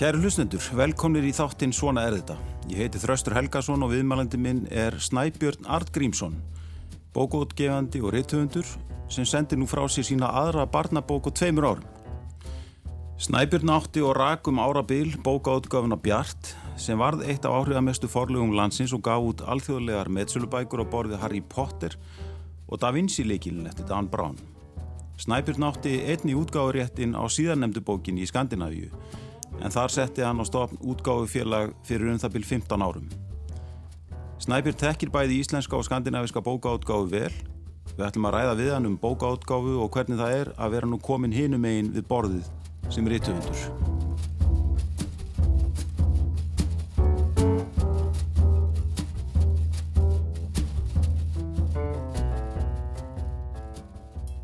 Kæri 0.00 0.16
hlusnendur, 0.16 0.62
velkomnir 0.72 1.26
í 1.28 1.30
þáttinn 1.36 1.74
Svona 1.76 2.06
er 2.08 2.14
þetta. 2.14 2.38
Ég 2.70 2.78
heiti 2.80 3.00
Þraustur 3.02 3.34
Helgason 3.36 3.84
og 3.84 3.90
viðmælandi 3.92 4.38
minn 4.40 4.62
er 4.72 4.94
Snæbjörn 4.96 5.68
Art 5.68 5.90
Grímsson, 5.92 6.38
bókótgefandi 7.12 8.00
og 8.00 8.14
reythöfundur 8.14 8.64
sem 9.12 9.28
sendir 9.28 9.60
nú 9.60 9.68
frá 9.68 9.82
sér 9.92 10.08
sína 10.08 10.32
aðra 10.40 10.64
barnabók 10.64 11.28
og 11.28 11.36
tveimur 11.36 11.68
árum. 11.68 11.84
Snæbjörn 13.20 13.74
átti 13.76 14.00
og 14.00 14.16
rakum 14.16 14.64
árabil 14.64 15.18
bókaútgafuna 15.20 16.00
Bjart 16.00 16.54
sem 16.80 16.96
varð 16.96 17.28
eitt 17.28 17.44
af 17.44 17.60
áhrifamestu 17.60 18.08
forlegum 18.08 18.56
landsins 18.56 18.96
og 18.96 19.04
gaf 19.04 19.20
út 19.20 19.44
alþjóðlegar 19.44 20.08
meðsölubækur 20.08 20.80
á 20.80 20.92
borðið 20.96 21.24
Harry 21.26 21.44
Potter 21.44 22.00
og 22.72 22.80
Da 22.80 22.88
Vinci 22.88 23.28
leikilin 23.28 23.68
eftir 23.68 23.84
Dan 23.84 24.08
Brown. 24.08 24.40
Snæbjörn 25.20 25.68
átti 25.68 25.98
einni 26.08 26.32
útgáðuréttin 26.32 27.12
á 27.12 27.28
síðarnemdu 27.28 27.84
bókinni 27.84 28.24
í 28.24 28.32
Skandinavíu 28.32 28.88
en 29.58 29.74
þar 29.74 29.92
setti 29.92 30.22
hann 30.24 30.38
á 30.38 30.44
stofn 30.46 30.78
útgáðufélag 30.78 31.74
fyrir 31.86 32.12
um 32.12 32.20
það 32.22 32.36
byrj 32.36 32.48
15 32.54 32.86
árum. 32.86 33.10
Snæbjörn 34.40 34.78
tekkir 34.80 35.12
bæði 35.12 35.42
íslenska 35.42 35.76
og 35.76 35.84
skandinaviska 35.84 36.40
bókaútgáfu 36.40 37.10
vel. 37.12 37.34
Við 37.92 38.06
ætlum 38.06 38.30
að 38.30 38.36
ræða 38.38 38.56
við 38.62 38.72
hann 38.72 38.88
um 38.88 38.96
bókaútgáfu 39.02 39.76
og 39.84 39.92
hvernig 39.92 40.20
það 40.22 40.36
er 40.38 40.52
að 40.56 40.76
vera 40.78 40.88
nú 40.88 41.00
komin 41.02 41.34
hinum 41.34 41.68
einn 41.68 41.92
við 41.92 42.08
borðið 42.08 42.48
sem 42.88 43.06
er 43.06 43.18
íttöfundur. 43.18 43.90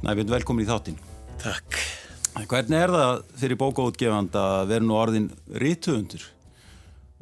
Snæbjörn, 0.06 0.30
velkomin 0.36 0.62
í 0.62 0.70
þáttinn. 0.70 1.00
Takk. 1.42 1.85
Hvernig 2.36 2.76
er 2.76 2.92
það 2.92 3.20
fyrir 3.40 3.58
bókaútgefand 3.60 4.34
að 4.36 4.66
vera 4.68 4.84
nú 4.84 4.96
orðin 4.98 5.28
rítuundur 5.56 6.26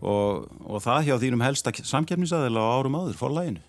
og, 0.02 0.48
og 0.66 0.80
það 0.82 1.06
hjá 1.06 1.14
þínum 1.22 1.44
helsta 1.44 1.72
samkjæmnisaðila 1.78 2.64
á 2.66 2.74
árum 2.74 2.96
áður, 2.98 3.18
forlæginu? 3.20 3.62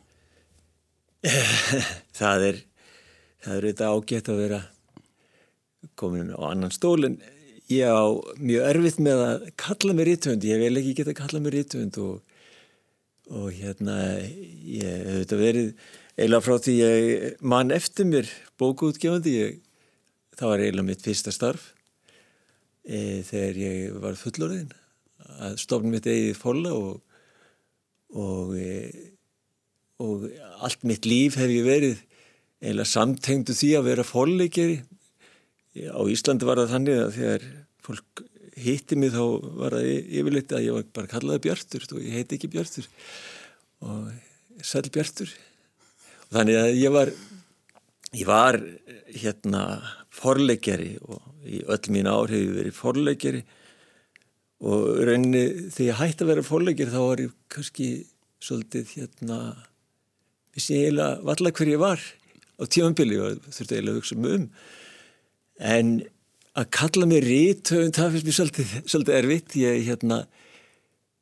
það 2.20 2.48
er 2.50 2.58
það 3.46 3.58
er 3.60 3.68
þetta 3.70 3.92
ágætt 3.94 4.32
að 4.34 4.42
vera 4.42 4.62
komin 6.02 6.34
á 6.34 6.42
annan 6.50 6.74
stól 6.74 7.06
en 7.06 7.20
ég 7.70 7.94
á 7.94 8.10
mjög 8.42 8.70
erfitt 8.72 9.04
með 9.06 9.22
að 9.28 9.46
kalla 9.62 9.98
mig 9.98 10.10
rítuund, 10.10 10.48
ég 10.50 10.64
vil 10.66 10.82
ekki 10.82 10.96
geta 10.98 11.14
að 11.14 11.20
kalla 11.22 11.44
mig 11.46 11.54
rítuund 11.54 12.00
og, 12.02 12.18
og 13.30 13.54
hérna 13.54 14.00
ég 14.18 14.82
hef 14.82 15.22
þetta 15.22 15.40
verið 15.44 15.70
eiginlega 16.16 16.46
frá 16.46 16.58
því 16.64 16.76
ég 16.80 17.46
mann 17.46 17.74
eftir 17.76 18.10
mér 18.10 18.30
bókaútgefandi. 18.62 19.36
Ég 19.36 19.62
það 20.36 20.52
var 20.52 20.64
eiginlega 20.64 20.90
mitt 20.90 21.06
fyrsta 21.06 21.34
starf 21.34 21.70
e, 22.84 23.24
þegar 23.28 23.62
ég 23.62 24.00
var 24.04 24.20
fullorðin 24.20 24.72
að 25.42 25.58
stofna 25.64 25.96
mitt 25.96 26.10
eigið 26.10 26.40
fóla 26.40 26.74
og, 26.76 27.00
og, 28.16 28.56
e, 28.60 29.14
og 30.04 30.28
allt 30.66 30.86
mitt 30.88 31.08
líf 31.08 31.40
hef 31.42 31.52
ég 31.52 31.66
verið 31.68 32.04
eiginlega 32.62 32.92
samtengdu 32.92 33.56
því 33.56 33.74
að 33.80 33.90
vera 33.90 34.08
fóleikeri 34.08 34.80
á 35.92 36.02
Íslandi 36.08 36.48
var 36.48 36.62
það 36.62 36.74
þannig 36.76 37.02
að 37.02 37.14
þegar 37.18 37.48
fólk 37.86 38.26
hitti 38.56 38.98
mig 39.00 39.12
þá 39.14 39.24
var 39.60 39.76
það 39.76 39.90
yfirleitt 39.92 40.54
að 40.56 40.66
ég 40.66 40.78
var 40.78 40.86
bara 40.96 41.12
kallaði 41.12 41.44
Bjartur 41.44 41.88
og 41.92 42.00
ég 42.00 42.16
heiti 42.16 42.38
ekki 42.38 42.52
Bjartur. 42.54 42.88
Og 43.84 44.64
sæl 44.64 44.88
Bjartur. 44.88 45.34
Og 46.30 46.38
þannig 46.38 46.60
að 46.62 46.72
ég 46.80 46.96
var 46.96 47.12
ég 48.16 48.30
var 48.30 48.60
hérna 49.12 49.66
forleikjari 50.16 50.96
og 51.04 51.22
í 51.46 51.62
öll 51.68 51.94
mín 51.94 52.10
ár 52.10 52.32
hefur 52.32 52.44
ég 52.46 52.58
verið 52.60 52.78
forleikjari. 52.80 53.44
Og 54.66 55.04
rauninni 55.06 55.46
þegar 55.74 55.90
ég 55.90 56.00
hætti 56.02 56.26
að 56.26 56.32
vera 56.32 56.46
forleikjari 56.48 56.94
þá 56.94 57.02
var 57.04 57.24
ég 57.26 57.34
kannski 57.52 57.90
svolítið 58.46 58.94
hérna 58.96 59.40
vissi 60.56 60.78
ég 60.78 60.90
eiginlega 60.90 61.22
valla 61.28 61.54
hver 61.56 61.72
ég 61.72 61.82
var 61.82 62.02
á 62.56 62.64
tímanbili 62.72 63.20
og 63.20 63.48
þurfti 63.50 63.76
eiginlega 63.76 63.96
að 63.96 64.00
hugsa 64.00 64.20
mig 64.20 64.38
um. 64.40 64.50
En 65.60 65.94
að 66.56 66.72
kalla 66.78 67.10
mig 67.12 67.24
rítöfund 67.26 67.98
það 67.98 68.16
finnst 68.16 68.28
mér 68.28 68.38
svolítið, 68.40 68.74
svolítið 68.88 69.18
erfitt. 69.20 69.56
Ég 69.60 69.88
hérna 69.90 70.22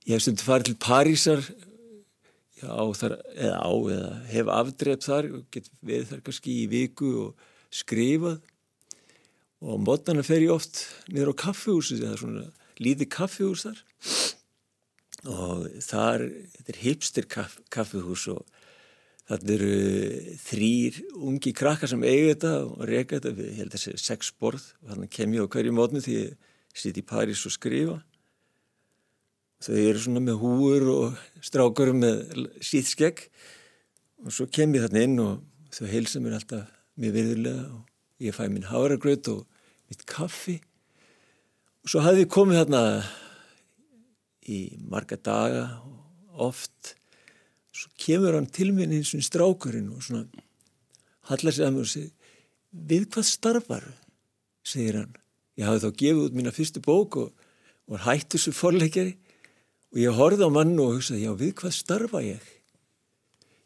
ég 0.05 0.15
hef 0.15 0.25
stundið 0.25 0.47
farið 0.47 0.69
til 0.69 0.79
Parísar 0.83 1.45
á 2.63 2.83
þar, 2.95 3.17
eða 3.35 3.57
á 3.59 3.71
eða 3.95 4.11
hef 4.31 4.51
afdrepp 4.57 5.03
þar 5.03 5.29
og 5.39 5.45
get 5.51 5.69
veið 5.83 6.09
þar 6.11 6.23
kannski 6.27 6.57
í 6.61 6.67
viku 6.71 7.11
og 7.25 7.49
skrifað 7.73 8.39
og 9.63 9.79
mótana 9.79 10.23
fer 10.27 10.43
ég 10.43 10.51
oft 10.51 10.83
niður 11.07 11.31
á 11.31 11.41
kaffihúsi 11.45 12.01
það 12.01 12.11
er 12.11 12.21
svona 12.21 12.45
lítið 12.83 13.09
kaffihús 13.13 13.65
þar. 13.67 13.83
Og 15.23 15.67
þar 15.85 16.25
þetta 16.57 16.73
er 16.73 16.79
hipster 16.83 17.27
kaff, 17.31 17.59
kaffihús 17.71 18.25
og 18.33 18.41
þarna 19.29 19.53
eru 19.55 19.75
þrýr 20.43 20.97
ungi 21.15 21.53
krakkar 21.55 21.93
sem 21.93 22.03
eiga 22.03 22.33
þetta 22.33 22.53
og 22.65 22.81
reyka 22.89 23.19
þetta. 23.19 23.35
Við 23.37 23.53
held 23.61 23.69
að 23.69 23.77
það 23.77 23.85
sé 23.85 23.93
sex 24.03 24.33
borð 24.35 24.65
og 24.81 24.91
þannig 24.91 25.13
kem 25.15 25.37
ég 25.37 25.47
á 25.47 25.51
hverju 25.55 25.77
mótni 25.77 26.03
því 26.03 26.17
ég 26.17 26.51
sitt 26.83 26.99
í 26.99 27.05
París 27.07 27.45
og 27.47 27.55
skrifa. 27.55 28.01
Þau 29.63 29.79
eru 29.79 30.03
svona 30.03 30.25
með 30.25 30.41
húur 30.41 30.89
og 30.91 31.23
strákur 31.39 31.93
með 31.95 32.49
síðskegg 32.59 33.29
og 34.25 34.35
svo 34.35 34.49
kem 34.51 34.75
ég 34.75 34.83
þarna 34.83 35.07
inn 35.07 35.19
og 35.23 35.71
þau 35.71 35.87
heilsa 35.87 36.19
mér 36.19 36.35
alltaf 36.41 36.67
mjög 36.99 37.15
viðurlega 37.15 37.63
og 37.71 38.23
ég 38.23 38.35
fæ 38.35 38.43
minn 38.51 38.67
háragröð 38.67 39.29
og 39.37 39.52
mitt 39.93 40.07
kaffi. 40.09 40.57
Og 41.83 41.91
svo 41.91 42.01
hafði 42.03 42.25
ég 42.25 42.33
komið 42.33 42.63
þarna 42.63 42.83
í 44.49 44.59
marga 44.89 45.19
daga 45.21 45.63
og 45.85 46.47
oft. 46.49 46.95
Svo 47.73 47.91
kemur 47.99 48.37
hann 48.37 48.49
til 48.49 48.71
mér 48.73 48.91
eins 48.91 49.13
og 49.13 49.23
strákurinn 49.25 49.91
og 49.93 50.03
svona 50.05 50.25
hallar 51.29 51.53
sig 51.55 51.65
að 51.65 51.75
mér 51.75 51.85
og 51.85 51.91
segir 51.93 52.11
við 52.73 53.05
hvað 53.13 53.29
starfar 53.29 53.85
segir 54.65 54.97
hann. 55.01 55.13
Ég 55.59 55.69
hafði 55.69 55.85
þá 55.85 55.99
gefið 56.01 56.23
út 56.23 56.37
mína 56.37 56.53
fyrstu 56.55 56.81
bók 56.81 57.19
og 57.21 57.45
var 57.91 58.05
hættu 58.07 58.39
svo 58.41 58.53
forleikjari 58.57 59.13
og 59.93 60.01
ég 60.01 60.17
horfði 60.17 60.49
á 60.49 60.55
mann 60.55 60.73
og 60.81 60.97
hugsaði 60.97 61.27
já 61.27 61.33
við 61.37 61.53
hvað 61.61 61.75
starfa 61.77 62.23
ég? 62.25 62.41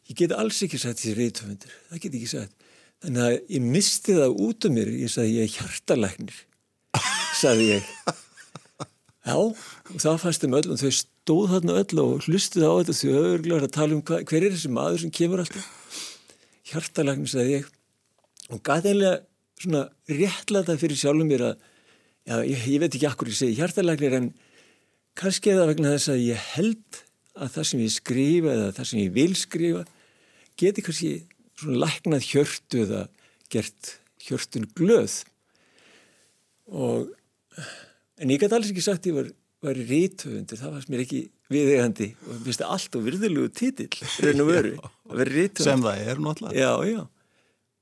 Ég 0.07 0.19
get 0.19 0.35
alls 0.35 0.59
ekki 0.63 0.79
sagt 0.81 0.99
því 1.03 1.15
reytöfundur 1.21 1.77
það 1.87 2.03
get 2.03 2.17
ekki 2.19 2.31
sagt 2.33 2.66
Þannig 3.05 3.23
að 3.23 3.35
ég 3.53 3.65
misti 3.75 4.15
það 4.17 4.39
út 4.47 4.67
um 4.67 4.73
mér, 4.73 4.89
ég 4.97 5.11
sagði 5.13 5.35
ég 5.37 5.45
er 5.45 5.53
hjartalæknir, 5.57 6.39
sagði 7.37 7.67
ég. 7.75 7.91
Já, 9.27 9.35
og 9.37 9.99
það 9.99 10.19
fannst 10.23 10.45
um 10.47 10.55
öll 10.57 10.71
og 10.71 10.79
þau 10.81 10.91
stóð 10.95 11.53
þarna 11.53 11.79
öll 11.81 12.01
og 12.03 12.25
hlustuði 12.25 12.67
á 12.67 12.73
þetta 12.79 12.95
þau 12.97 13.09
öðruglega 13.21 13.67
að 13.67 13.73
tala 13.75 13.97
um 13.97 14.03
hva, 14.07 14.21
hver 14.23 14.45
er 14.47 14.53
þessi 14.55 14.71
maður 14.71 15.01
sem 15.03 15.13
kemur 15.19 15.43
alltaf. 15.43 15.67
Hjartalæknir, 16.71 17.31
sagði 17.31 17.57
ég. 17.57 17.69
Og 18.55 18.61
gæti 18.63 18.93
einlega 18.93 19.17
svona 19.61 19.83
réttlega 20.09 20.77
fyrir 20.79 20.99
sjálfum 20.99 21.29
mér 21.29 21.45
að, 21.51 21.65
já, 22.23 22.35
ég, 22.47 22.67
ég 22.71 22.83
veit 22.83 22.93
ekki 22.93 23.09
akkur 23.09 23.31
ég 23.31 23.39
segi 23.39 23.57
hjartalæknir 23.59 24.17
en 24.21 24.31
kannski 25.17 25.51
er 25.51 25.61
það 25.61 25.71
vegna 25.73 25.93
þess 25.95 26.13
að 26.13 26.23
ég 26.23 26.49
held 26.55 27.01
að 27.37 27.53
það 27.55 27.69
sem 27.69 27.83
ég 27.83 27.93
skrifa 27.93 28.53
eða 28.53 28.75
það 28.77 28.89
sem 28.89 29.01
ég 29.03 29.15
vil 29.17 29.33
skrifa 29.37 29.83
geti 30.57 30.85
kannski 30.85 31.11
svona 31.57 31.81
læknað 31.85 32.27
hjörtu 32.31 32.83
eða 32.85 33.01
gert 33.53 33.97
hjörtun 34.27 34.67
glöð. 34.77 35.21
Og 36.67 37.09
en 38.17 38.33
ég 38.33 38.41
gæti 38.41 38.57
alls 38.57 38.71
ekki 38.71 38.83
sagt 38.83 39.07
ég 39.09 39.17
var, 39.17 39.29
var 39.63 39.77
rítöfundur, 39.77 40.59
það 40.59 40.73
varst 40.75 40.91
mér 40.91 41.03
ekki 41.05 41.21
viðegandi 41.53 42.09
og 42.25 42.33
mér 42.33 42.41
finnst 42.47 42.63
það 42.63 42.73
allt 42.75 42.97
og 42.97 43.05
virðulegu 43.05 43.51
títill 43.55 44.01
raun 44.25 44.43
og 44.43 44.49
veru 44.51 45.45
sem 45.67 45.85
það 45.85 46.01
er 46.03 46.21
náttúrulega. 46.23 46.57
Já, 46.59 46.71
já. 46.91 47.01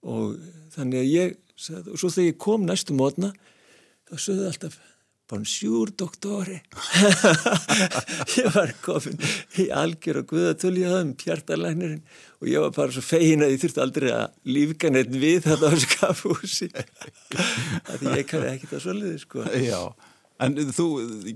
og 0.05 0.35
þannig 0.75 1.01
að 1.01 1.11
ég 1.13 1.39
og 1.55 1.95
svo 1.97 2.11
þegar 2.11 2.29
ég 2.29 2.39
kom 2.45 2.65
næstu 2.67 2.95
mótna 2.97 3.31
þá 4.05 4.15
sögðu 4.19 4.49
alltaf 4.49 4.77
Bonjour, 5.25 5.89
doktori. 5.97 6.59
ég 8.37 8.49
var 8.53 8.69
komin 8.85 9.15
í 9.57 9.63
algjör 9.73 10.19
og 10.19 10.27
guðatölu 10.29 10.83
í 10.83 10.85
aðeim, 10.85 11.15
pjartalæknirinn 11.17 12.03
og 12.43 12.51
ég 12.51 12.61
var 12.61 12.75
bara 12.75 12.93
svo 12.93 13.01
fegin 13.01 13.41
að 13.41 13.55
ég 13.55 13.63
þurfti 13.63 13.81
aldrei 13.81 14.11
að 14.13 14.35
lífka 14.53 14.91
neitt 14.93 15.09
við 15.17 15.47
þetta 15.47 15.71
á 15.73 15.75
skafúsi. 15.81 16.69
Því 18.03 18.13
ég 18.19 18.29
kann 18.29 18.45
ekki 18.51 18.69
það 18.69 18.85
svolítið, 18.85 19.17
sko. 19.23 19.47
Já, 19.65 19.81
en 20.45 20.61
þú 20.77 20.87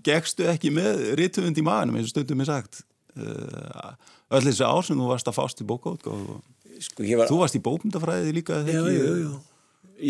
gegstu 0.06 0.46
ekki 0.54 0.76
með 0.78 1.04
rítuðund 1.24 1.58
í 1.58 1.66
maðunum, 1.66 1.98
eins 1.98 2.12
og 2.12 2.14
stundum 2.14 2.46
er 2.46 2.52
sagt. 2.54 2.84
Uh, 3.18 3.98
öll 4.30 4.46
þessi 4.52 4.70
ár 4.70 4.86
sem 4.86 5.02
þú 5.02 5.10
varst 5.16 5.34
að 5.34 5.40
fást 5.42 5.66
í 5.66 5.70
bókátt. 5.74 6.06
Sko, 6.06 7.10
var... 7.10 7.26
Þú 7.26 7.42
varst 7.42 7.58
í 7.58 7.66
bókmyndafræði 7.66 8.38
líka? 8.38 8.62
Já, 8.70 8.84
já, 8.86 9.12
já. 9.26 9.38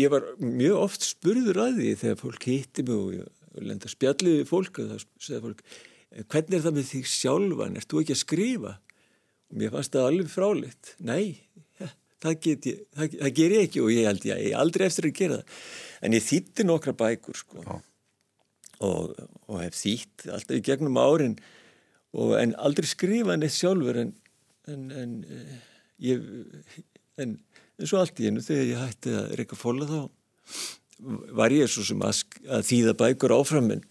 Ég 0.04 0.12
var 0.12 0.28
mjög 0.38 0.84
oft 0.84 1.02
spurður 1.16 1.64
að 1.64 1.80
því 1.80 1.92
þegar 2.04 2.18
fólk 2.20 2.44
hitti 2.52 2.84
mig 2.84 2.98
og 3.24 3.30
lenda 3.58 3.90
spjalliði 3.90 4.46
fólk 4.48 4.82
og 4.82 4.92
það 4.92 5.06
segði 5.18 5.42
fólk 5.46 5.64
hvernig 6.10 6.56
er 6.58 6.64
það 6.64 6.76
með 6.76 6.88
því 6.88 7.02
sjálfan, 7.06 7.76
ert 7.78 7.90
þú 7.90 8.00
ekki 8.02 8.16
að 8.16 8.22
skrifa? 8.24 8.72
Og 9.50 9.60
mér 9.60 9.72
fannst 9.74 9.94
það 9.94 10.08
alveg 10.08 10.30
fráleitt. 10.30 10.90
Nei, 11.06 11.24
ja, 11.78 11.90
það, 12.22 12.48
ég, 12.48 12.66
það, 12.96 13.14
það 13.20 13.32
ger 13.38 13.54
ég 13.54 13.68
ekki 13.68 13.84
og 13.84 13.92
ég 13.94 14.08
held 14.08 14.26
ég, 14.26 14.42
ég 14.48 14.58
aldrei 14.58 14.86
eftir 14.86 15.08
að 15.10 15.16
gera 15.20 15.38
það. 15.38 15.62
En 16.00 16.16
ég 16.16 16.26
þýtti 16.26 16.66
nokkra 16.66 16.96
bækur 16.98 17.38
sko. 17.38 17.80
og, 18.80 19.16
og 19.46 19.56
hef 19.60 19.76
þýtt 19.76 20.26
alltaf 20.32 20.56
í 20.56 20.64
gegnum 20.64 20.98
árin 20.98 21.36
og, 22.16 22.34
en 22.40 22.54
aldrei 22.58 22.88
skrifa 22.88 23.36
neitt 23.36 23.54
sjálfur 23.54 23.98
en, 24.00 24.14
en, 24.70 24.86
en 24.96 25.16
eh, 25.28 25.58
ég 26.10 26.22
en 27.20 27.36
eins 27.80 27.92
og 27.92 28.00
allt 28.00 28.22
í 28.22 28.30
einu 28.30 28.42
þegar 28.44 28.70
ég 28.70 28.80
hætti 28.80 29.12
að 29.18 29.34
reyka 29.40 29.58
fóla 29.58 29.88
þá 29.88 30.00
var 31.36 31.54
ég 31.54 31.70
svo 31.70 31.84
sem 31.86 32.02
að, 32.04 32.22
að 32.48 32.66
þýða 32.70 32.96
bækur 33.02 33.34
áfram 33.36 33.70
en, 33.76 33.84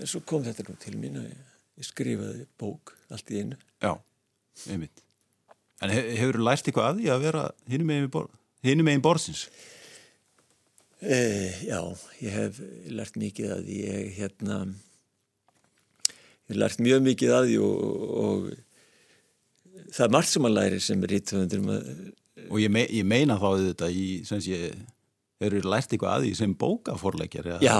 en 0.00 0.10
svo 0.10 0.22
kom 0.28 0.44
þetta 0.46 0.66
nú 0.66 0.76
til 0.82 0.94
mín 0.98 1.20
að 1.20 1.28
ég, 1.30 1.54
ég 1.80 1.88
skrifaði 1.88 2.46
bók 2.60 2.94
allt 3.12 3.32
í 3.32 3.42
einu. 3.42 3.58
Já, 3.84 3.92
einmitt. 4.72 5.04
En 5.84 5.92
hefur 5.92 6.38
þú 6.38 6.44
lært 6.46 6.68
eitthvað 6.68 6.90
að 6.90 7.00
því 7.00 7.10
að 7.12 7.24
vera 7.26 7.46
hinnum 7.68 7.90
megin, 7.90 8.12
bor, 8.12 8.30
borðsins? 9.04 9.46
Eh, 11.04 11.66
já, 11.68 11.80
ég 12.24 12.32
hef 12.32 12.60
lært 12.88 13.18
mikið 13.20 13.52
að 13.52 13.66
því. 13.66 13.80
Ég 13.84 14.14
hérna 14.16 14.60
ég 16.46 16.54
hef 16.54 16.60
lært 16.62 16.80
mjög 16.80 17.04
mikið 17.10 17.34
að 17.36 17.50
því 17.50 17.58
og, 17.66 18.06
og 18.22 18.46
það 19.92 20.04
er 20.06 20.14
margt 20.16 20.32
sem 20.32 20.48
að 20.48 20.56
læri 20.56 20.80
sem 20.82 21.04
er 21.04 21.12
rítvöndur 21.12 21.66
og 22.46 22.60
ég, 22.62 22.70
me, 22.72 22.86
ég 22.88 23.06
meina 23.08 23.36
þá 23.40 23.48
þetta 23.60 23.90
í 23.92 24.06
sem 24.26 24.40
sé, 24.44 24.70
þú 25.42 25.62
lært 25.68 25.92
eitthvað 25.92 26.14
að 26.14 26.26
því 26.26 26.32
sem 26.38 26.56
bókaforleikjar 26.62 27.48
Já, 27.64 27.78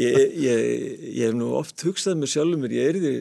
ég, 0.00 0.18
ég, 0.40 0.64
ég 1.10 1.22
hef 1.28 1.36
nú 1.36 1.52
oft 1.58 1.84
hugsað 1.84 2.18
með 2.20 2.34
sjálfur 2.34 2.62
mér, 2.62 2.76
ég 2.78 2.90
er 2.90 3.00
því 3.02 3.14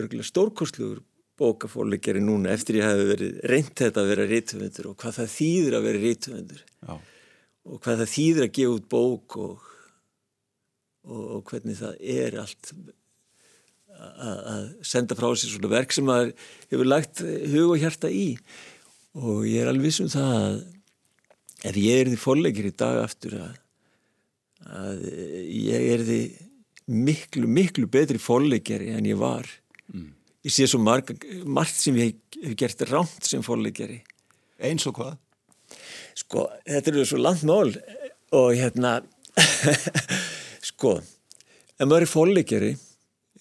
örgulega 0.00 0.28
stórkostlugur 0.30 1.02
bókaforleikjari 1.40 2.22
núna 2.24 2.52
eftir 2.54 2.80
ég 2.80 2.88
hef 2.88 3.02
verið 3.14 3.40
reynd 3.48 3.74
þetta 3.80 4.02
að 4.02 4.12
vera 4.12 4.28
rítvöndur 4.28 4.90
og 4.90 4.96
hvað 5.00 5.18
það 5.20 5.34
þýðir 5.34 5.76
að 5.78 5.86
vera 5.88 6.04
rítvöndur 6.04 6.64
Já. 6.64 6.94
Og 7.70 7.82
hvað 7.84 8.00
það 8.00 8.14
þýðir 8.14 8.46
að 8.46 8.54
gefa 8.56 8.76
út 8.78 8.88
bók 8.90 9.36
og, 9.40 9.68
og, 11.04 11.22
og 11.36 11.44
hvernig 11.50 11.78
það 11.80 12.00
er 12.16 12.38
allt 12.40 12.72
að 14.00 14.68
senda 14.86 15.16
frá 15.18 15.28
sér 15.36 15.52
svona 15.52 15.70
verk 15.74 15.92
sem 15.92 16.06
maður 16.08 16.30
hefur 16.70 16.88
lagt 16.88 17.20
hug 17.20 17.74
og 17.74 17.80
hjarta 17.82 18.08
í. 18.08 18.28
Og 19.18 19.44
ég 19.48 19.60
er 19.60 19.68
alveg 19.70 19.90
vissum 19.90 20.08
það 20.12 20.30
að 20.38 20.54
ef 21.66 21.76
ég 21.76 22.04
er 22.04 22.10
því 22.12 22.20
fórleikir 22.20 22.70
í 22.70 22.76
dag 22.76 23.02
aftur 23.04 23.36
að, 23.40 23.58
að 24.80 25.02
ég 25.48 25.88
er 25.94 26.04
því 26.06 26.20
miklu, 26.90 27.46
miklu 27.46 27.88
betri 27.90 28.20
fórleikjari 28.20 28.94
en 28.96 29.08
ég 29.08 29.18
var 29.20 29.46
mm. 29.92 30.08
ég 30.46 30.54
sé 30.54 30.66
svo 30.70 30.80
marg, 30.82 31.12
margt 31.44 31.76
sem 31.76 31.98
ég 32.00 32.16
hef 32.40 32.56
gert 32.58 32.86
ránt 32.90 33.26
sem 33.26 33.44
fórleikjari 33.44 34.00
eins 34.60 34.86
og 34.88 34.98
hvað? 34.98 35.18
Sko, 36.18 36.46
þetta 36.66 36.92
eru 36.92 37.06
svo 37.08 37.20
langt 37.20 37.44
mál 37.48 37.72
og 38.36 38.52
hérna, 38.58 39.00
sko, 40.70 40.98
ef 41.00 41.86
maður 41.86 42.06
er 42.06 42.10
fólkleikjari, 42.10 42.70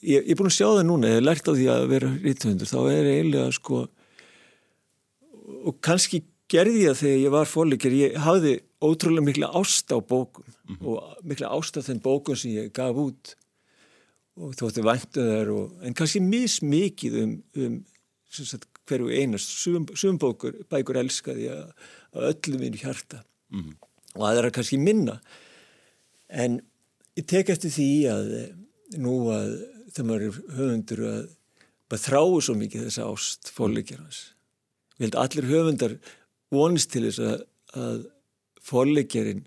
ég, 0.02 0.22
ég 0.24 0.32
er 0.34 0.40
búin 0.40 0.50
að 0.50 0.58
sjá 0.58 0.68
það 0.68 0.86
núna, 0.88 1.12
ég 1.12 1.20
hef 1.20 1.26
lært 1.26 1.50
á 1.50 1.54
því 1.54 1.68
að 1.74 1.88
vera 1.92 2.12
rítvöndur, 2.24 2.70
þá 2.70 2.80
er 2.94 3.10
eiginlega 3.14 3.56
sko, 3.58 3.82
og 5.60 5.80
kannski 5.86 6.24
gerði 6.50 6.86
ég 6.88 6.98
þegar 6.98 7.20
ég 7.20 7.36
var 7.36 7.50
fólkleikjari, 7.50 8.02
ég 8.08 8.18
hafði 8.24 8.56
ótrúlega 8.82 9.26
mikla 9.28 9.52
ást 9.60 9.92
á 9.94 9.98
bókum 10.00 10.46
mm 10.46 10.76
-hmm. 10.76 10.88
og 10.88 11.24
mikla 11.24 11.52
ást 11.54 11.78
á 11.78 11.82
þenn 11.82 12.02
bókum 12.02 12.36
sem 12.36 12.52
ég 12.52 12.74
gaf 12.74 12.96
út 12.96 13.36
og 14.40 14.56
þótti 14.56 14.82
væntu 14.84 15.22
þær, 15.22 15.50
en 15.84 15.94
kannski 15.94 16.20
mismikið 16.20 17.24
um, 17.24 17.44
um 17.56 17.86
sagt, 18.30 18.68
hverju 18.88 19.10
einast, 19.10 19.50
sum 19.96 20.18
bókur, 20.18 20.54
bækur 20.70 20.98
elskaði 20.98 21.50
að 21.50 21.74
að 22.16 22.30
öllum 22.32 22.64
mínu 22.64 22.82
hjarta 22.82 23.24
mm 23.50 23.62
-hmm. 23.62 23.76
og 24.16 24.24
aðra 24.30 24.52
kannski 24.52 24.78
minna 24.78 25.20
en 26.30 26.62
ég 27.16 27.26
tek 27.26 27.50
eftir 27.50 27.72
því 27.72 27.92
að 28.10 28.34
eh, 28.40 28.56
nú 28.98 29.30
að 29.30 29.50
þegar 29.94 30.08
maður 30.08 30.26
er 30.26 30.42
höfundur 30.58 31.02
að 31.10 32.00
þráu 32.06 32.42
svo 32.42 32.56
mikið 32.56 32.86
þessa 32.88 33.10
ást 33.10 33.50
fólkleikjar 33.54 34.02
hans 34.02 34.34
við 34.98 35.06
held 35.06 35.16
allir 35.16 35.50
höfundar 35.50 35.98
vonist 36.54 36.92
til 36.94 37.06
þess 37.08 37.22
að, 37.24 37.46
að 37.80 38.02
fólkleikjarinn 38.70 39.46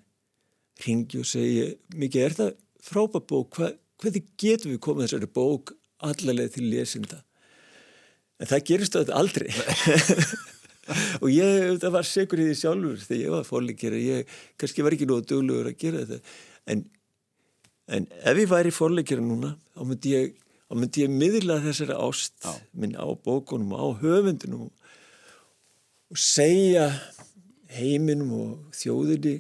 ringi 0.83 1.21
og 1.23 1.29
segi 1.29 1.67
mikið 1.99 2.27
er 2.27 2.39
það 2.39 2.55
frábært 2.83 3.29
bók? 3.31 3.59
Hva, 3.59 3.73
hvernig 4.03 4.31
getum 4.41 4.73
við 4.75 4.81
komið 4.83 5.07
þessari 5.09 5.31
bók 5.39 5.75
allarlega 6.03 6.57
til 6.57 6.71
lesinda? 6.71 7.21
En 8.43 8.51
það 8.51 8.65
gerist 8.71 8.97
þetta 8.99 9.19
aldrei. 9.19 9.53
Og 11.23 11.29
ég, 11.31 11.77
það 11.79 11.93
var 11.95 12.07
segur 12.09 12.41
í 12.43 12.49
því 12.49 12.55
sjálfur 12.59 13.03
þegar 13.05 13.21
ég 13.21 13.35
var 13.37 13.47
fórleikir 13.47 13.95
ég 14.01 14.33
kannski 14.59 14.83
var 14.83 14.97
ekki 14.97 15.07
nógu 15.07 15.27
dögluður 15.31 15.71
að 15.71 15.77
gera 15.79 16.03
þetta. 16.03 16.33
En, 16.73 16.83
en 17.87 18.09
ef 18.19 18.41
ég 18.43 18.51
væri 18.51 18.73
fórleikir 18.75 19.23
núna 19.23 19.55
þá 19.77 19.85
myndi 19.87 20.15
ég, 20.17 20.35
myndi 20.75 21.05
ég 21.05 21.15
miðla 21.15 21.61
þessari 21.63 21.95
ást 21.95 22.35
Já. 22.43 22.57
minn 22.75 22.97
á 22.99 23.07
bókunum 23.15 23.77
á 23.79 23.85
höfundunum 24.03 24.73
og 26.13 26.21
segja 26.21 26.87
heiminum 27.73 28.37
og 28.37 28.77
þjóðinni 28.77 29.39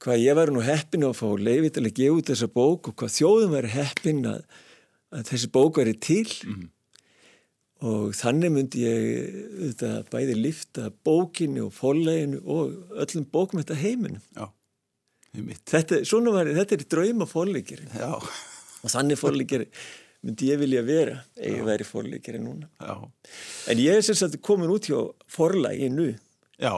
hvað 0.00 0.22
ég 0.24 0.36
væri 0.38 0.56
nú 0.56 0.64
heppin 0.64 1.04
að 1.04 1.18
fá 1.20 1.28
leifit 1.36 1.78
að 1.78 1.92
gefa 1.92 2.16
út 2.16 2.32
þessa 2.32 2.50
bók 2.50 2.88
og 2.88 2.96
hvað 2.96 3.16
þjóðin 3.18 3.54
væri 3.54 3.72
heppin 3.76 4.22
að, 4.30 4.44
að 5.12 5.26
þessi 5.28 5.50
bók 5.52 5.80
væri 5.82 5.96
til. 6.00 6.28
Mm 6.46 6.54
-hmm 6.54 6.68
og 7.86 8.12
þannig 8.16 8.52
myndi 8.52 8.84
ég 8.84 9.36
þetta, 9.70 9.90
bæði 10.12 10.36
lifta 10.36 10.90
bókinu 11.06 11.68
og 11.68 11.74
fólleginu 11.76 12.40
og 12.44 12.74
öllum 13.00 13.26
bókmynda 13.32 13.76
heiminu 13.78 14.20
Já, 14.36 14.50
þetta, 15.70 16.02
var, 16.28 16.50
þetta 16.60 16.76
er 16.76 16.84
drauma 16.92 17.28
fóllegir 17.30 17.86
og 18.04 18.92
þannig 18.92 19.20
fóllegir 19.20 19.66
myndi 20.24 20.50
ég 20.50 20.60
vilja 20.60 20.82
vera 20.84 21.18
ef 21.36 21.50
ég 21.50 21.66
væri 21.66 21.86
fóllegir 21.88 22.38
núna 22.42 22.68
Já. 22.80 22.96
en 23.72 23.78
ég 23.80 23.96
er 23.96 24.02
sagt 24.04 24.40
komin 24.44 24.72
út 24.72 24.88
hjá 24.90 25.00
forlægi 25.30 25.88
nú 25.92 26.10
Já 26.60 26.74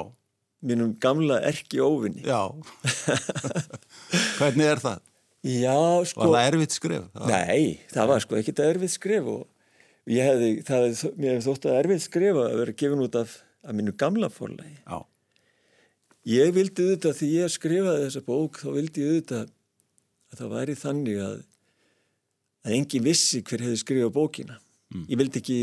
mínum 0.63 0.93
gamla 1.03 1.41
erki 1.43 1.81
óvinni 1.83 2.23
Hvernig 4.39 4.67
er 4.69 4.79
það? 4.83 5.01
Já, 5.43 5.75
sko 6.07 6.23
Var 6.23 6.37
það 6.37 6.49
erfitt 6.53 6.77
skrif? 6.77 7.09
Nei, 7.27 7.81
það 7.91 8.11
var 8.13 8.23
sko 8.23 8.39
ekkit 8.39 8.63
erfitt 8.63 8.95
skrif 8.95 9.27
og 9.27 9.49
ég 10.11 10.27
hefði, 10.27 10.51
það 10.67 10.85
mér 11.17 11.37
hefði 11.37 11.47
þótt 11.47 11.67
að 11.71 11.79
erfið 11.81 12.05
skrifa 12.05 12.45
að 12.49 12.61
vera 12.61 12.77
gefin 12.79 13.03
út 13.05 13.19
af 13.19 13.35
að 13.63 13.77
mínu 13.79 13.95
gamla 13.99 14.31
fórlægi 14.33 14.79
Já. 14.83 14.99
ég 16.33 16.55
vildi 16.57 16.87
auðvitað 16.87 17.19
því 17.21 17.29
ég 17.37 17.53
skrifaði 17.55 18.07
þessa 18.07 18.25
bók 18.27 18.63
þá 18.63 18.69
vildi 18.79 19.03
ég 19.05 19.13
auðvitað 19.13 19.45
að 20.33 20.41
það 20.41 20.55
væri 20.57 20.79
þannig 20.83 21.23
að 21.23 21.37
að 22.63 22.77
engin 22.79 23.07
vissi 23.07 23.43
hver 23.47 23.65
hefði 23.67 23.81
skrifað 23.81 24.15
bókina 24.17 24.59
mm. 24.93 25.07
ég 25.09 25.21
vildi 25.21 25.43
ekki 25.43 25.61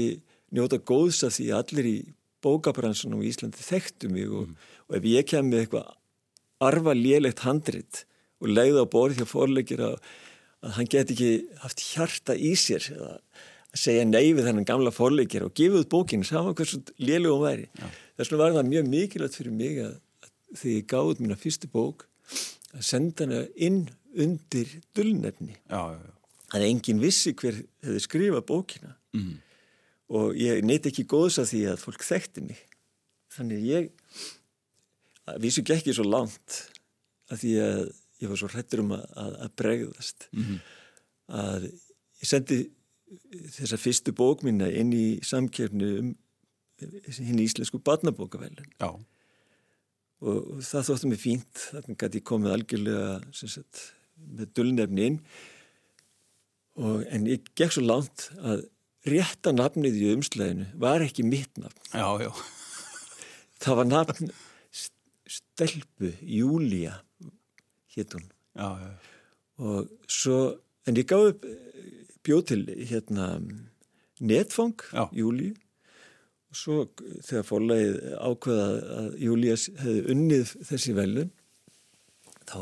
njóta 0.55 0.79
góðs 0.81 1.21
af 1.27 1.35
því 1.37 1.51
að 1.51 1.61
allir 1.63 1.89
í 1.89 1.97
bókabransunum 2.43 3.23
í 3.23 3.29
Íslandi 3.31 3.63
þekktu 3.63 4.09
mig 4.13 4.27
og, 4.31 4.47
mm. 4.47 4.73
og 4.89 4.99
ef 4.99 5.07
ég 5.11 5.29
kem 5.29 5.49
með 5.51 5.65
eitthvað 5.65 5.93
arfa 6.69 6.95
lélegt 6.95 7.45
handrit 7.45 8.03
og 8.39 8.51
leiða 8.51 8.83
á 8.83 8.91
borð 8.91 9.19
hjá 9.19 9.27
fórleikir 9.27 9.83
að, 9.83 9.95
að 10.63 10.75
hann 10.77 10.91
get 10.91 11.13
ekki 11.13 11.31
haft 11.63 11.83
hjarta 11.91 12.35
í 12.35 12.53
sér 12.59 12.91
eða 12.95 13.15
að 13.69 13.81
segja 13.83 14.05
nei 14.07 14.31
við 14.33 14.47
þennan 14.47 14.67
gamla 14.67 14.93
fórleikir 14.93 15.45
og 15.45 15.53
gefa 15.57 15.83
út 15.83 15.91
bókinu 15.91 16.25
saman 16.25 16.55
hversu 16.57 16.81
lélugum 16.97 17.43
væri. 17.45 17.67
Þess 18.17 18.31
vegna 18.31 18.41
var 18.41 18.55
það 18.57 18.71
mjög 18.71 18.87
mikilvægt 18.93 19.37
fyrir 19.37 19.55
mig 19.55 19.81
að, 19.83 19.97
að 20.25 20.61
því 20.61 20.77
ég 20.77 20.87
gáði 20.89 21.13
út 21.13 21.21
mína 21.23 21.37
fyrstu 21.39 21.69
bók 21.71 22.07
að 22.73 22.87
senda 22.87 23.27
hana 23.27 23.43
inn 23.55 23.83
undir 24.17 24.79
dullnefni. 24.97 25.59
Að 26.55 26.65
enginn 26.65 27.01
vissi 27.03 27.35
hver 27.37 27.61
hefði 27.83 28.01
skrifað 28.03 28.45
bókina 28.49 28.95
mm. 29.13 29.33
og 30.17 30.37
ég 30.39 30.63
neyti 30.65 30.89
ekki 30.91 31.07
góðs 31.09 31.39
að 31.41 31.51
því 31.53 31.61
að 31.73 31.83
fólk 31.83 32.05
þekkti 32.07 32.45
mig. 32.47 32.63
Þannig 33.35 33.65
ég 33.67 33.91
vísu 35.37 35.61
ekki 35.61 35.93
svo 35.93 36.07
langt 36.07 36.63
að 37.29 37.43
því 37.43 37.53
að 37.61 37.83
ég 38.19 38.31
var 38.31 38.41
svo 38.41 38.49
hrettur 38.51 38.83
um 38.83 38.95
að, 38.95 39.05
að, 39.23 39.35
að 39.45 39.53
bregðast 39.61 40.27
mm 40.31 40.43
-hmm. 40.43 40.57
að 41.39 41.67
ég 41.69 42.31
sendi 42.31 42.57
þessa 43.55 43.77
fyrstu 43.79 44.13
bók 44.13 44.43
minna 44.45 44.69
inn 44.69 44.91
í 44.93 45.19
samkjörnu 45.25 45.91
um 45.99 46.09
hinn 46.79 47.39
íslensku 47.43 47.79
barnabókavelun 47.83 48.69
og, 48.79 48.99
og 50.21 50.59
það 50.63 50.89
þóttum 50.89 51.15
ég 51.15 51.21
fínt 51.21 51.63
þannig 51.73 52.03
að 52.05 52.19
ég 52.19 52.27
komið 52.27 52.55
algjörlega 52.55 53.09
sagt, 53.33 53.81
með 54.15 54.53
dullnefni 54.55 55.07
inn 55.09 55.19
og, 56.77 57.05
en 57.09 57.27
ég 57.29 57.47
gekk 57.57 57.75
svo 57.75 57.85
langt 57.87 58.29
að 58.39 58.67
rétta 59.09 59.53
nafnið 59.55 59.99
í 60.01 60.13
umslæðinu 60.13 60.69
var 60.81 61.03
ekki 61.05 61.25
mitt 61.25 61.57
nafn 61.61 61.93
já, 61.95 62.27
já. 62.27 62.31
það 63.63 63.81
var 63.81 63.91
nafn 63.95 64.33
Stelpu 65.29 66.13
Júlia 66.25 66.99
hétt 67.95 68.15
hún 68.17 68.29
og 69.59 69.89
svo 70.09 70.39
en 70.87 70.97
ég 70.97 71.07
gáði 71.09 71.33
upp 71.33 71.49
bjóð 72.25 72.45
til 72.51 72.61
hérna 72.89 73.27
netfang, 74.19 74.75
Já. 74.91 75.07
Júli 75.15 75.53
og 76.49 76.57
svo 76.57 76.77
þegar 77.23 77.45
fórlegið 77.47 77.97
ákveða 78.17 78.67
að 78.99 79.09
Júlias 79.23 79.67
hefði 79.79 80.01
unnið 80.13 80.53
þessi 80.67 80.95
velun 80.97 81.31
þá 82.49 82.59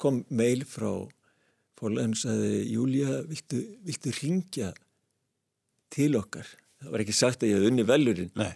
kom 0.00 0.22
meil 0.30 0.62
frá 0.68 0.90
fórleginn 1.76 2.14
sagði 2.18 2.60
Júlia, 2.72 3.20
viltu, 3.28 3.60
viltu 3.86 4.12
ringja 4.20 4.70
til 5.92 6.14
okkar? 6.18 6.48
Það 6.80 6.92
var 6.92 7.04
ekki 7.04 7.16
sagt 7.16 7.42
að 7.44 7.52
ég 7.52 7.60
hef 7.60 7.70
unni 7.70 7.84
velurinn. 7.88 8.32
Nei. 8.36 8.54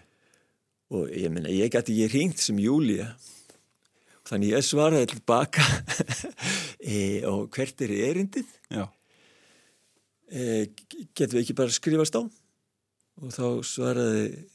og 0.91 1.11
ég 1.15 1.31
menna, 1.31 1.53
ég 1.55 1.71
gæti 1.71 1.95
ekki 1.95 2.19
ringt 2.19 2.41
sem 2.43 2.59
Júlia 2.59 3.13
þannig 4.27 4.55
ég 4.55 4.65
svaraði 4.67 5.11
tilbaka 5.13 5.65
e, 6.95 7.23
og 7.27 7.51
hvert 7.55 7.85
er 7.87 7.93
erindið? 8.11 8.49
Já. 8.71 8.85
e, 10.31 10.71
getum 11.15 11.39
við 11.39 11.43
ekki 11.45 11.59
bara 11.59 11.75
skrifast 11.75 12.19
á? 12.19 12.23
Og 13.21 13.35
þá 13.35 13.45
svaraði 13.67 14.47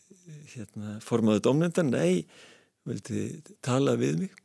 hérna, 0.55 0.98
formaðu 1.05 1.43
domnendan 1.48 1.91
nei, 1.93 2.25
vildi 2.88 3.43
tala 3.65 3.95
við 4.00 4.25
mig 4.25 4.44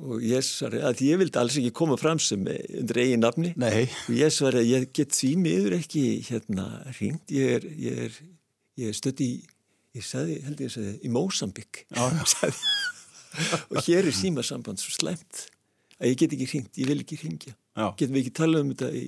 og 0.00 0.24
ég 0.24 0.44
svaraði 0.44 0.82
að 0.86 1.02
ég 1.06 1.20
vildi 1.22 1.40
alls 1.40 1.56
ekki 1.60 1.72
koma 1.76 1.96
fram 2.00 2.20
sem 2.22 2.42
undir 2.44 3.00
eigin 3.02 3.24
nafni. 3.24 3.52
Nei. 3.60 3.86
og 3.88 4.16
ég 4.16 4.34
svaraði 4.34 4.64
að 4.66 4.72
ég 4.74 4.90
get 4.96 5.16
því 5.16 5.30
miður 5.44 5.78
ekki 5.78 6.04
hérna 6.28 6.66
ringt 6.98 7.32
ég 7.34 7.56
er, 7.58 7.68
ég 7.80 8.02
er, 8.08 8.18
ég 8.80 8.92
er 8.92 8.98
stödd 8.98 9.22
í 9.24 9.30
ég 9.96 10.06
sagði, 10.06 10.40
held 10.46 10.60
ég 10.62 10.70
að 10.70 10.76
sagði, 10.76 10.96
í 11.02 11.12
Mósambik 11.14 11.84
og 13.70 13.80
hér 13.86 14.06
er 14.06 14.14
símasamband 14.14 14.82
svo 14.82 14.92
slemt 14.94 15.46
að 16.00 16.12
ég 16.12 16.20
get 16.20 16.36
ekki 16.36 16.50
ringt, 16.52 16.76
ég 16.78 16.90
vil 16.90 17.00
ekki 17.02 17.18
ringja 17.24 17.54
Já. 17.56 17.88
getum 17.96 18.14
við 18.14 18.22
ekki 18.24 18.36
tala 18.38 18.62
um 18.62 18.70
þetta 18.74 18.92
í, 18.94 19.06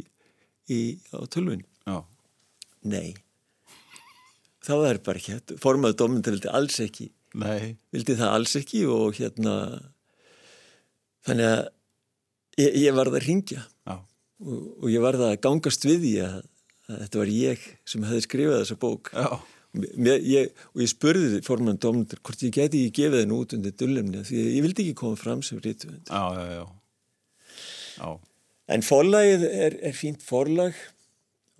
í, 0.73 0.81
á 1.15 1.21
tölvun 1.31 1.63
nei. 2.83 3.15
Það 4.63 4.85
var 4.85 5.01
bara 5.07 5.21
ekki 5.21 5.35
hægt. 5.35 5.55
Formaðu 5.63 5.99
dómynda 5.99 6.35
vildi 6.35 6.51
alls 6.51 6.79
ekki. 6.83 7.09
Nei. 7.39 7.79
vildi 7.95 8.15
það 8.19 8.35
alls 8.37 8.53
ekki 8.59 8.83
og 8.93 9.17
hérna 9.17 9.55
þannig 11.27 11.49
að 11.49 11.63
ég, 12.63 12.77
ég 12.85 12.97
varði 12.97 13.19
að 13.21 13.27
ringja 13.29 13.65
og, 14.43 14.61
og 14.83 14.89
ég 14.91 15.05
varði 15.05 15.29
að 15.29 15.41
gangast 15.47 15.87
við 15.87 16.05
því 16.05 16.13
að, 16.27 16.37
að 16.91 17.03
þetta 17.05 17.23
var 17.23 17.33
ég 17.37 17.67
sem 17.93 18.07
hefði 18.09 18.25
skrifað 18.27 18.63
þessa 18.63 18.79
bók. 18.83 19.13
Mér, 19.73 20.19
ég, 20.29 20.51
og 20.75 20.83
ég 20.83 20.91
spurði 20.91 21.41
forman 21.47 21.79
dómnundur 21.81 22.21
hvort 22.21 22.43
ég 22.45 22.53
geti 22.53 22.83
ekki 22.85 23.07
gefið 23.07 23.23
henni 23.23 23.39
út 23.39 23.55
undir 23.57 23.73
dullemni 23.81 24.25
því 24.29 24.43
ég 24.43 24.67
vildi 24.67 24.85
ekki 24.85 24.99
koma 25.01 25.17
fram 25.17 25.45
sem. 25.47 25.63
Já. 27.97 28.11
en 28.75 28.85
forlagið 28.85 29.47
er, 29.49 29.79
er 29.89 29.97
fínt 29.97 30.25
forlag 30.25 30.77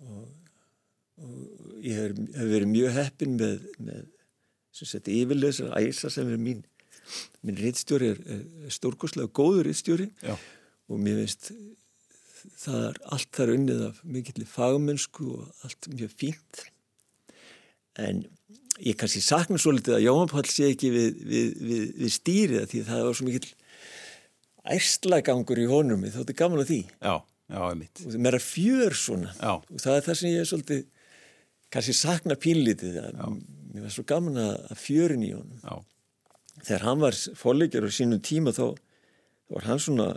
og, 0.03 0.27
og 1.23 1.79
ég 1.81 1.97
hef, 1.97 2.21
verið 2.37 2.69
mjög 2.73 2.95
heppin 2.99 3.37
með, 3.39 3.65
með 3.81 4.05
sem 4.73 4.89
sett 4.89 5.09
yfirleysar 5.13 5.73
æsa 5.81 6.09
sem 6.13 6.29
er 6.33 6.41
mín 6.41 6.61
minn 7.43 7.59
rítstjóri 7.59 8.11
er, 8.13 8.19
er 8.37 8.73
stórkoslega 8.73 9.31
góður 9.35 9.67
rítstjóri 9.69 10.09
Já. 10.23 10.35
og 10.89 11.01
mér 11.03 11.23
finnst 11.23 11.51
það 12.63 12.85
er 12.89 13.01
allt 13.15 13.29
þar 13.37 13.53
unnið 13.55 13.81
af 13.89 13.99
mikill 14.03 14.45
fagmennsku 14.49 15.27
og 15.37 15.65
allt 15.67 15.89
mjög 15.93 16.15
fínt 16.19 16.63
en 18.03 18.23
ég 18.83 18.97
kannski 18.99 19.21
sakna 19.23 19.59
svo 19.61 19.71
litið 19.75 19.99
að 19.99 20.05
Jóhann 20.07 20.31
Pál 20.31 20.45
sé 20.49 20.71
ekki 20.73 20.89
við, 20.91 21.19
við, 21.29 21.51
við, 21.61 21.83
við 22.01 22.13
stýrið 22.15 22.65
því 22.71 22.81
það 22.87 23.03
var 23.07 23.19
svo 23.19 23.27
mikill 23.27 23.51
ærslagangur 24.73 25.59
í 25.61 25.67
honum 25.69 26.03
þótti 26.11 26.35
gaman 26.39 26.63
að 26.63 26.69
því 26.71 26.79
Já, 27.03 27.15
já, 27.51 27.59
einmitt. 27.69 28.01
og 28.05 28.11
það 28.15 28.21
meira 28.25 28.41
fjör 28.43 28.95
svona 28.97 29.33
Já. 29.37 29.53
og 29.59 29.79
það 29.83 29.97
er 29.99 30.05
það 30.07 30.19
sem 30.21 30.31
ég 30.31 30.43
er 30.43 30.49
svolítið 30.51 30.83
kannski 31.73 31.95
sakna 31.97 32.37
pínlítið 32.39 32.99
mér 33.73 33.85
var 33.87 33.93
svo 33.95 34.05
gaman 34.07 34.39
að 34.43 34.77
fjörin 34.79 35.25
í 35.27 35.33
honum 35.35 35.59
Já. 35.63 35.75
Þegar 36.63 36.87
hann 36.87 37.03
var 37.03 37.17
fórleikjar 37.39 37.87
á 37.87 37.91
sínum 37.93 38.21
tíma 38.23 38.53
þá, 38.55 38.73
var 39.53 39.67
hann 39.67 39.81
svona 39.83 40.09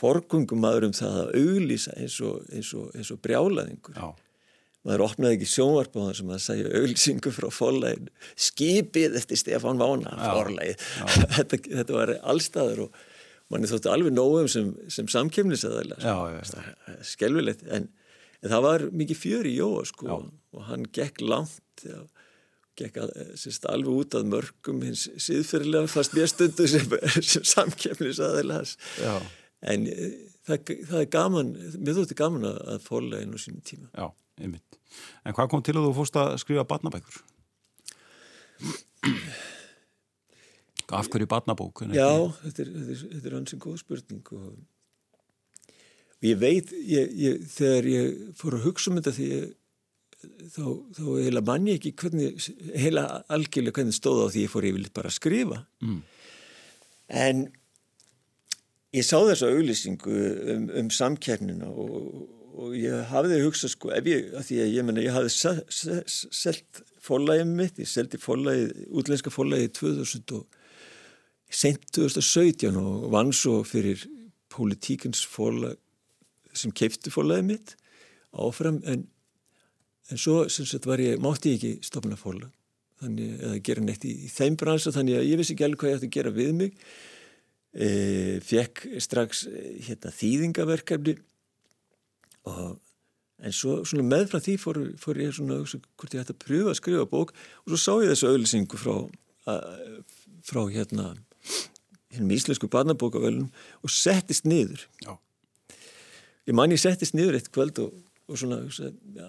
forgungum 0.00 0.62
maður 0.62 0.88
um 0.88 0.96
það 0.96 1.20
að 1.24 1.30
auglýsa 1.42 1.94
eins 2.00 2.16
og, 2.24 2.42
eins 2.54 2.72
og, 2.76 2.90
eins 2.96 3.10
og 3.12 3.20
brjálaðingur 3.24 3.98
Já. 3.98 4.08
maður 4.86 5.04
opnaði 5.08 5.38
ekki 5.38 5.50
sjónvarp 5.52 5.96
á 5.98 6.00
það 6.00 6.12
sem 6.20 6.32
að 6.32 6.42
segja 6.46 6.72
auglýsingu 6.80 7.32
frá 7.36 7.48
forlægin 7.52 8.10
skipið 8.48 9.18
eftir 9.20 9.40
Stefán 9.40 9.80
Vána 9.82 10.14
forlægið, 10.22 10.86
þetta, 11.36 11.62
þetta 11.66 11.98
var 11.98 12.14
allstaður 12.32 12.86
og 12.86 13.00
manni 13.50 13.70
þótti 13.70 13.90
alveg 13.90 14.14
nógum 14.14 14.48
sem, 14.50 14.70
sem 14.92 15.08
já, 16.06 16.16
já. 16.38 16.96
skelvilegt 17.10 17.66
en, 17.66 17.90
en 18.40 18.54
það 18.54 18.66
var 18.68 18.86
mikið 19.02 19.18
fjör 19.18 19.50
í 19.50 19.56
Jóa 19.58 19.84
sko. 19.90 20.06
Já. 20.06 20.16
og 20.56 20.66
hann 20.70 20.86
gekk 20.94 21.20
langt 21.26 21.84
já, 21.84 21.98
gekk 22.78 23.00
að, 23.02 23.12
sérst, 23.40 23.66
alveg 23.70 24.02
út 24.04 24.16
að 24.18 24.30
mörgum 24.32 24.82
hins 24.86 25.06
síðfyrirlega 25.20 25.90
fast 25.90 26.14
mér 26.16 26.30
stundu 26.30 26.66
sem, 26.70 26.96
sem 27.32 27.46
samkemnisaðalega 27.54 28.64
Já. 29.02 29.14
en 29.72 29.86
e, 29.90 30.10
það, 30.48 30.74
það 30.90 31.02
er 31.02 31.10
gaman 31.16 31.54
mér 31.76 31.98
þótti 32.00 32.18
gaman 32.18 32.48
að, 32.52 32.80
forlægin 32.86 33.36
á 33.36 33.38
sínum 33.42 33.64
tíma 33.66 33.90
Já, 33.92 34.08
einmitt. 34.40 34.80
En 35.24 35.36
hvað 35.36 35.52
kom 35.52 35.64
til 35.66 35.76
að 35.76 35.86
þú 35.88 35.94
fórst 36.00 36.18
að 36.18 36.34
skrifa 36.42 36.66
barnabækur? 36.68 37.22
Af 40.90 41.06
hverju 41.06 41.28
barnabók? 41.30 41.84
Já, 41.94 42.10
þetta 42.42 42.64
er, 42.64 42.70
þetta 42.98 43.28
er, 43.28 43.34
hans 43.36 43.54
en 43.54 43.62
góð 43.62 43.78
spurning 43.84 44.32
og, 44.34 44.48
og 46.18 46.26
ég 46.26 46.40
veit, 46.40 46.72
ég, 46.74 47.12
ég, 47.14 47.44
þegar 47.52 47.88
ég 47.92 48.24
fór 48.40 48.58
að 48.58 48.66
hugsa 48.66 48.90
um 48.90 48.98
þetta 48.98 49.14
því 49.14 49.28
ég, 49.30 49.44
þá, 50.20 50.64
þá 50.96 51.04
heila 51.24 51.42
manni 51.46 51.76
ekki 51.78 51.92
hvernig, 52.00 52.50
heila 52.76 53.04
algjörlega 53.32 53.78
hvernig 53.80 53.96
stóð 53.96 54.24
á 54.24 54.26
því 54.34 54.44
ég 54.46 54.52
fór 54.52 54.66
yfirleitt 54.70 54.94
bara 54.96 55.10
að 55.12 55.16
skrifa. 55.18 55.62
Mm. 55.84 56.02
En 57.20 57.40
ég 58.96 59.06
sá 59.06 59.16
þessa 59.26 59.48
auglýsingu 59.54 60.18
um, 60.54 60.68
um 60.82 60.90
samkernina 60.94 61.68
og, 61.70 62.22
og 62.60 62.76
ég 62.78 63.04
hafði 63.10 63.40
hugsað 63.44 63.74
sko, 63.74 63.92
ef 63.96 64.08
ég, 64.10 64.30
að 64.36 64.46
því 64.50 64.60
að 64.64 64.72
ég 64.76 64.86
menna, 64.88 65.04
ég 65.06 65.14
hafði 65.16 65.34
se- 65.34 65.66
se- 65.80 66.00
se- 66.10 66.30
selt 66.34 66.82
fórlægið 67.00 67.52
mitt, 67.56 67.78
ég 67.80 67.88
seldi 67.88 68.18
fórlægið, 68.20 68.72
útlenska 69.00 69.32
fórlægið 69.32 69.70
2000 69.80 70.34
og 70.38 70.58
sent 71.50 71.86
2017 71.96 72.76
og 72.78 73.08
vann 73.14 73.32
svo 73.34 73.60
fyrir 73.66 74.04
politíkins 74.50 75.22
fórlæg 75.26 75.78
sem 76.54 76.70
keifti 76.74 77.10
fórlægið 77.14 77.46
mitt 77.48 77.72
áfram 78.34 78.78
en, 78.86 79.06
en 80.10 80.20
svo 80.20 80.42
sagt 80.50 80.88
ég, 81.00 81.20
mátti 81.22 81.54
ég 81.54 81.60
ekki 81.60 81.86
stopna 81.86 82.18
fórlæg 82.18 82.50
þannig 83.00 83.40
eða 83.40 83.62
gera 83.64 83.84
neitt 83.84 84.04
í, 84.04 84.12
í 84.26 84.28
þeim 84.28 84.58
bransa 84.60 84.92
þannig 84.92 85.20
að 85.20 85.30
ég 85.30 85.40
vissi 85.40 85.54
ekki 85.54 85.66
alveg 85.66 85.80
hvað 85.80 85.90
ég 85.90 85.98
ætti 85.98 86.10
að 86.10 86.16
gera 86.18 86.34
við 86.36 86.52
mig. 86.58 86.84
E, 87.70 87.88
fekk 88.44 88.82
strax 89.00 89.46
e, 89.48 89.64
hérna 89.86 90.12
þýðingaverkefni 90.18 91.14
og 92.50 92.76
en 93.40 93.56
svo 93.56 93.78
svona 93.88 94.04
meðfram 94.04 94.44
því 94.44 94.56
fór, 94.60 94.80
fór 95.00 95.20
ég 95.22 95.32
svona 95.32 95.62
hvort 95.64 96.12
ég 96.12 96.20
ætti 96.20 96.34
að 96.36 96.42
pröfa 96.44 96.74
að 96.74 96.80
skrifa 96.82 97.08
bók. 97.08 97.32
Og 97.64 97.72
svo 97.72 97.80
sá 97.80 98.04
ég 98.04 98.12
þessu 98.12 98.28
auðlýsingu 98.34 98.80
frá, 98.80 98.96
frá 100.44 100.62
hérna 100.68 101.14
hérna 102.10 102.34
íslensku 102.34 102.68
barnabókavölunum 102.70 103.50
og 103.82 103.90
settist 103.90 104.44
niður. 104.44 104.86
Já. 105.04 105.16
ég 106.46 106.54
man 106.54 106.72
ég 106.72 106.80
settist 106.82 107.14
niður 107.14 107.38
eitt 107.38 107.50
kvöld 107.54 107.78
og, 107.78 107.94
og 108.26 108.38
svona 108.40 108.60
hugsa, 108.64 108.90
já, 109.14 109.26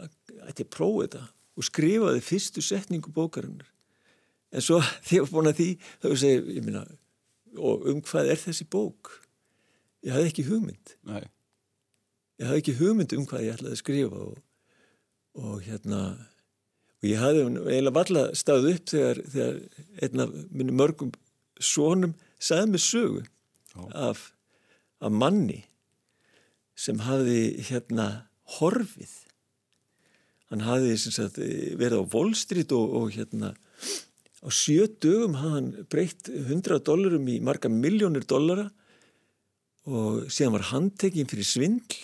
ætti 0.51 0.67
að 0.67 0.73
prófa 0.75 1.05
þetta? 1.05 1.23
Og 1.59 1.67
skrifaði 1.67 2.23
fyrstu 2.23 2.63
setningu 2.63 3.11
bókarinnar. 3.13 3.67
En 4.51 4.63
svo 4.63 4.79
þegar 5.07 5.31
búin 5.31 5.51
að 5.51 5.59
því 5.59 5.69
þá 5.81 6.09
hugsa 6.09 6.31
ég, 6.31 6.51
ég 6.57 6.65
minna 6.67 6.85
og 7.59 7.85
um 7.91 7.99
hvað 8.05 8.31
er 8.31 8.39
þessi 8.39 8.67
bók? 8.71 9.11
Ég 10.05 10.15
hafði 10.15 10.31
ekki 10.31 10.47
hugmynd. 10.47 10.95
Nei. 11.07 11.25
ég 12.39 12.47
hafði 12.47 12.61
ekki 12.63 12.77
hugmynd 12.79 13.15
um 13.17 13.25
hvað 13.29 13.45
ég 13.45 13.57
ætlaði 13.57 13.75
að 13.75 13.81
skrifa 13.81 14.21
og, 14.25 14.37
og 15.37 15.57
hérna 15.65 16.01
og 17.01 17.09
ég 17.09 17.21
hafði 17.21 17.43
eiginlega 17.43 17.97
valla 17.97 18.23
stáð 18.37 18.69
upp 18.71 18.93
þegar, 18.93 19.21
þegar 19.33 19.59
einn 20.05 20.23
af 20.23 20.33
minni 20.49 20.75
mörgum 20.77 21.11
svonum 21.61 22.15
sagði 22.41 22.71
mig 22.73 22.83
sögu 22.85 23.23
af, 23.93 24.31
af 25.01 25.13
manni 25.13 25.61
sem 26.77 27.01
hafði 27.05 27.61
hérna 27.69 28.07
horfið 28.57 29.13
hann 30.51 30.65
hafði 30.67 30.95
sagt, 30.99 31.39
verið 31.79 32.03
á 32.03 32.11
Wall 32.11 32.33
Street 32.37 32.73
og, 32.75 32.95
og 32.99 33.13
hérna 33.15 33.53
á 34.41 34.49
sjö 34.51 34.87
dögum 35.01 35.37
hafði 35.39 35.55
hann 35.55 35.71
breytt 35.91 36.29
100 36.31 36.83
dollarum 36.87 37.27
í 37.31 37.39
marga 37.43 37.71
miljónir 37.71 38.27
dollara 38.27 38.67
og 39.89 40.27
síðan 40.29 40.57
var 40.57 40.69
handtekinn 40.73 41.29
fyrir 41.29 41.47
svindl 41.47 42.01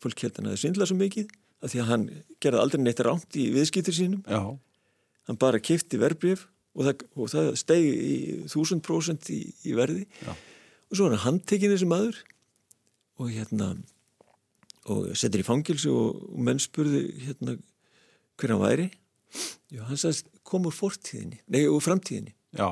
fólk 0.00 0.24
held 0.24 0.40
hann 0.40 0.50
að 0.50 0.62
svindla 0.62 0.88
svo 0.88 0.96
mikið 0.98 1.28
af 1.60 1.72
því 1.72 1.82
að 1.82 1.90
hann 1.90 2.06
gerði 2.42 2.62
aldrei 2.62 2.82
neitt 2.82 3.02
rámt 3.04 3.36
í 3.36 3.50
viðskiptir 3.54 3.96
sínum 3.96 4.24
Já. 4.24 4.40
hann 5.28 5.40
bara 5.40 5.60
kifti 5.62 6.00
verbrif 6.00 6.46
og 6.74 6.86
það, 6.86 7.06
og 7.18 7.32
það 7.32 7.48
stegi 7.60 7.90
í 7.92 8.16
þúsund 8.50 8.84
prósent 8.86 9.28
í, 9.34 9.42
í 9.66 9.74
verði 9.76 10.06
Já. 10.22 10.32
og 10.32 10.96
svo 10.96 11.06
var 11.06 11.18
hann 11.18 11.26
handtekinn 11.26 11.74
þessi 11.74 11.90
maður 11.90 12.22
og 13.20 13.34
hérna 13.34 13.74
og 14.90 15.10
settir 15.18 15.42
í 15.42 15.46
fangilsi 15.46 15.90
og, 15.92 16.22
og 16.32 16.40
menn 16.46 16.62
spurði 16.62 17.04
hérna 17.26 17.58
hver 18.40 18.54
hann 18.54 18.62
væri. 18.62 18.88
Jú, 19.70 19.84
hann 19.86 20.00
sagðist 20.00 20.30
kom 20.46 20.66
úr 20.66 20.74
fortíðinni, 20.74 21.42
nei 21.52 21.62
úr 21.70 21.82
framtíðinni. 21.84 22.34
Já, 22.58 22.66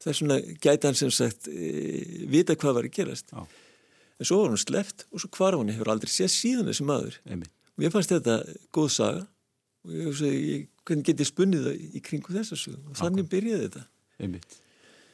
það 0.00 0.12
er 0.12 0.16
svona 0.16 0.38
gæti 0.64 0.88
hann 0.88 0.96
sem 0.96 1.10
sagt 1.12 1.50
e, 1.52 1.72
vita 2.30 2.56
hvað 2.56 2.78
var 2.78 2.88
að 2.88 2.94
gerast. 2.96 3.34
Já. 3.34 3.44
en 4.20 4.28
svo 4.28 4.38
var 4.42 4.52
hún 4.52 4.60
sleft 4.60 5.06
og 5.10 5.20
svo 5.20 5.28
hvar 5.36 5.56
hún 5.56 5.72
hefur 5.72 5.90
aldrei 5.92 6.12
séð 6.12 6.32
síðan 6.32 6.70
þessi 6.70 6.86
maður. 6.88 7.20
Einmitt. 7.28 7.52
og 7.76 7.84
ég 7.84 7.92
fannst 7.92 8.12
þetta 8.12 8.38
góð 8.72 8.90
saga. 8.96 9.26
Og 9.80 9.92
ég 9.96 10.08
hugsaði, 10.10 10.56
hvernig 10.84 11.06
get 11.08 11.22
ég 11.22 11.28
spunnið 11.28 11.68
það 11.68 11.84
í 11.96 12.02
kringu 12.04 12.34
þessa 12.34 12.58
sög 12.60 12.80
og 12.90 12.98
þannig 13.00 13.28
byrjaði 13.32 13.68
þetta. 13.68 13.84
Einmitt. 14.20 14.58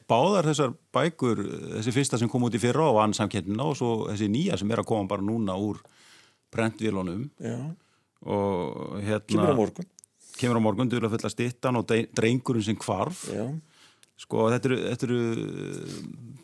Báðar 0.07 0.47
þessar 0.47 0.73
bækur, 0.95 1.41
þessi 1.77 1.93
fyrsta 1.95 2.19
sem 2.19 2.31
kom 2.31 2.47
út 2.47 2.55
í 2.55 2.61
fyrra 2.63 2.87
á 2.91 3.03
ansamkendina 3.03 3.65
og 3.67 3.75
svo 3.79 3.91
þessi 4.07 4.27
nýja 4.31 4.59
sem 4.59 4.71
er 4.71 4.83
að 4.83 4.89
koma 4.91 5.07
bara 5.07 5.23
núna 5.23 5.55
úr 5.59 5.81
brentvílunum 6.55 7.25
Já, 7.43 7.57
og 8.25 8.97
hérna 9.03 9.25
kemur 9.27 9.53
á 9.53 9.59
morgun. 9.59 9.89
Kemur 10.37 10.59
á 10.59 10.63
morgun, 10.63 10.91
duðla 10.91 11.11
fulla 11.13 11.31
stittan 11.33 11.79
og 11.79 11.87
drengurinn 11.89 12.65
sem 12.65 12.77
kvarf 12.79 13.27
Já, 13.33 13.45
sko 14.17 14.47
þetta 14.53 14.71
eru, 14.71 14.79
þetta 14.91 15.07
eru 15.09 15.21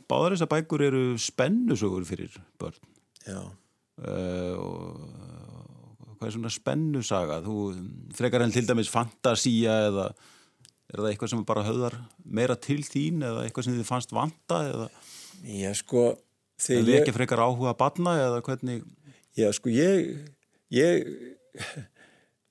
báðar 0.09 0.35
þessar 0.35 0.51
bækur 0.53 0.85
eru 0.89 1.03
spennusögur 1.21 2.05
fyrir 2.07 2.37
börn. 2.61 2.79
Uh, 3.93 4.53
og 4.57 6.13
hvað 6.17 6.29
er 6.29 6.35
svona 6.37 6.53
spennusaga? 6.53 7.41
Þú 7.45 7.57
frekar 8.17 8.45
en 8.45 8.53
til 8.53 8.65
dæmis 8.67 8.91
fantasía 8.91 9.83
eða 9.89 10.11
er 10.93 11.01
það 11.01 11.09
eitthvað 11.09 11.31
sem 11.33 11.45
bara 11.47 11.65
höfðar 11.65 11.97
meira 12.23 12.57
til 12.59 12.81
þín 12.85 13.23
eða 13.25 13.45
eitthvað 13.45 13.67
sem 13.67 13.77
þið 13.77 13.89
fannst 13.89 14.13
vanta 14.15 14.59
eða? 14.69 14.89
Já, 15.43 15.71
sko 15.77 16.11
eða 16.69 16.99
ekki 16.99 17.15
frekar 17.15 17.41
áhuga 17.43 17.73
að 17.73 17.79
batna 17.81 18.15
eða 18.21 18.41
hvernig 18.45 18.83
já, 19.37 19.49
sko 19.55 19.71
ég 19.73 20.13
ég 20.73 21.07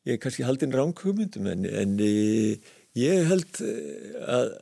ég 0.07 0.15
er 0.17 0.21
kannski 0.23 0.47
haldinn 0.47 0.75
ránkhugmyndum 0.77 1.49
en, 1.53 1.67
en 1.67 1.99
eh, 2.03 2.73
ég 2.99 3.27
held 3.31 3.63
eh, 3.65 4.15
að 4.27 4.53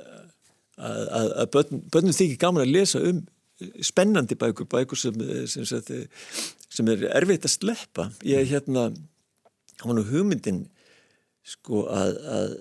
að, 0.80 1.04
að, 1.18 1.28
að 1.42 1.52
börn, 1.54 1.85
börnum 1.92 2.16
þykir 2.16 2.40
gaman 2.40 2.64
að 2.64 2.75
lesa 2.75 3.02
um 3.04 3.20
spennandi 3.85 4.37
bækur, 4.40 4.68
bækur 4.73 4.99
sem, 4.99 5.23
sem, 5.50 5.66
sem, 5.68 6.04
sem 6.73 6.90
er 6.94 7.06
erfitt 7.12 7.44
að 7.44 7.56
sleppa. 7.59 8.09
Ég 8.25 8.49
hérna, 8.49 8.88
hann 9.82 9.90
var 9.90 9.99
nú 9.99 10.06
hugmyndin 10.09 10.64
sko 11.47 11.85
að, 11.92 12.16
að 12.37 12.54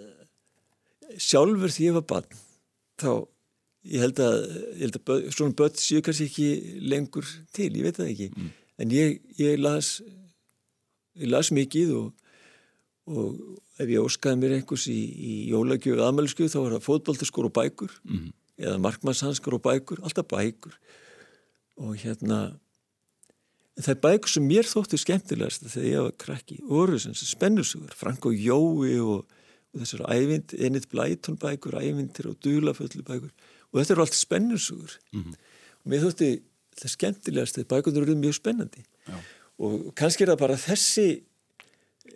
sjálfur 1.20 1.72
því 1.74 1.90
ég 1.90 1.98
var 2.00 2.08
barn, 2.10 2.40
þá 3.00 3.12
ég 3.90 4.04
held 4.04 4.22
að, 4.24 4.38
ég 4.76 4.84
held 4.86 5.00
að 5.00 5.28
svona 5.36 5.58
börn 5.62 5.80
séu 5.80 6.04
kannski 6.04 6.28
ekki 6.28 6.50
lengur 6.92 7.28
til, 7.56 7.72
ég 7.80 7.88
veit 7.88 8.00
það 8.00 8.12
ekki, 8.14 8.50
en 8.80 8.96
ég, 8.96 9.20
ég 9.40 9.60
las 9.62 9.98
ég 11.20 11.30
las 11.32 11.52
mikið 11.56 11.94
og, 11.98 12.14
og 13.08 13.36
ef 13.80 13.88
ég 13.90 14.04
óskaði 14.04 14.40
mér 14.42 14.56
einhvers 14.60 14.88
í, 14.92 14.98
í 15.00 15.34
jólagjöfu 15.52 16.02
aðmælisku 16.06 16.48
þá 16.52 16.58
var 16.64 16.76
það 16.78 16.88
fótballtaskor 16.88 17.46
og 17.50 17.54
bækur 17.60 17.94
Mhm. 18.06 18.32
eða 18.60 18.80
markmannshanskar 18.84 19.54
og 19.56 19.62
bækur, 19.64 20.02
alltaf 20.04 20.28
bækur 20.28 20.74
og 21.80 21.96
hérna 22.02 22.40
það 23.80 23.94
er 23.94 24.00
bækur 24.04 24.28
sem 24.34 24.44
mér 24.50 24.68
þóttu 24.68 24.98
skemmtilegast 25.00 25.64
þegar 25.72 25.88
ég 25.94 26.02
var 26.04 26.16
krakki, 26.20 26.58
voru 26.68 27.00
sem 27.00 27.14
spennusugur, 27.16 27.94
Frank 27.96 28.26
og 28.28 28.34
Jói 28.36 28.98
og, 29.00 29.24
og 29.72 29.80
þessar 29.80 30.04
ævind, 30.12 30.54
Enid 30.60 30.90
Blyton 30.92 31.38
bækur 31.40 31.78
ævindir 31.80 32.28
og 32.28 32.36
dulaföllu 32.44 33.04
bækur 33.08 33.32
og 33.72 33.80
þetta 33.80 33.96
eru 33.96 34.02
allt 34.04 34.18
spennusugur 34.20 34.98
Mhm. 35.14 35.34
og 35.86 35.92
mér 35.94 36.04
þótti 36.04 36.42
það 36.80 36.94
skemmtilegast 36.98 37.56
þegar 37.56 37.72
bækurnar 37.78 38.04
eru 38.10 38.16
mjög 38.20 38.36
spennandi 38.42 38.84
Já. 39.08 39.16
Og 39.60 39.92
kannski 39.98 40.26
er 40.26 40.34
það 40.34 40.44
bara 40.44 40.60
þessi 40.60 41.08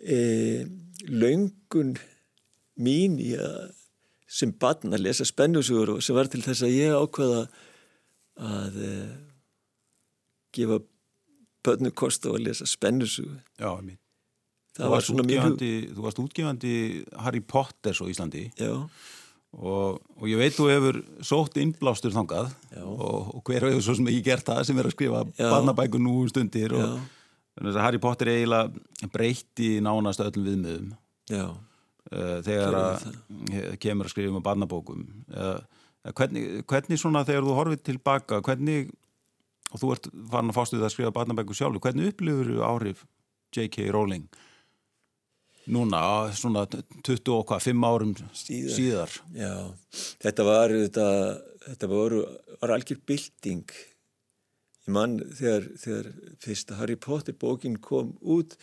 e, 0.00 0.18
löngun 1.08 1.94
mín 2.80 3.18
í 3.22 3.34
að 3.38 3.74
sem 4.34 4.50
barn 4.58 4.96
að 4.96 5.04
lesa 5.04 5.26
spennusugur 5.28 5.94
og 5.94 6.02
sem 6.02 6.16
var 6.16 6.30
til 6.30 6.42
þess 6.42 6.64
að 6.66 6.74
ég 6.74 6.96
ákvaða 6.96 7.42
að 8.44 8.78
e, 8.82 8.94
gefa 10.56 10.80
börnu 11.64 11.92
kost 11.94 12.26
á 12.26 12.32
að 12.32 12.46
lesa 12.48 12.66
spennusugur 12.68 13.36
já, 13.38 13.68
einmitt. 13.68 14.00
það 14.74 14.80
Þú 14.80 14.88
var 14.88 14.96
varst, 14.96 15.10
svona 15.10 15.26
mjög 15.28 15.60
þú 15.60 16.06
varst 16.06 16.22
útgefandi 16.24 16.72
Harry 17.22 17.44
Potter 17.44 17.94
svo 17.94 18.08
Íslandi. 18.10 18.48
Já, 18.58 18.72
og, 19.54 20.00
og 20.18 20.24
ég 20.26 20.40
veit 20.40 20.56
þú 20.56 20.70
hefur 20.72 20.96
sótt 21.22 21.60
innblástur 21.62 22.14
þangað 22.14 22.50
og, 22.82 23.36
og 23.36 23.44
hver 23.46 23.68
hefur 23.68 23.84
svo 23.86 23.94
sem 24.00 24.08
ekki 24.10 24.24
gert 24.26 24.48
það 24.48 24.64
sem 24.66 24.80
er 24.80 24.88
að 24.88 24.96
skrifa 24.96 25.20
barnabækur 25.38 26.02
nú 26.02 26.16
um 26.24 26.32
stundir 26.32 26.74
og 26.74 26.82
já, 26.82 26.96
Harry 27.62 28.00
Potter 28.02 28.30
er 28.30 28.40
eiginlega 28.40 29.10
breytti 29.14 29.76
nánast 29.84 30.22
öllum 30.24 30.48
viðmiðum 30.48 30.90
uh, 31.34 31.54
þegar 32.10 32.78
að 32.80 33.06
kemur 33.82 34.08
að 34.08 34.14
skrifa 34.14 34.34
um 34.34 34.44
barnabókum 34.44 35.06
uh, 35.34 35.60
hvernig, 36.12 36.64
hvernig 36.68 37.00
svona 37.00 37.24
þegar 37.26 37.46
þú 37.46 37.58
horfið 37.60 37.84
tilbaka 37.90 38.40
hvernig 38.44 38.90
og 39.74 39.82
þú 39.82 39.92
ert 39.94 40.10
farin 40.30 40.52
að 40.52 40.58
fástu 40.58 40.78
það 40.80 40.88
að 40.88 40.96
skrifa 40.96 41.14
barnabækur 41.14 41.60
sjálfu 41.60 41.84
hvernig 41.86 42.12
upplifur 42.12 42.50
þú 42.50 42.66
áhrif 42.66 43.06
J.K. 43.54 43.86
Rowling 43.94 44.26
núna 45.70 46.00
svona 46.36 46.66
20 46.68 47.32
og 47.32 47.46
hvað, 47.48 47.62
5 47.70 47.86
árum 47.88 48.12
Síðar. 48.36 48.74
síðar. 48.76 49.14
Já, 49.32 49.54
þetta 50.24 50.46
var 50.46 50.74
þetta, 50.74 51.06
þetta 51.68 51.90
voru, 51.90 52.22
var 52.60 52.74
algjör 52.76 53.00
bylting 53.08 53.76
ég 54.84 54.92
mann 54.92 55.18
þegar, 55.38 55.68
þegar 55.80 56.10
fyrsta 56.44 56.78
Harry 56.80 56.96
Potter 57.00 57.36
bókin 57.40 57.78
kom 57.80 58.14
út 58.20 58.56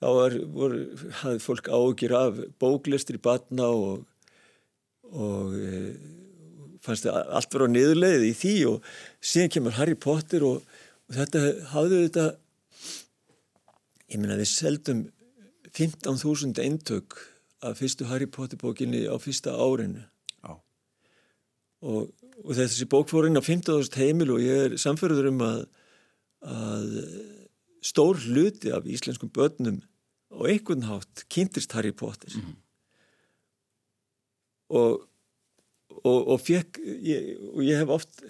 þá 0.00 0.08
var, 0.16 0.36
voru, 0.54 0.80
hafði 1.20 1.42
fólk 1.44 1.70
ágjur 1.70 2.16
af 2.16 2.40
bóklistri 2.62 3.20
batna 3.22 3.68
og, 3.70 4.04
og 5.12 5.56
e, 5.60 5.80
fannst 6.80 7.06
það 7.06 7.34
allt 7.38 7.54
vera 7.54 7.68
á 7.68 7.74
niðurleið 7.74 8.28
í 8.30 8.36
því 8.40 8.54
og 8.70 8.92
síðan 9.20 9.52
kemur 9.56 9.76
Harry 9.76 9.98
Potter 9.98 10.46
og, 10.48 10.62
og 11.08 11.18
þetta 11.18 11.44
hafði 11.74 12.04
þetta 12.06 12.28
ég 14.10 14.22
meina 14.22 14.38
við 14.40 14.50
seldum 14.50 15.04
15.000 15.70 16.64
eintök 16.64 17.18
af 17.62 17.78
fyrstu 17.78 18.08
Harry 18.10 18.26
Potter 18.26 18.58
bókinni 18.58 19.04
á 19.06 19.14
fyrsta 19.20 19.52
árinu 19.54 20.02
Já. 20.40 20.56
og, 21.84 22.10
og 22.44 22.56
þessi 22.56 22.88
bók 22.90 23.10
fór 23.10 23.28
inn 23.28 23.38
á 23.38 23.42
15.000 23.44 24.00
heimil 24.00 24.34
og 24.34 24.42
ég 24.44 24.64
er 24.66 24.78
samförður 24.80 25.30
um 25.32 25.44
að, 25.44 25.60
að 26.46 26.88
stór 27.84 28.20
hluti 28.24 28.72
af 28.74 28.88
íslenskum 28.88 29.32
börnum 29.34 29.80
og 30.30 30.48
einhvern 30.48 30.86
hátt 30.88 31.24
kynntist 31.32 31.72
Harry 31.74 31.92
Potter. 31.92 32.32
Og, 34.70 35.00
og, 36.04 36.18
og 36.20 36.36
fekk 36.44 36.78
ég, 37.02 37.32
og 37.50 37.64
ég 37.66 37.80
hef 37.80 37.94
oft 37.96 38.22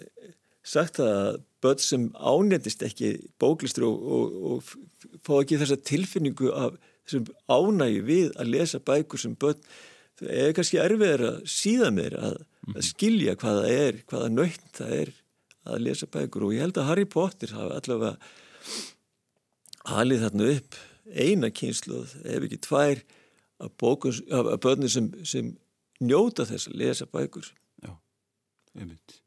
sagt 0.67 1.01
að 1.03 1.43
börn 1.61 1.83
sem 1.83 2.07
ánendist 2.17 2.83
ekki 2.85 3.13
bóklistur 3.41 3.87
og, 3.89 4.39
og, 4.55 4.73
fá 5.25 5.35
ekki 5.41 5.59
þessa 5.61 5.79
tilfinningu 5.85 6.53
af 6.53 6.77
þessum 7.05 7.29
ánægi 7.51 8.03
við 8.07 8.33
að 8.41 8.53
lesa 8.55 8.81
bækur 8.85 9.21
sem 9.21 9.37
börn 9.41 9.61
það 10.21 10.33
er 10.37 10.55
kannski 10.57 10.81
erfiðar 10.81 11.27
að 11.31 11.39
síða 11.49 11.91
mér 11.97 12.17
að, 12.21 12.39
að 12.69 12.85
skilja 12.87 13.37
hvað 13.41 13.61
það 13.63 13.81
er, 13.87 14.01
hvaða 14.11 14.31
nöytt 14.35 14.71
það 14.77 14.95
er 14.99 15.13
að 15.71 15.83
lesa 15.87 16.09
bækur 16.11 16.47
og 16.47 16.55
ég 16.55 16.65
held 16.65 16.81
að 16.81 16.89
Harry 16.89 17.07
Potter 17.09 17.55
hafa 17.55 17.81
allavega 17.81 18.13
halið 19.91 20.25
þarna 20.27 20.51
upp 20.57 20.79
eina 21.11 21.51
kynsluð, 21.51 22.13
ef 22.23 22.47
ekki 22.47 22.61
tvær 22.63 23.01
af, 23.61 23.73
bókum, 23.81 24.15
af, 24.31 24.53
af 24.55 24.61
börnir 24.63 24.93
sem, 24.93 25.09
sem 25.27 25.51
njóta 26.01 26.47
þess 26.49 26.71
að 26.71 26.79
lesa 26.81 27.09
bækur 27.11 27.49
Já, 27.85 27.93
einmitt. 28.79 29.19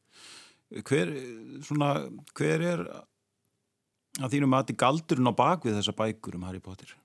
Hver, 0.87 1.11
svona, 1.65 1.91
hver 2.37 2.63
er 2.65 2.83
að 4.21 4.33
þínum 4.33 4.53
mati 4.53 4.75
galdurinn 4.77 5.29
á 5.29 5.33
bakvið 5.37 5.77
þessa 5.79 5.95
bækur 5.97 6.37
um 6.39 6.45
Harry 6.47 6.61
Potter? 6.63 6.95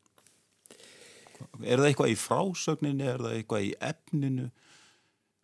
Er 1.63 1.79
það 1.81 1.91
eitthvað 1.91 2.13
í 2.13 2.19
frásögninni, 2.19 3.07
er 3.07 3.23
það 3.23 3.37
eitthvað 3.37 3.67
í 3.67 3.75
efninu? 3.91 4.49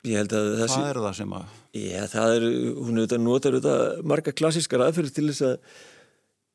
Ég 0.04 0.20
held 0.20 0.34
að 0.36 0.50
það 0.58 0.72
Hvað 0.74 0.90
er 0.90 1.00
það 1.04 1.16
sem 1.18 1.34
að... 1.34 1.52
Já, 1.74 2.02
það 2.12 2.34
er, 2.34 2.46
hún 2.76 2.98
auðvitað 3.00 3.22
notar 3.24 3.56
auðvitað 3.56 4.02
marga 4.12 4.34
klassískar 4.36 4.84
aðferð 4.84 5.14
til 5.16 5.26
þess 5.30 5.46
að 5.48 5.54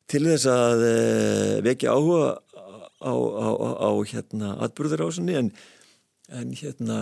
til 0.09 0.21
þess 0.25 0.45
að 0.49 0.83
e, 0.85 0.93
vekja 1.65 1.93
áhuga 1.93 2.29
á, 3.01 3.13
á, 3.13 3.47
á, 3.49 3.69
á 3.89 3.91
hérna 4.09 4.53
atbyrðarásinni 4.65 5.35
en, 5.37 5.51
en 6.33 6.53
hérna 6.57 6.99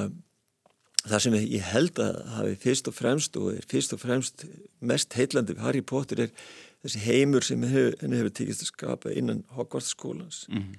það 1.07 1.23
sem 1.23 1.37
ég 1.39 1.69
held 1.71 2.01
að 2.03 2.19
hafi 2.35 2.57
fyrst 2.65 2.91
og 2.91 2.97
fremst 2.97 3.39
og 3.39 3.53
er 3.53 3.67
fyrst 3.71 3.95
og 3.95 4.03
fremst 4.03 4.43
mest 4.83 5.15
heitlandi 5.15 5.55
við 5.55 5.63
Harry 5.63 5.83
Potter 5.87 6.25
er 6.25 6.35
þessi 6.83 7.03
heimur 7.05 7.47
sem 7.47 7.63
henni 7.63 8.19
hefur, 8.19 8.35
tekist 8.35 8.65
að 8.65 8.73
skapa 8.73 9.15
innan 9.15 9.45
Hogwarts 9.55 9.93
skólans. 9.95 10.45
Mm 10.51 10.75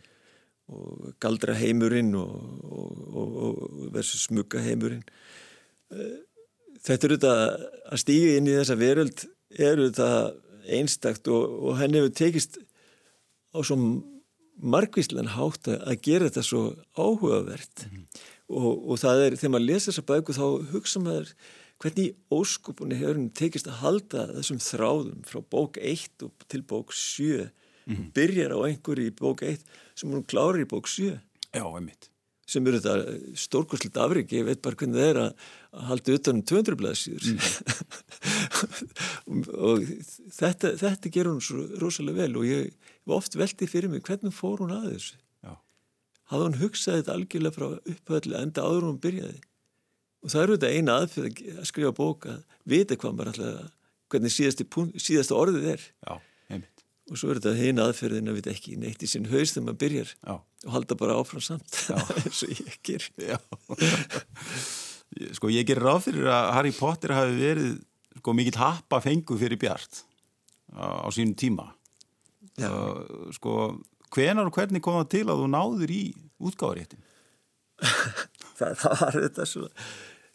og 0.69 1.15
galdra 1.21 1.55
heimurinn 1.57 2.15
og, 2.19 2.33
og, 2.69 2.97
og, 3.09 3.37
og 3.49 3.93
versus 3.95 4.27
smugga 4.29 4.61
heimurinn 4.61 5.05
þetta 5.89 7.07
er 7.07 7.15
auðvitað 7.15 7.43
að 7.93 8.03
stíga 8.03 8.37
inn 8.37 8.51
í 8.51 8.57
þessa 8.59 8.79
veröld 8.79 9.25
er 9.57 9.81
auðvitað 9.81 10.19
einstakt 10.79 11.29
og, 11.33 11.45
og 11.65 11.79
henni 11.81 12.03
hefur 12.03 12.17
tekist 12.19 12.59
á 13.57 13.59
svo 13.65 13.79
margvíslan 14.59 15.33
hátt 15.37 15.71
að 15.71 16.03
gera 16.05 16.29
þetta 16.29 16.45
svo 16.45 16.63
áhugavert. 16.99 17.87
Og, 18.49 18.69
og 18.91 19.01
það 19.01 19.25
er, 19.25 19.39
þegar 19.39 19.55
maður 19.55 19.69
lesa 19.69 19.91
þessa 19.91 20.07
bæku 20.09 20.37
þá 20.37 20.45
hugsa 20.73 21.03
maður 21.05 21.33
hvernig 21.79 22.17
óskupunni 22.35 22.99
hefur 22.99 23.19
henni 23.19 23.35
tekist 23.39 23.69
að 23.71 23.81
halda 23.85 24.27
þessum 24.35 24.61
þráðum 24.63 25.25
frá 25.29 25.41
bók 25.55 25.79
1 25.79 26.29
til 26.51 26.63
bók 26.67 26.95
7 26.97 27.49
mm 27.49 27.95
-hmm. 27.95 28.13
byrjar 28.17 28.55
á 28.57 28.59
einhverju 28.67 29.07
í 29.07 29.15
bók 29.15 29.43
1 29.43 29.63
sem 29.95 30.11
hún 30.11 30.27
klárir 30.27 30.67
í 30.67 30.71
bók 30.71 30.89
7 30.89 31.21
Já, 31.55 31.65
einmitt 31.65 32.11
sem 32.49 32.67
eru 32.69 32.81
þetta 32.81 33.37
stórkoslut 33.37 33.99
afriki, 34.01 34.39
ég 34.41 34.49
veit 34.49 34.63
bara 34.65 34.79
hvernig 34.81 34.99
það 34.99 35.09
er 35.11 35.19
að 35.23 35.87
halda 35.91 36.17
utanum 36.17 36.45
200 36.49 36.79
blæðsýður 36.81 37.25
mm. 39.29 39.43
og 39.69 39.89
þetta, 40.39 40.75
þetta 40.81 41.13
gerur 41.13 41.35
hún 41.35 41.45
svo 41.45 41.65
rosalega 41.83 42.25
vel 42.25 42.41
og 42.41 42.49
ég 42.49 42.93
var 43.05 43.21
oft 43.21 43.37
veldið 43.39 43.73
fyrir 43.75 43.93
mig 43.93 44.05
hvernig 44.09 44.37
fór 44.37 44.65
hún 44.65 44.77
að 44.77 44.93
þessu? 44.95 45.19
Hafði 46.29 46.45
hún 46.45 46.59
hugsað 46.61 46.99
þetta 46.99 47.15
algjörlega 47.17 47.57
frá 47.57 47.69
upphöllu 47.89 48.37
enda 48.37 48.65
áður 48.65 48.91
hún 48.91 49.01
byrjaði? 49.01 49.39
Og 50.25 50.33
það 50.33 50.43
eru 50.43 50.57
þetta 50.57 50.73
eina 50.75 50.97
aðfyrð 51.01 51.39
að 51.55 51.69
skrifa 51.71 51.93
bók 51.97 52.27
að 52.29 52.41
vita 52.69 52.99
hvað 53.01 53.15
maður 53.17 53.31
alltaf 53.33 53.71
hvernig 54.13 54.35
síðasta 54.35 55.37
orðið 55.37 55.71
er. 55.75 55.87
Já, 56.05 56.19
og 57.09 57.19
svo 57.19 57.33
er 57.33 57.41
þetta 57.41 57.69
eina 57.69 57.87
aðfyrðin 57.89 58.31
að 58.31 58.39
við 58.39 58.51
ekki 58.53 58.77
neitt 58.81 59.05
í 59.05 59.09
sinn 59.09 59.31
haus 59.31 59.55
þegar 59.55 59.67
maður 59.67 59.83
byrjar 59.83 60.11
Já. 60.15 60.35
og 60.37 60.75
halda 60.75 60.99
bara 61.01 61.19
áfram 61.21 61.45
samt. 61.45 61.79
Eins 62.21 62.43
og 62.45 62.53
ég 62.53 62.79
ger 62.85 63.09
Sko 65.39 65.51
ég 65.51 65.67
ger 65.67 65.81
ráð 65.81 66.11
fyrir 66.11 66.29
að 66.31 66.51
Harry 66.55 66.75
Potter 66.77 67.15
hafi 67.17 67.35
verið 67.39 67.71
sko 68.19 68.35
mikill 68.37 68.61
happa 68.61 69.01
fengu 69.01 69.39
fyrir 69.41 69.61
Bjart 69.61 70.03
á, 70.75 71.07
á 71.07 71.09
sínum 71.15 71.37
tíma. 71.39 71.71
Uh, 72.59 73.31
sko 73.35 73.53
hvenar 74.15 74.51
og 74.51 74.57
hvernig 74.57 74.83
kom 74.85 74.99
það 75.01 75.13
til 75.15 75.27
að 75.29 75.43
þú 75.43 75.49
náður 75.55 75.95
í 75.95 76.03
útgáðaréttin? 76.43 77.03
það, 78.59 78.77
það 78.83 79.01
var 79.01 79.19
þetta 79.23 79.49
svo, 79.49 79.69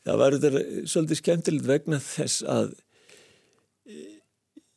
það 0.08 0.22
var 0.22 0.38
þetta 0.38 0.64
svolítið 0.94 1.22
skemmtilegt 1.22 1.70
vegna 1.70 2.00
þess 2.04 2.46
að 2.48 2.74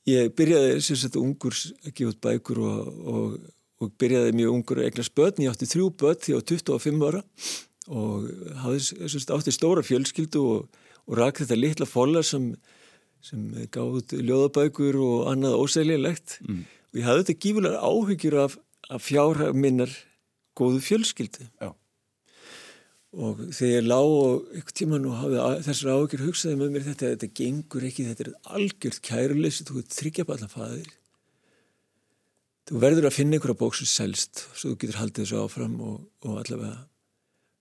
ég 0.06 0.32
byrjaði 0.38 0.80
sagt 0.86 1.18
ungur 1.20 1.54
að 1.84 1.92
gefa 1.92 2.12
út 2.12 2.20
bækur 2.24 2.62
og, 2.62 2.90
og, 3.12 3.36
og 3.82 3.92
byrjaði 4.00 4.34
mjög 4.38 4.56
ungur 4.56 4.80
að 4.80 4.90
egna 4.90 5.06
spötn, 5.06 5.44
ég 5.44 5.54
átti 5.54 5.68
þrjú 5.70 5.90
börn 6.00 6.20
því 6.22 6.36
á 6.38 6.40
25 6.52 7.06
ára 7.08 7.22
og 7.86 8.26
hafði 8.64 9.22
átti 9.36 9.54
stóra 9.54 9.84
fjölskyldu 9.86 10.42
og, 10.42 10.82
og 11.06 11.18
rak 11.20 11.42
þetta 11.42 11.58
litla 11.58 11.88
fólar 11.88 12.26
sem, 12.26 12.52
sem 13.22 13.48
gáði 13.74 14.02
út 14.02 14.14
ljóðabækur 14.18 14.98
og 15.02 15.26
annað 15.32 15.58
óseglilegt 15.62 16.38
mm. 16.46 16.62
og 16.92 17.00
ég 17.00 17.08
hafði 17.08 17.24
þetta 17.24 17.40
gífulega 17.46 17.82
áhyggjur 17.90 18.38
af 18.46 18.58
að 18.86 19.02
fjárhag 19.02 19.58
minnar 19.58 19.92
góðu 20.58 20.82
fjölskyldu 20.82 21.46
Já. 21.46 21.72
Og 23.16 23.40
þegar 23.48 23.72
ég 23.72 23.86
lág 23.86 24.10
og 24.12 24.48
eitthvað 24.52 24.76
tíma 24.76 24.98
nú 25.00 25.14
hafði 25.16 25.44
þessar 25.64 25.92
áhyggjur 25.94 26.24
hugsaði 26.26 26.58
með 26.60 26.74
mér 26.74 26.84
þetta, 26.90 27.12
þetta 27.14 27.28
gengur 27.40 27.86
ekki, 27.88 28.06
þetta 28.10 28.26
er 28.26 28.32
algjört 28.58 29.00
kæruleysi, 29.06 29.64
þú 29.68 29.84
tryggja 29.88 30.26
bara 30.28 30.48
faðir. 30.52 30.90
Þú 32.66 32.82
verður 32.82 33.08
að 33.08 33.16
finna 33.16 33.38
einhverja 33.38 33.60
bók 33.60 33.78
sem 33.78 33.88
selst 33.88 34.42
svo 34.50 34.72
þú 34.72 34.78
getur 34.82 35.00
haldið 35.00 35.22
þessu 35.22 35.40
áfram 35.40 35.74
og, 35.86 35.96
og 36.26 36.38
allavega 36.42 36.82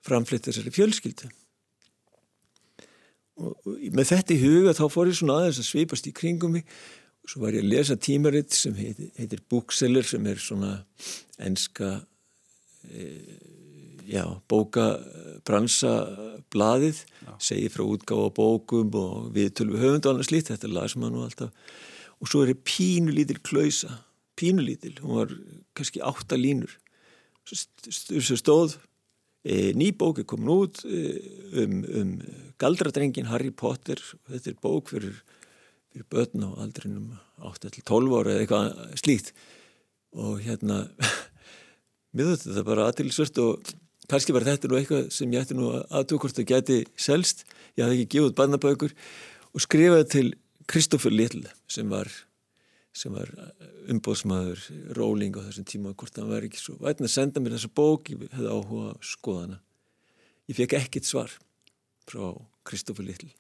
framflitt 0.05 0.49
þessari 0.49 0.73
fjölskyldu. 0.75 1.31
Og, 3.35 3.51
og 3.53 3.81
með 3.95 4.11
þetta 4.11 4.35
í 4.35 4.41
huga 4.41 4.75
þá 4.75 4.85
fór 4.91 5.11
ég 5.11 5.19
svona 5.19 5.39
aðeins 5.39 5.61
að 5.61 5.69
svipast 5.69 6.09
í 6.09 6.15
kringum 6.15 6.57
mig. 6.57 6.67
Svo 7.25 7.45
var 7.45 7.55
ég 7.55 7.63
að 7.63 7.71
lesa 7.71 7.97
tímaritt 7.97 8.53
sem 8.53 8.75
heitir, 8.77 9.11
heitir 9.17 9.41
Bookseller 9.49 10.05
sem 10.05 10.25
er 10.29 10.41
svona 10.41 10.75
enska 11.41 11.95
e, 12.89 13.07
já, 14.09 14.23
bókabransablaðið, 14.51 16.97
segir 17.41 17.71
frá 17.73 17.83
útgáð 17.85 18.25
og 18.27 18.33
bókum 18.37 18.89
og 18.99 19.13
við 19.35 19.47
höfund 19.75 20.05
og 20.05 20.11
annars 20.13 20.31
lít, 20.33 20.49
þetta 20.51 20.67
las 20.71 20.95
maður 20.97 21.13
nú 21.15 21.21
alltaf. 21.25 21.51
Og 22.21 22.25
svo 22.31 22.39
er 22.43 22.49
ég 22.53 22.65
pínulítil 22.65 23.39
klausa, 23.43 23.91
pínulítil, 24.39 24.95
hún 25.03 25.13
var 25.19 25.29
kannski 25.77 25.99
átta 26.05 26.35
línur. 26.39 26.73
Svo 27.45 28.35
stóð, 28.39 28.69
e, 29.45 29.51
ný 29.77 29.87
bók 29.97 30.15
er 30.21 30.27
komin 30.29 30.55
út 30.55 30.75
e, 30.87 30.89
um, 31.61 31.73
um 31.85 32.09
galdradrengin 32.61 33.29
Harry 33.29 33.51
Potter, 33.51 33.99
þetta 34.31 34.47
er 34.53 34.57
bók 34.63 34.85
fyrir 34.93 35.15
fyrir 35.95 36.07
börn 36.11 36.43
á 36.43 36.49
aldrinum 36.59 37.15
8-12 37.39 38.15
ára 38.19 38.33
eða 38.33 38.43
eitthvað 38.43 38.97
slíkt 38.99 39.31
og 40.15 40.41
hérna 40.43 40.81
þurfti 42.15 42.49
þetta 42.49 42.63
bara 42.67 42.87
aðtilsvört 42.89 43.39
og 43.43 43.69
kannski 44.11 44.35
var 44.35 44.45
þetta 44.47 44.71
nú 44.71 44.79
eitthvað 44.79 45.09
sem 45.15 45.33
ég 45.33 45.45
ætti 45.45 45.57
nú 45.57 45.71
aðtökort 45.89 46.39
að 46.41 46.49
geti 46.53 46.79
selst. 46.99 47.45
Ég 47.75 47.85
hafði 47.85 48.01
ekki 48.03 48.17
gefið 48.17 48.37
barnabökur 48.39 48.95
og 49.53 49.65
skrifaði 49.65 50.07
til 50.13 50.27
Kristófur 50.69 51.13
Littl 51.13 51.45
sem 51.71 51.91
var, 51.91 52.09
var 53.13 53.31
umbóðsmaður 53.91 54.65
Róling 54.97 55.37
á 55.37 55.45
þessum 55.45 55.69
tíma 55.69 55.93
hvort 55.93 56.17
hann 56.17 56.31
var 56.31 56.47
ekki 56.47 56.61
svo 56.61 56.79
vætna 56.81 57.09
að 57.09 57.15
senda 57.17 57.43
mér 57.43 57.57
þessa 57.57 57.73
bók. 57.77 58.11
Ég 58.13 58.27
hefði 58.31 58.51
áhuga 58.51 58.95
að 58.95 59.07
skoða 59.13 59.45
hana 59.45 59.61
ég 60.49 60.57
fekk 60.57 60.77
ekkit 60.77 61.07
svar 61.07 61.33
frá 62.05 62.29
Kristófur 62.67 63.05
Littl 63.05 63.31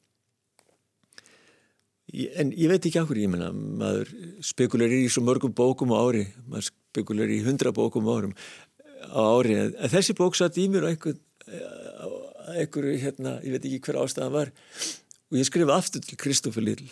En 2.15 2.51
ég 2.53 2.69
veit 2.69 2.85
ekki 2.85 3.01
áhverju, 3.01 3.25
ég 3.25 3.31
menna, 3.33 3.49
maður 3.51 4.11
spekular 4.45 4.91
í 4.93 5.07
svo 5.11 5.23
mörgum 5.25 5.55
bókum 5.57 5.89
á 5.91 5.97
ári, 6.05 6.27
maður 6.45 6.67
spekular 6.69 7.31
í 7.33 7.39
hundra 7.43 7.73
bókum 7.75 8.05
á 8.07 8.13
árum 8.13 8.35
á 9.09 9.21
ári, 9.21 9.57
en 9.57 9.91
þessi 9.91 10.15
bók 10.17 10.37
satt 10.37 10.59
í 10.61 10.67
mér 10.71 10.87
á 10.87 10.91
einhver, 10.93 11.17
einhverju, 12.55 12.95
hérna, 13.01 13.37
ég 13.45 13.55
veit 13.55 13.67
ekki 13.67 13.81
hver 13.87 14.01
ástæðan 14.03 14.33
var. 14.35 14.53
Og 15.31 15.39
ég 15.39 15.47
skrifa 15.49 15.77
aftur 15.77 16.03
til 16.05 16.19
Kristófur 16.21 16.65
Lill, 16.65 16.87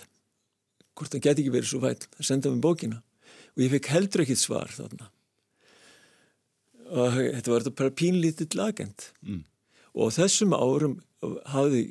hvort 0.98 1.14
hann 1.14 1.24
geti 1.24 1.44
ekki 1.44 1.56
verið 1.56 1.72
svo 1.72 1.82
væl, 1.84 1.98
það 2.18 2.30
senda 2.30 2.54
mér 2.54 2.64
bókina. 2.66 3.02
Og 3.54 3.66
ég 3.66 3.74
fekk 3.76 3.92
heldur 3.94 4.24
ekkit 4.26 4.42
svar 4.42 4.72
þarna. 4.74 5.10
Og 6.94 7.18
þetta 7.18 7.54
var 7.54 7.68
bara 7.74 7.98
pínlítið 7.98 8.58
lagend 8.60 9.08
mm. 9.26 9.44
og 9.98 10.12
þessum 10.14 10.54
árum 10.54 10.98
hafði 11.50 11.86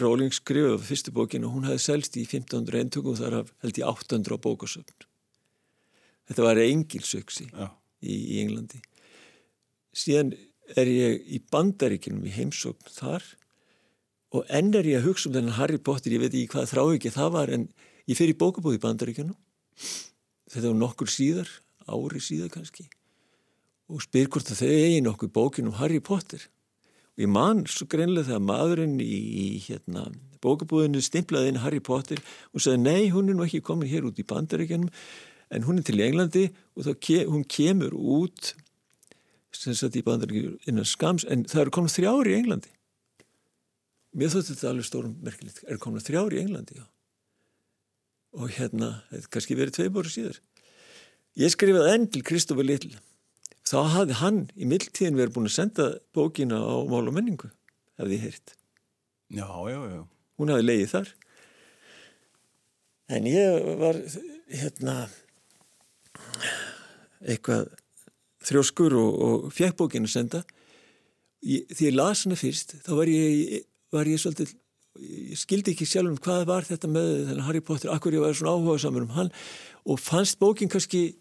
Róling 0.00 0.32
skrifaði 0.32 0.78
á 0.80 0.86
fyrstu 0.86 1.12
bókinu 1.12 1.48
og 1.48 1.56
hún 1.56 1.66
hefði 1.68 1.82
selst 1.84 2.16
í 2.16 2.22
1500 2.24 2.80
eintökum 2.80 3.12
og 3.12 3.18
þar 3.18 3.34
held 3.64 3.80
ég 3.80 3.88
800 3.90 4.38
á 4.38 4.44
bókasöfn. 4.46 5.06
Þetta 6.30 6.46
var 6.46 6.60
engilsöksi 6.62 7.48
í, 7.50 8.14
í 8.14 8.40
Englandi. 8.40 8.80
Síðan 9.92 10.32
er 10.78 10.88
ég 10.88 11.26
í 11.28 11.40
bandaríkinum 11.52 12.24
í 12.24 12.32
heimsókn 12.32 12.94
þar 12.94 13.24
og 14.32 14.48
enn 14.48 14.72
er 14.78 14.88
ég 14.88 15.02
að 15.02 15.10
hugsa 15.10 15.28
um 15.28 15.36
þennan 15.36 15.58
Harry 15.58 15.78
Potter, 15.78 16.14
ég 16.14 16.22
veit 16.22 16.32
ekki 16.32 16.54
hvað 16.54 16.70
þrá 16.70 16.82
ekki 16.94 17.12
það 17.12 17.34
var 17.34 17.52
en 17.52 17.68
ég 18.08 18.16
fer 18.16 18.32
í 18.32 18.38
bókabóð 18.38 18.78
í 18.78 18.82
bandaríkinum. 18.82 19.36
Þetta 20.52 20.66
var 20.70 20.80
nokkur 20.80 21.12
síðar, 21.12 21.50
ári 21.88 22.22
síðar 22.22 22.52
kannski 22.54 22.88
og 23.92 24.00
spyr 24.04 24.30
hvort 24.32 24.48
að 24.48 24.62
þau 24.62 24.70
eigi 24.72 25.00
nokkuð 25.04 25.32
bókin 25.34 25.68
um 25.68 25.76
Harry 25.76 26.00
Potter 26.00 26.46
og 27.12 27.24
ég 27.24 27.28
man 27.28 27.64
svo 27.68 27.84
greinlega 27.90 28.30
þegar 28.30 28.44
maðurinn 28.46 28.94
í, 29.04 29.58
hérna, 29.66 30.06
bókabúðinu 30.40 31.02
stimplaði 31.04 31.52
inn 31.52 31.60
Harry 31.60 31.82
Potter 31.84 32.22
og 32.54 32.62
sagði 32.64 32.80
nei, 32.86 33.10
hún 33.12 33.28
er 33.28 33.36
nú 33.36 33.44
ekki 33.44 33.60
komin 33.66 33.90
hér 33.90 34.06
út 34.08 34.20
í 34.22 34.26
bandaríkjanum 34.28 34.88
en 35.52 35.66
hún 35.66 35.82
er 35.82 35.86
til 35.86 36.00
Englandi 36.00 36.46
og 36.78 36.88
ke 37.04 37.26
hún 37.28 37.44
kemur 37.44 37.92
út 37.92 38.54
sem 39.56 39.76
sagt 39.76 39.98
í 39.98 40.04
bandaríkjanum 40.06 40.70
innan 40.70 40.88
skams 40.88 41.26
en 41.28 41.44
það 41.48 41.66
eru 41.66 41.74
komin 41.76 41.92
þrjári 41.92 42.32
í 42.32 42.38
Englandi. 42.40 42.72
Mér 44.16 44.32
þóttu 44.32 44.52
þetta 44.52 44.70
alveg 44.70 44.88
stórum 44.88 45.14
merkilegt, 45.24 45.62
er 45.68 45.80
komin 45.80 46.04
þrjári 46.04 46.38
í 46.38 46.42
Englandi 46.44 46.80
já. 46.80 46.84
og 48.36 48.52
hérna, 48.56 48.90
þetta 49.10 49.32
kannski 49.36 49.56
verið 49.56 49.78
tvei 49.78 49.92
bóru 49.92 50.12
síðar. 50.12 50.40
Ég 51.40 51.52
skrifaði 51.52 51.94
enn 51.94 52.08
til 52.12 52.24
Kristófur 52.28 52.66
Littl 52.68 52.96
þá 53.68 53.78
hafði 53.94 54.18
hann 54.20 54.40
í 54.56 54.68
mildtíðin 54.68 55.16
verið 55.16 55.36
búin 55.36 55.48
að 55.48 55.56
senda 55.56 55.88
bókina 56.16 56.58
á 56.60 56.76
mál 56.88 57.06
og 57.06 57.14
menningu 57.16 57.48
hefði 58.00 58.18
ég 58.18 58.26
heyrt. 58.26 58.56
Já, 59.32 59.48
já, 59.48 59.80
já. 59.88 60.02
Hún 60.40 60.52
hafði 60.52 60.66
leiðið 60.66 60.92
þar. 60.92 61.12
En 63.12 63.28
ég 63.28 63.70
var 63.80 63.98
hérna 64.52 64.96
eitthvað 67.22 67.70
þrjóskur 68.46 68.96
og, 68.98 69.22
og 69.26 69.46
fjekk 69.54 69.78
bókinu 69.78 70.10
senda. 70.10 70.42
Ég, 71.42 71.66
því 71.72 71.88
ég 71.88 71.96
las 71.96 72.24
hana 72.26 72.38
fyrst 72.38 72.76
þá 72.84 72.92
var 73.00 73.10
ég, 73.10 73.64
var 73.92 74.10
ég 74.10 74.20
svolítið 74.22 74.54
ég 75.00 75.38
skildi 75.40 75.72
ekki 75.72 75.88
sjálf 75.88 76.12
um 76.12 76.20
hvað 76.20 76.44
var 76.50 76.66
þetta 76.68 76.90
með 76.90 77.40
Harry 77.46 77.62
Potter, 77.64 77.90
akkur 77.92 78.14
ég 78.14 78.24
var 78.24 78.36
svona 78.36 78.54
áhuga 78.54 78.78
samar 78.82 79.06
um 79.06 79.14
hann 79.16 79.32
og 79.88 80.00
fannst 80.00 80.38
bókin 80.38 80.70
kannski 80.70 81.14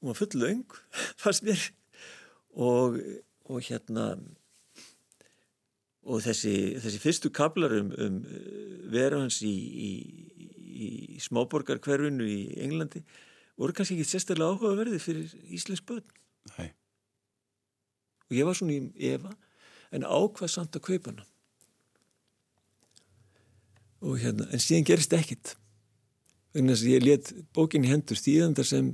hún 0.00 0.10
var 0.10 0.18
full 0.18 0.40
laung 0.40 0.78
fannst 1.22 1.44
mér. 1.46 1.60
Og, 2.54 2.98
og 3.50 3.60
hérna 3.66 4.14
og 6.04 6.20
þessi, 6.22 6.76
þessi 6.82 7.00
fyrstu 7.02 7.30
kablar 7.34 7.72
um, 7.78 7.92
um 7.98 8.18
vera 8.92 9.20
hans 9.22 9.40
í, 9.42 9.52
í, 9.52 9.90
í 10.74 10.88
smáborgarkverfinu 11.24 12.26
í 12.28 12.40
Englandi 12.64 13.02
voru 13.58 13.74
kannski 13.74 13.98
ekki 13.98 14.10
sérstaklega 14.10 14.54
áhugaverði 14.54 15.00
fyrir 15.02 15.32
íslensk 15.56 15.86
börn 15.88 16.04
Nei. 16.54 16.70
og 18.28 18.36
ég 18.36 18.48
var 18.48 18.58
svona 18.58 18.76
í 18.76 19.12
Eva 19.14 19.32
en 19.94 20.04
ákvað 20.04 20.52
samt 20.52 20.76
að 20.76 20.86
kaupa 20.90 21.12
hana 21.12 21.24
og 24.04 24.18
hérna, 24.20 24.44
en 24.52 24.60
síðan 24.60 24.88
gerist 24.88 25.14
ekkit 25.16 25.54
þess 26.54 26.84
að 26.84 26.92
ég 26.92 27.04
let 27.04 27.32
bókin 27.56 27.86
í 27.86 27.90
hendur 27.90 28.18
stíðandar 28.18 28.66
sem 28.68 28.86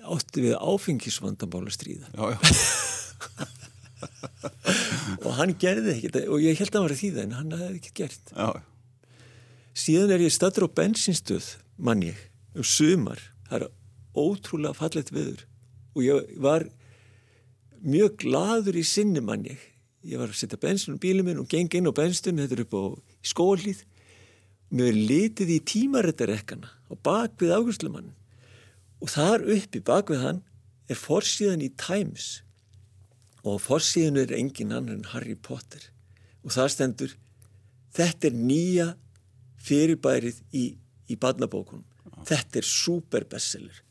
átti 0.00 0.42
við 0.44 0.54
áfengisvandabála 0.58 1.70
stríða 1.72 2.08
já, 2.12 2.24
já. 2.34 2.40
og 5.24 5.32
hann 5.36 5.52
gerði 5.60 5.90
ekkit 5.96 6.14
og 6.26 6.38
ég 6.42 6.60
held 6.60 6.72
að 6.72 6.78
hann 6.78 6.86
var 6.86 6.96
að 6.96 7.02
þýða 7.02 7.24
en 7.24 7.36
hann 7.38 7.56
hefði 7.56 7.80
ekkit 7.80 7.98
gert 8.00 8.24
já. 8.34 8.48
síðan 9.84 10.14
er 10.16 10.26
ég 10.26 10.34
statur 10.34 10.66
á 10.68 10.76
bensinstöð 10.80 11.46
mann 11.80 12.02
ég, 12.04 12.18
um 12.56 12.66
sumar 12.66 13.20
það 13.48 13.56
er 13.60 13.66
ótrúlega 14.16 14.74
fallet 14.76 15.08
viður 15.14 15.42
og 15.94 16.04
ég 16.04 16.34
var 16.42 16.66
mjög 17.80 18.20
gladur 18.24 18.76
í 18.76 18.84
sinni 18.86 19.22
mann 19.24 19.46
ég. 19.48 19.60
Var 20.04 20.30
að 20.30 20.38
setja 20.38 20.60
bensin 20.60 20.96
á 20.96 21.02
bílum 21.02 21.28
minn 21.28 21.40
og 21.42 21.48
geng 21.50 21.72
inn 21.76 21.88
á 21.88 21.92
bensin 21.92 22.40
þetta 22.40 22.56
er 22.56 22.64
upp 22.64 22.76
á 22.76 22.84
skólið 23.26 23.82
mér 24.70 24.94
litið 24.96 25.50
í 25.56 25.58
tímarættarekkana 25.66 26.70
og 26.88 27.00
bak 27.04 27.34
við 27.42 27.56
águstlumann 27.56 28.12
og 29.02 29.10
þar 29.10 29.44
uppi 29.56 29.82
bak 29.84 30.12
við 30.12 30.22
hann 30.24 30.40
er 30.90 30.98
forsíðan 30.98 31.64
í 31.64 31.70
Times. 31.78 32.40
Og 33.44 33.60
forsíðan 33.64 34.20
er 34.20 34.34
engin 34.36 34.72
annar 34.76 34.98
en 34.98 35.10
Harry 35.12 35.34
Potter. 35.34 35.80
Og 36.44 36.52
það 36.54 36.72
stendur 36.74 37.14
þetta 37.96 38.28
er 38.28 38.36
nýja 38.36 38.88
fyrirbærið 39.60 40.40
í, 40.56 40.64
í 41.10 41.16
badnabókunum 41.20 41.84
þetta 42.28 42.60
er 42.60 42.66
super 42.66 43.26
bestseller. 43.28 43.74
og 43.74 43.89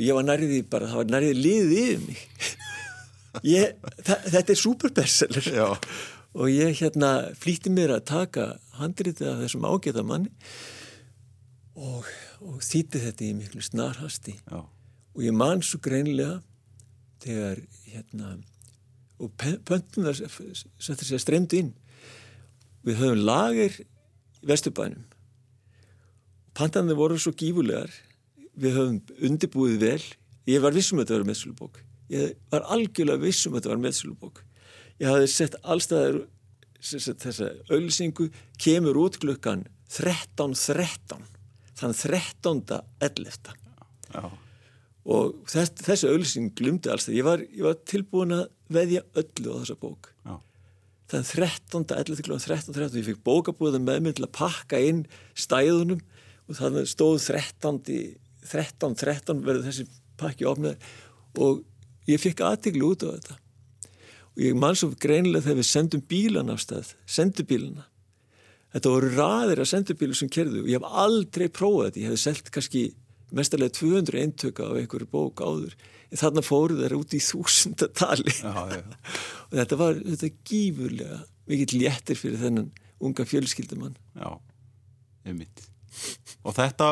ég 0.00 0.16
var 0.16 0.26
nærðið 0.26 0.68
bara, 0.70 0.88
það 0.90 1.00
var 1.00 1.10
nærðið 1.14 1.40
liðið 1.40 1.76
yfir 1.82 2.04
mig. 2.06 2.22
Ég, 3.44 3.74
þetta 4.00 4.52
er 4.54 4.56
super 4.56 4.92
bestseller 4.96 5.44
Já. 5.52 5.66
og 6.32 6.46
ég 6.48 6.78
hérna 6.78 7.34
flýtti 7.36 7.68
mér 7.68 7.92
að 7.98 8.06
taka 8.08 8.46
handritið 8.78 9.28
af 9.28 9.42
þessum 9.42 9.66
ágæta 9.68 10.04
manni 10.08 10.32
og, 11.76 12.08
og 12.40 12.62
þýtti 12.64 13.02
þetta 13.02 13.26
í 13.26 13.34
miklu 13.36 13.60
snarhasti. 13.60 14.38
Já. 14.48 14.64
og 14.64 15.20
ég 15.20 15.36
man 15.36 15.60
svo 15.60 15.82
greinlega 15.84 16.38
þegar 17.20 17.60
hérna 17.92 18.38
og 19.20 19.32
pöntunar 19.36 20.16
settur 20.16 21.08
sér 21.08 21.20
stremdu 21.20 21.60
inn. 21.60 21.74
Við 22.84 23.00
höfum 23.00 23.22
lager 23.24 23.76
í 23.80 23.86
Vesturbænum. 24.46 25.06
Pantanir 26.56 26.96
voru 26.96 27.16
svo 27.20 27.32
gífulegar 27.36 27.92
við 28.56 28.78
höfum 28.78 29.00
undirbúið 29.28 29.76
vel. 29.82 30.02
Ég 30.48 30.62
var 30.62 30.74
vissum 30.76 31.00
að 31.00 31.06
þetta 31.06 31.18
var 31.18 31.28
meðsölubók. 31.30 31.82
Ég 32.12 32.36
var 32.54 32.66
algjörlega 32.74 33.24
vissum 33.24 33.54
að 33.54 33.62
þetta 33.62 33.74
var 33.74 33.84
meðsölubók. 33.84 34.42
Ég 35.02 35.10
hafði 35.10 35.30
sett 35.32 35.56
allstaðar 35.62 36.22
þessa 36.80 37.50
auðlýsingu 37.70 38.28
kemur 38.62 38.98
út 39.00 39.18
klukkan 39.20 39.64
13.13 39.92 41.24
þann 41.76 41.94
13.11 41.96 43.52
Já. 44.14 44.24
og 45.04 45.38
þess, 45.50 45.72
þessi 45.82 46.10
auðlýsing 46.10 46.52
glumdi 46.56 46.90
alls 46.92 47.08
það 47.08 47.18
ég 47.18 47.26
var, 47.26 47.44
ég 47.44 47.64
var 47.66 47.78
tilbúin 47.88 48.36
að 48.36 48.44
veðja 48.72 49.04
öllu 49.14 49.54
á 49.54 49.58
þessa 49.60 49.78
bók. 49.82 50.10
Já. 50.24 50.36
þann 51.12 51.26
13.11 51.30 52.22
kl. 52.26 52.38
13.13 52.46 53.00
ég 53.00 53.08
fikk 53.10 53.24
bókabúðan 53.26 53.86
með 53.86 54.04
mig 54.06 54.16
til 54.18 54.26
að 54.28 54.36
pakka 54.38 54.80
inn 54.82 55.04
stæðunum 55.38 56.00
og 56.46 56.60
þannig 56.60 56.90
stóð 56.90 57.18
13.13 57.26 58.25
13, 58.50 58.94
13 59.02 59.42
verður 59.46 59.66
þessi 59.68 59.88
pakki 60.20 60.46
ofnað 60.48 60.78
og 61.42 61.64
ég 62.08 62.22
fikk 62.22 62.44
aðtiklu 62.46 62.92
út 62.94 63.04
á 63.04 63.08
þetta. 63.12 63.36
Og 64.36 64.44
ég 64.44 64.56
man 64.58 64.76
svo 64.76 64.92
greinlega 65.00 65.48
þegar 65.48 65.60
við 65.60 65.68
sendum 65.70 66.02
bílan 66.08 66.52
af 66.52 66.62
stað, 66.64 66.94
sendubíluna 67.08 67.86
þetta 68.76 68.92
voru 68.92 69.10
raðir 69.14 69.62
af 69.62 69.70
sendubílu 69.70 70.16
sem 70.16 70.30
kerðu 70.32 70.64
og 70.64 70.70
ég 70.70 70.80
hef 70.80 70.96
aldrei 71.02 71.46
prófað 71.48 71.86
þetta. 71.88 72.00
Ég 72.02 72.12
hef 72.12 72.22
selgt 72.22 72.50
kannski 72.54 72.82
mestarlega 73.36 73.74
200 73.78 74.20
eintöka 74.22 74.66
af 74.66 74.80
einhverju 74.80 75.08
bók 75.12 75.42
áður. 75.42 75.76
En 76.12 76.20
þarna 76.20 76.44
fóru 76.44 76.76
þeir 76.78 76.96
út 76.98 77.14
í 77.16 77.22
þúsundatali. 77.24 78.34
Og 79.48 79.56
þetta 79.56 79.78
var 79.80 80.02
þetta 80.02 80.32
gífurlega 80.46 81.22
mikill 81.50 81.80
léttir 81.80 82.20
fyrir 82.20 82.42
þennan 82.42 82.68
unga 83.02 83.26
fjölskyldumann. 83.28 83.96
Já, 84.16 84.36
einmitt. 85.26 85.64
Og 86.44 86.54
þetta 86.56 86.88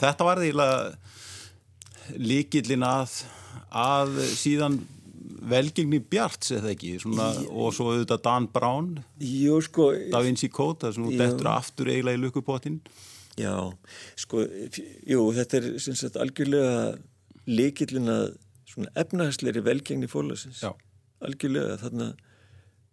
þetta 0.00 0.26
var 0.28 0.42
því 0.42 0.52
líkillin 2.18 2.84
að 2.86 3.22
að 3.72 4.18
síðan 4.36 4.80
velgengni 5.48 6.00
Bjarts 6.12 6.52
eða 6.54 6.72
ekki? 6.74 6.96
Svona, 7.02 7.30
og 7.50 7.72
svo 7.74 7.90
auðvitað 7.90 8.22
Dan 8.26 8.48
Brown 8.52 8.90
Jú, 9.22 9.58
sko, 9.64 9.88
Da 10.12 10.20
Vinci 10.24 10.50
Code 10.52 10.84
það 10.84 10.96
sem 10.96 11.08
þú 11.08 11.18
dettur 11.20 11.50
aftur 11.52 11.90
eiginlega 11.92 12.18
í 12.18 12.22
lukkupottin 12.22 12.78
Já, 13.40 13.54
sko 14.20 14.44
jú, 15.08 15.22
þetta 15.32 15.58
er 15.58 15.68
sem 15.80 15.96
sagt 15.96 16.18
algjörlega 16.20 16.98
líkillin 17.48 18.12
að 18.12 18.26
svona 18.68 18.92
efnahagsleiri 19.02 19.62
velgengni 19.64 20.08
fólasins 20.10 20.60
algjörlega, 21.22 21.78
þarna 21.80 22.10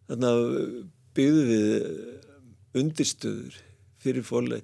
þarna 0.09 0.31
byggðu 1.17 1.43
við 1.49 2.79
undirstöður 2.79 3.59
fyrir 3.99 4.25
fólagi 4.25 4.63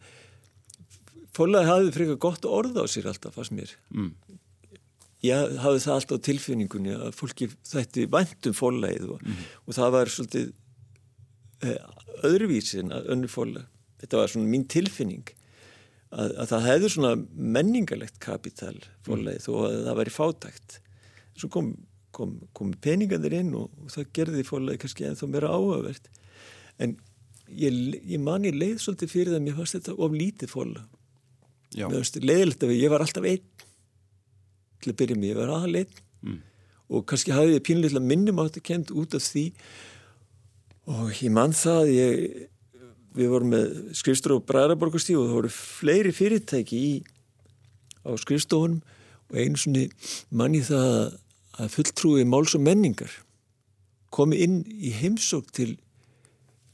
fólagi 1.35 1.69
hafði 1.69 1.93
frekar 1.95 2.19
gott 2.27 2.47
orð 2.47 2.81
á 2.81 2.85
sér 2.89 3.09
alltaf 3.11 3.37
fannst 3.37 3.53
mér 3.55 3.71
mm. 3.93 4.11
ég 5.25 5.55
hafði 5.63 5.83
það 5.85 5.95
alltaf 5.97 6.21
á 6.21 6.25
tilfinningunni 6.29 6.97
að 6.97 7.15
fólki 7.17 7.49
þætti 7.67 8.07
vandum 8.13 8.57
fólagið 8.57 9.15
og, 9.15 9.23
mm. 9.23 9.47
og 9.65 9.79
það 9.79 9.95
var 9.97 10.13
svolítið 10.13 10.51
eh, 11.65 11.81
öðruvísin 12.29 12.93
að 12.95 13.09
önnu 13.15 13.31
fólag 13.31 13.67
þetta 14.03 14.21
var 14.21 14.31
svona 14.31 14.51
mín 14.51 14.67
tilfinning 14.71 15.33
að, 16.15 16.31
að 16.31 16.51
það 16.53 16.69
hefði 16.69 16.93
svona 16.95 17.15
menningalegt 17.57 18.19
kapital 18.23 18.77
fólagið 19.07 19.41
mm. 19.41 19.45
þó 19.47 19.51
að 19.65 19.81
það 19.89 19.99
væri 20.01 20.15
fátækt 20.19 20.79
svo 21.35 21.51
kom, 21.51 21.73
kom, 22.15 22.37
kom 22.55 22.71
peningandir 22.83 23.35
inn 23.41 23.51
og, 23.57 23.73
og 23.83 23.91
það 23.91 24.13
gerði 24.15 24.47
fólagið 24.47 24.85
kannski 24.85 25.09
ennþá 25.09 25.31
mér 25.31 25.49
áhugavert 25.49 26.11
en 26.81 26.95
ég, 27.51 27.79
ég 28.03 28.21
mani 28.21 28.53
leið 28.55 28.79
svolítið 28.83 29.11
fyrir 29.11 29.33
það 29.33 29.41
að 29.41 29.47
mér 29.47 29.57
fannst 29.59 29.77
þetta 29.77 29.97
of 30.05 30.15
lítið 30.15 30.53
fólag 30.53 30.94
leðilegt 31.75 32.63
að 32.63 32.75
ég 32.77 32.91
var 32.91 33.03
alltaf 33.03 33.25
einn 33.27 33.43
til 34.81 34.93
að 34.93 34.99
byrja 35.01 35.17
mig, 35.17 35.31
ég 35.31 35.39
var 35.39 35.53
aðal 35.55 35.81
einn. 35.81 36.01
Mm. 36.25 36.41
og 36.89 37.05
kannski 37.09 37.33
hafði 37.33 37.57
ég 37.57 37.63
pínleitlega 37.65 38.05
minnum 38.05 38.41
átt 38.43 38.59
að 38.59 38.67
kenda 38.69 38.93
út 38.97 39.15
af 39.17 39.23
því. 39.25 39.45
Og 40.85 41.09
ég 41.17 41.33
mann 41.33 41.53
það 41.57 41.91
ég, 41.93 42.43
við 43.17 43.31
vorum 43.33 43.53
með 43.55 43.71
skrifstóru 43.97 44.37
á 44.37 44.47
Bræðarborgastíð 44.51 45.17
og 45.17 45.29
það 45.29 45.37
voru 45.39 45.53
fleiri 45.55 46.13
fyrirtæki 46.13 46.81
í, 46.81 46.91
á 48.05 48.13
skrifstónum 48.21 48.81
og 49.31 49.39
einu 49.41 49.57
svonni 49.57 49.87
manni 50.29 50.61
það 50.65 51.17
að 51.57 51.71
fulltrúi 51.73 52.25
máls 52.29 52.53
og 52.53 52.61
menningar 52.61 53.13
komi 54.13 54.43
inn 54.45 54.59
í 54.69 54.91
heimsók 54.93 55.49
til 55.55 55.71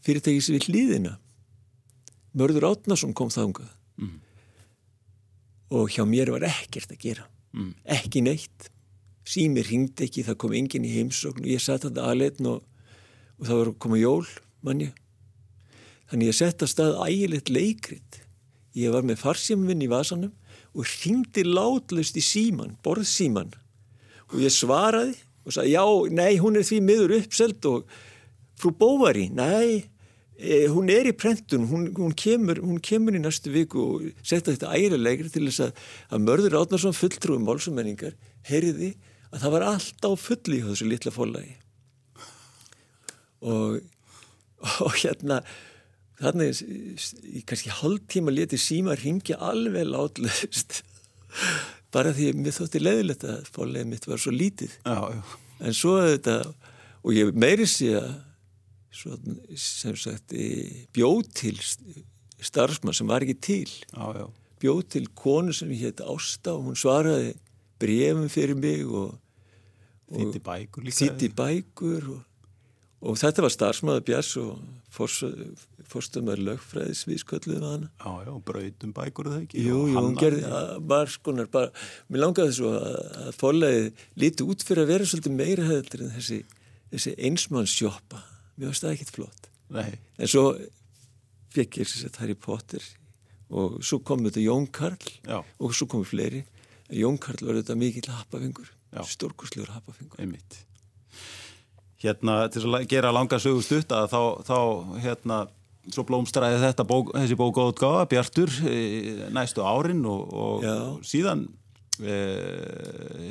fyrirtæki 0.04 0.44
sem 0.44 0.58
við 0.58 0.68
hlýðina 0.68 1.14
Mörður 2.36 2.68
Átnason 2.74 3.16
kom 3.16 3.32
þángað 3.32 3.72
mm 4.02 4.20
og 5.72 5.92
hjá 5.94 6.04
mér 6.08 6.34
var 6.36 6.46
ekkert 6.50 6.92
að 6.92 7.04
gera. 7.06 7.28
Mm. 7.52 7.74
ekki 7.84 8.22
neitt. 8.24 8.70
Símir 9.28 9.68
hingdi 9.68 10.08
ekki, 10.08 10.24
það 10.28 10.38
kom 10.40 10.54
enginn 10.56 10.88
í 10.88 10.94
heimsókn. 10.96 11.44
Og 11.44 11.52
ég 11.52 11.62
satt 11.64 11.86
þetta 11.86 12.08
aðleitn 12.10 12.48
og, 12.52 12.64
og 13.40 13.48
það 13.48 13.60
var 13.60 13.72
að 13.72 13.80
koma 13.84 14.00
jól 14.02 14.26
manni 14.66 14.92
þannig 16.12 16.28
ég 16.28 16.36
sett 16.36 16.64
að 16.64 16.72
stað 16.74 16.98
ægilegt 17.06 17.50
leikrit. 17.52 18.22
Ég 18.76 18.92
var 18.92 19.06
með 19.08 19.22
farsímvinn 19.24 19.84
í 19.84 19.90
vasanum 19.92 20.34
og 20.76 20.88
hringdi 20.88 21.46
látlust 21.48 22.18
í 22.20 22.24
síman 22.24 22.78
borðsíman 22.84 23.52
og 24.32 24.38
ég 24.40 24.52
svaraði 24.56 25.16
og 25.44 25.56
sagði 25.56 25.74
já, 25.74 25.84
nei, 26.16 26.40
hún 26.40 26.60
er 26.60 26.68
því 26.68 26.80
miður 26.86 27.16
uppselt 27.18 27.66
og 27.68 27.88
frú 28.60 28.72
Bóvari, 28.78 29.26
nei 29.34 29.88
hún 30.74 30.90
er 30.90 31.06
í 31.10 31.14
prentun, 31.14 31.68
hún, 31.70 31.88
hún, 31.98 32.14
kemur, 32.18 32.62
hún 32.64 32.80
kemur 32.82 33.18
í 33.18 33.22
næstu 33.22 33.52
viku 33.54 33.82
og 33.82 34.06
setja 34.26 34.54
þetta 34.54 34.74
ægilegri 34.74 35.30
til 35.30 35.46
þess 35.48 35.68
að, 35.68 35.82
að 36.10 36.24
Mörður 36.26 36.58
Átnarsson 36.62 36.98
fulltrúum 36.98 37.46
málsumenningar 37.46 38.16
heyriði 38.50 38.96
að 39.32 39.44
það 39.44 39.54
var 39.56 39.68
alltaf 39.70 40.24
fulli 40.26 40.60
í 40.60 40.64
þessu 40.66 40.88
litla 40.90 41.14
fólagi. 41.14 41.54
Og, 43.42 43.82
og 44.86 44.98
hérna 45.02 45.42
þannig 46.22 46.62
í 47.26 47.44
kannski 47.48 47.74
hálf 47.74 48.08
tíma 48.12 48.34
leti 48.34 48.60
síma 48.62 48.98
ringja 49.00 49.40
alveg 49.42 49.88
látlust 49.90 50.82
bara 51.94 52.14
því 52.16 52.32
að 52.32 52.42
mér 52.42 52.56
þótti 52.56 52.82
leðilegt 52.82 53.24
að 53.28 53.48
fólagið 53.54 53.90
mitt 53.90 54.06
var 54.08 54.22
svo 54.22 54.34
lítið. 54.34 54.76
Já, 54.86 55.00
já. 55.12 55.22
en 55.68 55.76
svo 55.76 55.96
þetta 56.02 56.36
og 57.02 57.16
ég 57.16 57.34
meiri 57.38 57.68
sé 57.70 57.96
að 58.00 58.12
sem 58.92 59.96
sagt 59.96 60.36
bjóð 60.96 61.30
til 61.38 61.60
starfsmann 62.42 62.96
sem 62.98 63.10
var 63.10 63.24
ekki 63.24 63.38
til. 63.40 63.72
Já, 63.94 64.06
já. 64.18 64.28
bjóð 64.62 64.84
til 64.94 65.08
konu 65.18 65.54
sem 65.54 65.72
hétt 65.74 66.04
Ásta 66.06 66.54
og 66.54 66.68
hún 66.70 66.78
svaraði 66.78 67.34
brefum 67.82 68.30
fyrir 68.30 68.58
mig 68.58 68.86
og 68.86 69.16
þýtti 70.12 70.44
bækur, 70.46 70.86
þýtti 70.92 71.32
bækur 71.38 72.10
og, 72.14 72.22
og 73.02 73.18
þetta 73.18 73.46
var 73.46 73.56
starfsmæður 73.56 74.06
Bjars 74.10 74.32
og 74.42 74.60
fórstumar 74.92 76.40
lögfræðis 76.40 77.06
við 77.08 77.22
skölluðum 77.24 77.66
að 77.66 77.76
hana. 77.76 77.92
Já, 77.96 78.12
já, 78.28 78.34
brautum 78.48 78.96
bækur 78.96 79.32
það 79.32 79.46
ekki? 79.46 79.64
Jú, 79.66 79.80
jú, 79.92 79.98
hún 79.98 80.18
gerði, 80.20 80.44
var 80.92 81.12
skonar 81.12 81.50
bara, 81.52 81.72
mér 82.12 82.26
langaði 82.26 82.58
svo 82.60 82.74
að, 82.76 83.00
að 83.26 83.40
fólæði 83.40 83.86
líti 84.24 84.46
út 84.46 84.68
fyrir 84.68 84.86
að 84.86 84.94
vera 84.94 85.08
svolítið 85.10 85.38
meira 85.40 85.70
hefðildur 85.70 86.06
en 86.06 86.14
þessi, 86.18 86.42
þessi 86.92 87.16
einsmannsjópa 87.30 88.26
mér 88.58 88.72
finnst 88.72 88.86
það 88.86 88.96
ekkit 88.96 89.16
flott. 89.16 89.48
Nei. 89.72 89.96
en 90.20 90.28
svo 90.28 90.50
fekk 91.56 91.78
ég 91.80 91.88
sér 91.88 92.06
sett 92.06 92.18
Harry 92.20 92.36
Potter 92.36 92.84
og 93.52 93.78
svo 93.84 94.02
kom 94.04 94.26
þetta 94.26 94.44
Jón 94.44 94.68
Karl 94.72 95.00
Já. 95.24 95.40
og 95.40 95.76
svo 95.76 95.88
komu 95.92 96.08
fleiri. 96.08 96.44
Jón 96.92 97.20
Karl 97.24 97.46
var 97.48 97.60
þetta 97.60 97.80
mikill 97.80 98.12
happafingur 98.12 98.72
stórkoslegur 99.00 99.72
happafingur. 99.72 100.20
Einmitt. 100.20 100.60
Hérna 102.02 102.48
til 102.52 102.66
að 102.66 102.88
gera 102.90 103.14
langa 103.14 103.40
sögust 103.40 103.72
upp 103.78 103.94
að 103.96 104.08
þá, 104.12 104.22
þá 104.48 104.58
hérna 105.04 105.40
svo 105.92 106.06
blómstræði 106.06 106.60
þetta 106.62 106.86
bók, 106.90 107.14
þessi 107.16 107.38
bókaútgáða 107.40 108.06
Bjartur 108.12 108.52
e, 108.70 108.76
næstu 109.34 109.64
árin 109.66 110.04
og, 110.10 110.28
og, 110.34 110.66
og 110.66 111.06
síðan 111.08 111.48
e, 112.02 112.18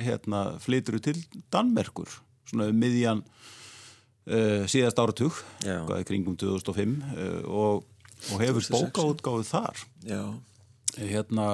hérna 0.07 0.45
flytur 0.63 0.99
þú 0.99 1.03
til 1.11 1.45
Danmerkur 1.53 2.11
svona 2.51 2.71
um 2.71 2.81
miðjan 2.81 3.23
e, 4.31 4.43
síðast 4.71 5.01
áratug 5.03 5.41
kringum 6.07 6.39
2005 6.39 6.95
e, 7.11 7.27
og, 7.47 7.83
og 8.31 8.45
hefur 8.45 8.71
bókaútgáðu 8.77 9.51
þar 9.51 9.85
Já 10.07 10.23
hérna 10.99 11.47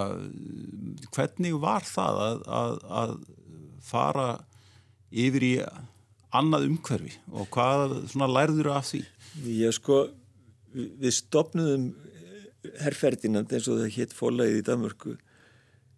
hvernig 1.13 1.57
var 1.61 1.85
það 1.85 2.21
að, 2.25 2.39
að, 2.59 2.79
að 3.01 3.13
fara 3.85 4.29
yfir 5.13 5.45
í 5.45 5.53
annað 6.37 6.69
umhverfi 6.71 7.13
og 7.33 7.51
hvað 7.55 7.99
lærður 8.33 8.73
af 8.77 8.89
því? 8.91 9.03
Já 9.61 9.71
sko, 9.77 10.07
við 10.73 11.15
stopnum 11.19 11.91
herrferðinand 12.83 13.53
eins 13.53 13.69
og 13.71 13.81
það 13.83 13.95
hétt 13.97 14.17
fólægið 14.17 14.61
í 14.61 14.67
Danmörku 14.67 15.15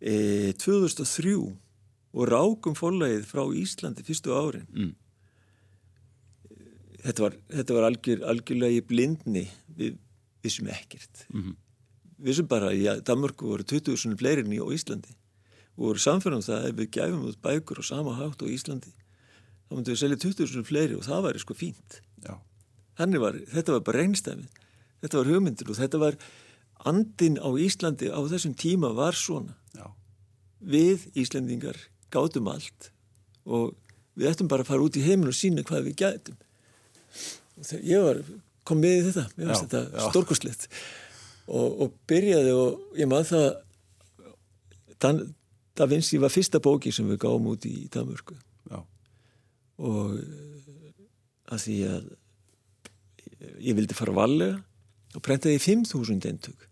e, 0.00 0.52
2003 0.60 1.36
og 1.38 2.28
rákum 2.28 2.76
fólægið 2.78 3.28
frá 3.28 3.44
Íslandi 3.56 4.04
fyrstu 4.04 4.34
árin. 4.34 4.66
Mm. 4.74 4.92
Þetta 7.04 7.24
var, 7.24 7.38
þetta 7.54 7.76
var 7.76 7.86
algjör, 7.88 8.22
algjörlega 8.32 8.80
í 8.80 8.84
blindni. 8.86 9.44
Við 9.78 9.98
vissum 10.42 10.70
ekkert. 10.72 11.26
Mm 11.32 11.42
-hmm. 11.42 11.56
Við 12.18 12.30
vissum 12.32 12.48
bara 12.50 12.72
að 12.72 13.02
Danmörku 13.06 13.46
voru 13.46 13.62
20.000 13.62 14.18
fleirin 14.18 14.52
í 14.52 14.58
Íslandi. 14.58 15.14
Og 15.78 15.92
voru 15.92 15.98
samfélag 15.98 16.40
um 16.40 16.42
það 16.42 16.58
að 16.58 16.68
ef 16.68 16.76
við 16.76 16.90
gæfum 16.90 17.28
út 17.28 17.42
bækur 17.42 17.78
og 17.78 17.84
sama 17.84 18.16
hátt 18.18 18.42
á 18.42 18.46
Íslandi 18.46 18.92
þá 19.68 19.76
myndum 19.76 19.92
við 19.92 20.00
selja 20.00 20.16
20.000 20.16 20.64
fleiri 20.64 20.96
og 20.96 21.04
það 21.04 21.24
væri 21.26 21.38
sko 21.42 21.54
fínt. 21.54 22.00
Var, 22.98 23.34
þetta 23.52 23.72
var 23.72 23.82
bara 23.86 23.98
reynstæmið 24.00 24.48
þetta 25.02 25.20
var 25.20 25.30
hugmyndir 25.30 25.70
og 25.70 25.78
þetta 25.78 26.00
var 26.02 26.16
andin 26.88 27.38
á 27.38 27.48
Íslandi 27.60 28.10
á 28.10 28.18
þessum 28.30 28.54
tíma 28.58 28.90
var 28.96 29.14
svona. 29.18 29.54
Já. 29.76 29.94
við 30.58 31.06
Íslandingar 31.14 31.76
gátum 32.10 32.48
allt 32.50 32.90
og 33.46 33.76
við 34.18 34.32
ættum 34.32 34.48
bara 34.50 34.64
að 34.64 34.72
fara 34.72 34.82
út 34.82 34.96
í 34.98 35.04
heiminn 35.04 35.30
og 35.30 35.36
sína 35.36 35.62
hvað 35.62 35.84
við 35.86 35.98
gætum 36.02 36.38
ég 37.82 38.04
var 38.04 38.22
kom 38.68 38.82
með 38.82 38.98
í 38.98 39.04
þetta, 39.08 39.24
ég 39.40 39.48
veist 39.48 39.66
þetta 39.66 40.10
stórkoslegt 40.10 40.68
og, 41.48 41.82
og 41.84 41.96
byrjaði 42.10 42.52
og 42.52 43.00
ég 43.00 43.10
maður 43.10 43.32
það 43.32 43.48
Dan, 44.98 45.20
Da 45.78 45.86
Vinci 45.86 46.18
var 46.18 46.32
fyrsta 46.34 46.58
bóki 46.58 46.90
sem 46.90 47.06
við 47.06 47.20
gáum 47.22 47.44
út 47.52 47.62
í 47.68 47.86
Danmörku. 47.94 48.34
Og 49.78 50.16
eh, 50.18 51.04
að 51.54 51.60
því 51.62 51.76
að 51.86 52.08
ég 53.62 53.76
vildi 53.78 53.94
fara 53.94 54.14
valega 54.16 54.58
og 55.14 55.22
prentaði 55.22 55.60
5.000 55.62 56.26
eintök. 56.32 56.66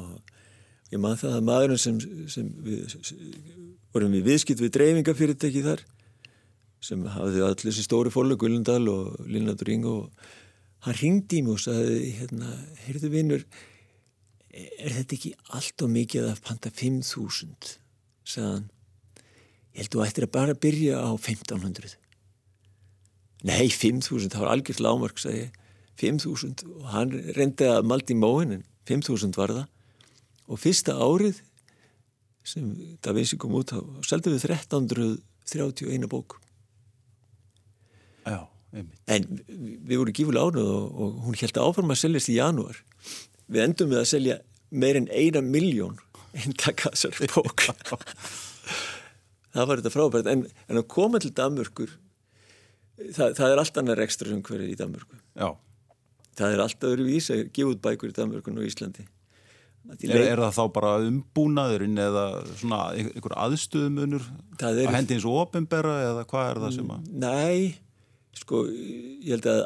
Og 0.00 0.14
ég 0.94 1.02
maður 1.02 1.26
það 1.26 1.36
að 1.36 1.46
maðurinn 1.50 1.82
sem, 1.82 2.00
sem 2.32 2.48
við, 2.64 2.96
vorum 3.92 4.16
við 4.16 4.30
viðskipt 4.30 4.64
við 4.64 4.72
dreifingafyrirtæki 4.78 5.64
þar 5.68 5.84
sem 6.84 7.02
hafði 7.12 7.44
allir 7.44 7.66
þessi 7.68 7.84
stóri 7.86 8.12
fólu 8.12 8.38
Gullundal 8.40 8.82
og 8.88 9.20
Linnadur 9.28 9.68
Ring 9.68 9.86
og 9.88 10.28
hann 10.86 10.96
ringdi 10.96 11.40
í 11.40 11.44
mig 11.44 11.58
og 11.58 11.62
sagði 11.64 12.14
hérna, 12.16 12.54
heyrðu 12.86 13.12
vinnur 13.12 13.46
er 14.50 14.94
þetta 14.96 15.16
ekki 15.16 15.34
allt 15.56 15.84
og 15.84 15.92
mikið 15.92 16.30
að 16.30 16.44
panta 16.46 16.72
5.000 16.72 17.74
sagðan 18.26 18.70
ég 19.70 19.82
held 19.82 19.90
að 19.90 19.96
þú 19.96 20.06
ættir 20.06 20.26
að 20.26 20.36
bara 20.38 20.56
byrja 20.64 21.02
á 21.04 21.10
1500 21.12 21.98
nei 23.46 23.68
5000 23.72 24.32
það 24.32 24.44
var 24.44 24.54
algjört 24.54 24.84
lámark 24.84 25.20
sagði 25.20 25.46
ég. 25.46 25.56
5000 26.00 26.64
og 26.78 26.88
hann 26.94 27.12
reyndi 27.36 27.68
að 27.68 27.86
maldi 27.88 28.16
móin 28.16 28.56
en 28.56 28.64
5000 28.88 29.36
var 29.36 29.52
það. 29.52 29.66
Og 30.50 30.60
fyrsta 30.60 30.96
árið 30.96 31.42
sem 32.46 32.70
Da 33.04 33.12
Vinci 33.14 33.36
kom 33.38 33.54
út 33.58 33.72
þá 33.74 33.80
seldum 34.08 34.34
við 34.34 34.46
1331 34.48 36.08
bók 36.10 36.38
einmitt. 38.74 39.00
En 39.10 39.26
við 39.48 39.96
vorum 39.96 40.16
gífulega 40.16 40.50
ánöð 40.50 40.70
og, 40.74 40.86
og 40.90 41.24
hún 41.26 41.40
held 41.40 41.56
að 41.56 41.70
áfram 41.70 41.94
að 41.94 42.02
seljast 42.02 42.32
í 42.32 42.38
janúar. 42.38 42.78
Við 43.50 43.64
endum 43.66 43.90
við 43.92 44.02
að 44.02 44.10
selja 44.12 44.38
meir 44.70 45.00
en 45.00 45.10
eina 45.10 45.42
miljón 45.42 45.98
en 46.38 46.54
taka 46.58 46.92
þessar 46.94 47.34
bók. 47.34 47.66
Það 49.50 49.66
var 49.66 49.80
þetta 49.80 49.90
frábært. 49.96 50.30
En, 50.30 50.46
en 50.70 50.78
að 50.78 50.86
koma 50.92 51.18
til 51.22 51.32
Danmörkur 51.34 51.96
það, 53.08 53.36
það 53.38 53.46
er 53.46 53.62
allt 53.62 53.80
annar 53.80 54.02
ekstra 54.04 54.30
sem 54.30 54.42
hverju 54.44 54.68
í 54.72 54.76
Danmörku. 54.78 55.18
Já. 55.38 55.54
það 56.38 56.54
er 56.54 56.62
allt 56.64 56.86
öðru 56.88 57.06
vís 57.08 57.30
að 57.32 57.48
gefa 57.56 57.74
út 57.74 57.82
bækur 57.84 58.12
í 58.12 58.16
Danmörkun 58.16 58.60
og 58.60 58.68
Íslandi. 58.68 59.06
Er, 60.04 60.18
er 60.20 60.40
það 60.44 60.56
þá 60.58 60.64
bara 60.74 60.90
umbúnaðurinn 61.06 61.98
eða 61.98 62.24
svona 62.52 62.80
einhver 62.92 63.32
aðstöðumunur 63.46 64.26
að 64.60 64.82
hendi 64.92 65.16
eins 65.16 65.24
og 65.24 65.38
ofinbera 65.40 65.94
eða 66.04 66.24
hvað 66.28 66.50
er 66.50 66.60
það 66.64 66.74
sem 66.76 66.90
að 66.92 67.06
Nei, 67.22 67.54
sko 68.36 68.64
ég 68.70 69.32
held 69.34 69.48
að 69.50 69.62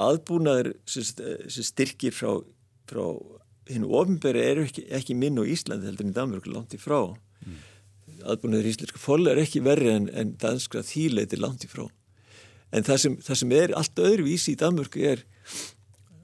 aðbúnaður 0.00 0.72
sem, 0.88 1.04
sem 1.04 1.66
styrkir 1.66 2.14
frá, 2.16 2.40
frá 2.88 3.04
hennu 3.70 3.90
ofinbera 3.94 4.42
er 4.42 4.62
ekki, 4.64 4.86
ekki 4.96 5.14
minn 5.18 5.38
og 5.38 5.50
Íslandi 5.50 5.90
heldur 5.90 6.08
en 6.08 6.14
í 6.14 6.16
Danmörku 6.16 6.54
langt 6.54 6.74
í 6.74 6.80
frá 6.80 7.02
mm 7.10 7.58
aðbúinir 8.26 8.68
íslenska 8.68 9.00
fóla 9.00 9.32
er 9.32 9.42
ekki 9.44 9.62
verri 9.64 9.90
en, 9.92 10.08
en 10.12 10.34
danskra 10.40 10.82
þýleiti 10.86 11.38
langt 11.40 11.64
í 11.66 11.70
frá. 11.70 11.86
En 12.74 12.86
það 12.86 13.02
sem, 13.04 13.16
það 13.26 13.40
sem 13.42 13.54
er 13.56 13.74
allt 13.78 14.02
öðruvísi 14.04 14.54
í 14.54 14.60
Danmörku 14.60 15.02
er 15.12 15.24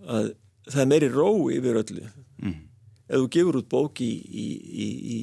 að 0.06 0.32
það 0.68 0.82
er 0.82 0.90
meiri 0.92 1.10
ró 1.12 1.28
yfir 1.54 1.80
öllu. 1.82 2.10
Mm. 2.42 2.58
Ef 3.06 3.22
þú 3.22 3.30
gefur 3.36 3.60
út 3.60 3.70
bóki 3.70 4.06
í, 4.06 4.46
í, 4.46 4.46
í, 4.86 4.88
í 5.16 5.18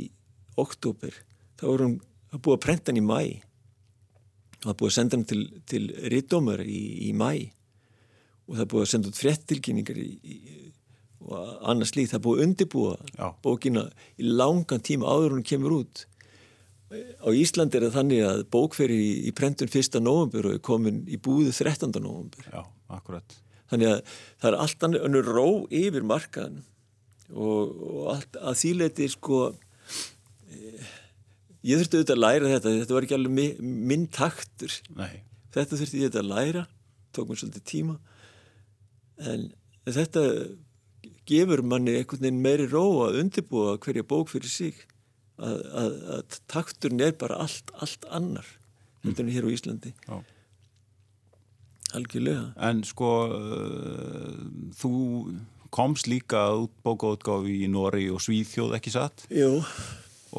oktober, 0.59 1.15
þá 1.59 1.65
er 1.71 1.85
hún 1.85 1.97
að 2.33 2.43
búa 2.45 2.57
að 2.57 2.63
prenta 2.65 2.91
hann 2.91 3.01
í 4.63 4.69
mæ. 4.69 4.69
Það 4.69 4.73
er 4.73 4.79
búið 4.79 4.91
að 4.91 4.95
senda 4.95 5.17
hann 5.17 5.27
til, 5.27 5.43
til 5.67 5.83
rittdómar 6.13 6.63
í 6.63 7.11
mæ 7.17 7.31
og 8.43 8.55
það 8.57 8.63
er 8.63 8.71
búið 8.71 8.85
að 8.85 8.91
senda 8.91 9.11
út 9.11 9.19
frettilkynningar 9.19 9.99
og 11.23 11.67
annars 11.71 11.93
líkt. 11.95 12.11
Það 12.11 12.19
er 12.19 12.25
búið 12.25 12.39
að 12.39 12.47
undibúa 12.47 12.95
Já. 13.15 13.27
bókina 13.43 13.85
í 14.19 14.31
langan 14.31 14.83
tíma 14.83 15.11
áður 15.11 15.37
hún 15.37 15.47
kemur 15.47 15.77
út 15.81 16.07
á 16.93 17.29
Íslandi 17.33 17.79
er 17.79 17.87
það 17.87 17.95
þannig 17.97 18.23
að 18.27 18.43
bókferi 18.53 18.97
í, 18.97 19.11
í 19.29 19.31
prentun 19.35 19.71
1. 19.71 19.99
november 20.03 20.49
og 20.49 20.57
er 20.57 20.63
komin 20.63 21.01
í 21.09 21.17
búðu 21.21 21.53
13. 21.55 21.93
november. 22.03 22.45
Já, 22.51 22.61
akkurat. 22.93 23.37
Þannig 23.71 23.89
að 23.89 24.17
það 24.43 24.49
er 24.49 24.57
allt 24.65 24.85
annir 24.87 25.29
ró 25.29 25.47
yfir 25.73 26.05
markaðan 26.05 26.59
og, 27.33 27.71
og 27.73 28.11
allt 28.13 28.37
að 28.37 28.59
þýleiti 28.61 29.09
sko 29.13 29.39
eh, 29.49 30.91
ég 31.63 31.79
þurfti 31.79 31.99
auðvitað 31.99 32.17
að 32.17 32.23
læra 32.23 32.51
þetta, 32.53 32.73
þetta 32.81 32.97
var 32.97 33.07
ekki 33.07 33.17
alveg 33.17 33.35
mi, 33.37 33.47
minn 33.91 34.07
taktur. 34.11 34.75
Nei. 34.97 35.23
Þetta 35.53 35.79
þurfti 35.79 36.01
ég 36.01 36.09
auðvitað 36.09 36.23
að 36.23 36.31
læra, 36.31 36.63
tók 37.15 37.29
mér 37.29 37.41
svolítið 37.41 37.65
tíma. 37.71 37.97
En 39.23 39.47
þetta 39.87 40.25
gefur 41.29 41.63
manni 41.63 41.95
einhvern 41.99 42.25
veginn 42.25 42.43
meiri 42.43 42.67
ró 42.71 42.83
að 43.05 43.21
undirbúa 43.21 43.77
hverja 43.83 44.03
bók 44.07 44.33
fyrir 44.33 44.51
sig. 44.51 44.83
Að, 45.43 45.63
að, 45.73 45.95
að 46.13 46.35
takturinn 46.51 47.01
er 47.01 47.15
bara 47.17 47.39
allt, 47.41 47.71
allt 47.81 48.03
annar 48.13 48.45
heldur 49.03 49.25
en 49.25 49.33
hér 49.33 49.47
á 49.47 49.51
Íslandi. 49.51 49.91
Já. 50.05 50.21
algjörlega. 51.97 52.45
En 52.69 52.83
sko 52.87 53.09
uh, 53.33 54.37
þú 54.77 54.93
komst 55.73 56.07
líka 56.07 56.45
út 56.57 56.71
bókaútgáfi 56.85 57.63
í 57.65 57.67
Nóri 57.71 58.07
og 58.13 58.21
Svíþjóð 58.23 58.77
ekki 58.77 58.93
satt? 58.93 59.25
Jú 59.33 59.59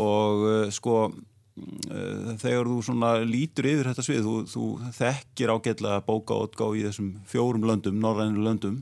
og 0.00 0.44
uh, 0.44 0.68
sko 0.74 0.96
uh, 1.08 2.30
þegar 2.40 2.70
þú 2.70 2.78
svona 2.86 3.16
lítur 3.26 3.70
yfir 3.70 3.90
þetta 3.90 4.06
svið 4.06 4.28
þú, 4.28 4.36
þú 4.50 4.68
þekkir 4.98 5.54
ágætlega 5.54 6.04
bókaútgáfi 6.06 6.82
í 6.82 6.86
þessum 6.88 7.12
fjórum 7.30 7.68
löndum, 7.68 8.00
norrænum 8.02 8.46
löndum. 8.46 8.80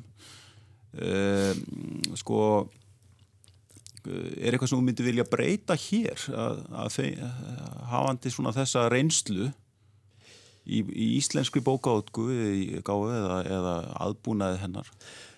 Uh, 0.93 1.53
sko 2.21 2.69
er 4.03 4.51
eitthvað 4.51 4.73
sem 4.73 4.81
þú 4.81 4.85
myndi 4.85 5.05
vilja 5.07 5.25
breyta 5.31 5.77
hér 5.79 6.25
að, 6.35 6.63
að 6.75 6.97
hafandi 7.87 8.33
svona 8.35 8.51
þessa 8.57 8.89
reynslu 8.91 9.53
í, 10.67 10.83
í 10.83 11.11
íslenskri 11.19 11.63
bókaótgu 11.65 12.29
eða, 12.83 13.43
eða 13.45 13.77
aðbúnaði 14.07 14.63
hennar? 14.63 14.91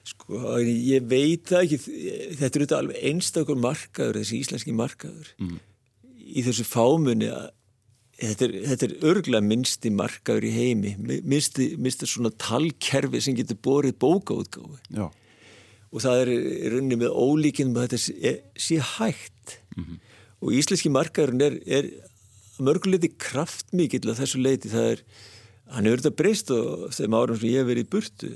Sko, 0.04 0.58
ég 0.60 1.04
veit 1.08 1.48
það 1.48 1.62
ekki, 1.64 1.78
þetta 2.36 2.50
er 2.50 2.62
auðvitað 2.64 2.80
alveg 2.82 3.04
einstakur 3.08 3.60
markaður, 3.60 4.18
þessi 4.20 4.40
íslenski 4.44 4.74
markaður 4.76 5.30
mm. 5.40 5.60
í 6.20 6.44
þessu 6.44 6.66
fámunni 6.68 7.30
að 7.32 7.46
þetta 8.20 8.46
er, 8.46 8.54
þetta 8.68 8.86
er 8.86 8.94
örglega 9.10 9.48
minnsti 9.48 9.92
markaður 9.94 10.46
í 10.48 10.52
heimi, 10.54 10.94
minnsti, 11.00 11.72
minnsti 11.80 12.08
svona 12.08 12.32
talkerfi 12.40 13.22
sem 13.24 13.36
getur 13.38 13.58
borið 13.64 13.96
bókaútgáfi 14.04 14.80
Já. 14.94 15.08
og 15.88 16.04
það 16.04 16.22
er 16.22 16.32
runni 16.74 16.98
með 17.00 17.16
ólíkinn 17.16 17.72
með 17.74 17.88
þetta 17.88 18.02
sé, 18.04 18.34
sé 18.54 18.80
hægt 18.94 19.58
mm 19.74 19.84
-hmm. 19.84 20.02
og 20.44 20.58
íslenski 20.60 20.92
markaðurinn 20.94 21.46
er, 21.48 21.58
er 21.66 21.90
mörguleiti 22.62 23.10
kraftmikill 23.18 24.06
að 24.10 24.20
þessu 24.22 24.42
leiti, 24.42 24.72
það 24.72 24.90
er 24.92 25.04
hann 25.74 25.86
er 25.86 25.94
auðvitað 25.94 26.18
breyst 26.18 26.52
og 26.54 26.90
þeim 26.94 27.16
árum 27.16 27.38
sem 27.40 27.50
ég 27.50 27.62
hef 27.62 27.70
verið 27.70 27.86
í 27.86 27.90
burtu. 27.94 28.32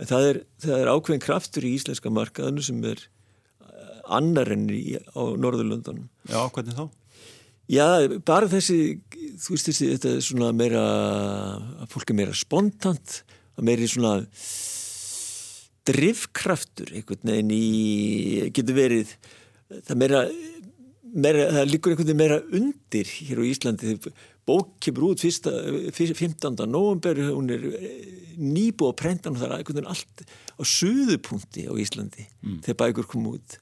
En 0.00 0.08
það 0.08 0.28
er, 0.28 0.40
það 0.64 0.78
er 0.78 0.90
ákveðin 0.92 1.24
kraftur 1.24 1.66
í 1.66 1.74
íslenska 1.76 2.12
markaðinu 2.14 2.64
sem 2.64 2.80
er 2.88 3.02
eh, 3.02 4.00
annar 4.18 4.52
enn 4.54 4.68
í, 4.72 4.82
á 4.96 5.22
Norðurlöndunum. 5.42 6.08
Já, 6.30 6.40
hvernig 6.54 6.78
þá? 6.78 6.86
Já, 7.70 7.86
bara 8.26 8.50
þessi 8.50 8.78
þú 9.40 9.54
veist 9.54 9.68
þessi, 9.70 9.92
þetta 9.94 10.14
er 10.16 10.24
svona 10.26 10.50
meira 10.56 10.82
að 11.82 11.92
fólk 11.94 12.10
er 12.10 12.18
meira 12.18 12.34
spontant 12.36 13.20
að 13.56 13.68
meiri 13.68 13.88
svona 13.90 14.16
drivkraftur 15.88 16.92
einhvern 16.94 17.30
veginn 17.32 17.54
í 17.54 18.50
getur 18.54 18.76
verið 18.76 19.14
það 19.86 19.98
meira, 20.02 20.24
meira 21.12 21.48
það 21.52 21.70
líkur 21.70 21.92
einhvern 21.92 22.08
veginn 22.08 22.20
meira 22.20 22.38
undir 22.56 23.08
hér 23.18 23.42
á 23.42 23.44
Íslandi 23.44 23.96
bók 24.48 24.76
kemur 24.82 25.12
út 25.12 25.22
fyrsta, 25.22 25.52
15. 25.92 26.64
november 26.66 27.18
hún 27.28 27.50
er 27.52 27.66
eh, 27.68 27.98
nýbú 28.40 28.90
á 28.90 28.92
prentan 28.96 29.36
og 29.36 29.42
það 29.42 29.50
er 29.50 29.56
einhvern 29.58 29.80
veginn 29.80 29.92
allt 29.92 30.24
á 30.56 30.62
suðupunkti 30.66 31.66
á 31.68 31.74
Íslandi 31.76 32.24
mm. 32.24 32.62
þegar 32.64 32.80
bækur 32.84 33.10
kom 33.12 33.28
út 33.34 33.58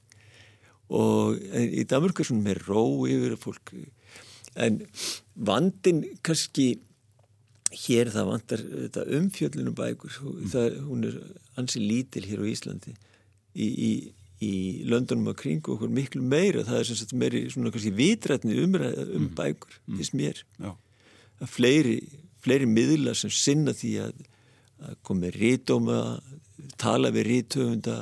og 0.91 1.37
í 1.39 1.83
Danmörk 1.87 2.21
er 2.21 2.27
svona 2.27 2.47
með 2.49 2.63
ró 2.67 2.85
yfir 3.07 3.37
fólk 3.39 3.75
en 4.59 4.81
vandin 5.35 6.03
kannski 6.25 6.73
hér 7.85 8.11
það 8.11 8.31
vandar 8.31 8.65
umfjöllunum 9.19 9.75
bækur 9.75 10.17
mm. 10.23 10.49
það, 10.51 10.81
hún 10.87 11.07
er 11.07 11.21
ansi 11.59 11.83
lítil 11.83 12.25
hér 12.27 12.43
á 12.43 12.51
Íslandi 12.51 12.95
í, 13.55 13.67
í 13.67 13.91
í 14.41 14.53
löndunum 14.89 15.31
á 15.31 15.35
kringu 15.37 15.75
okkur 15.75 15.91
miklu 15.93 16.23
meira. 16.25 16.63
Það 16.65 16.79
er 16.79 16.87
sem 16.89 16.99
sagt 16.99 17.13
meiri 17.17 17.43
svona 17.53 17.73
kannski 17.73 17.93
vitrætni 17.95 18.57
umræða 18.63 19.05
um 19.07 19.27
mm. 19.27 19.35
bækur 19.37 19.77
þess 19.99 20.15
mér. 20.17 20.41
Já. 20.57 20.71
að 21.41 21.51
fleiri, 21.55 21.97
fleiri 22.41 22.69
miðla 22.69 23.13
sem 23.17 23.33
sinna 23.33 23.75
því 23.77 23.91
að, 24.07 24.23
að 24.87 24.97
komi 25.05 25.31
rítóma 25.35 25.99
tala 26.81 27.13
við 27.13 27.29
rítöfunda 27.29 27.99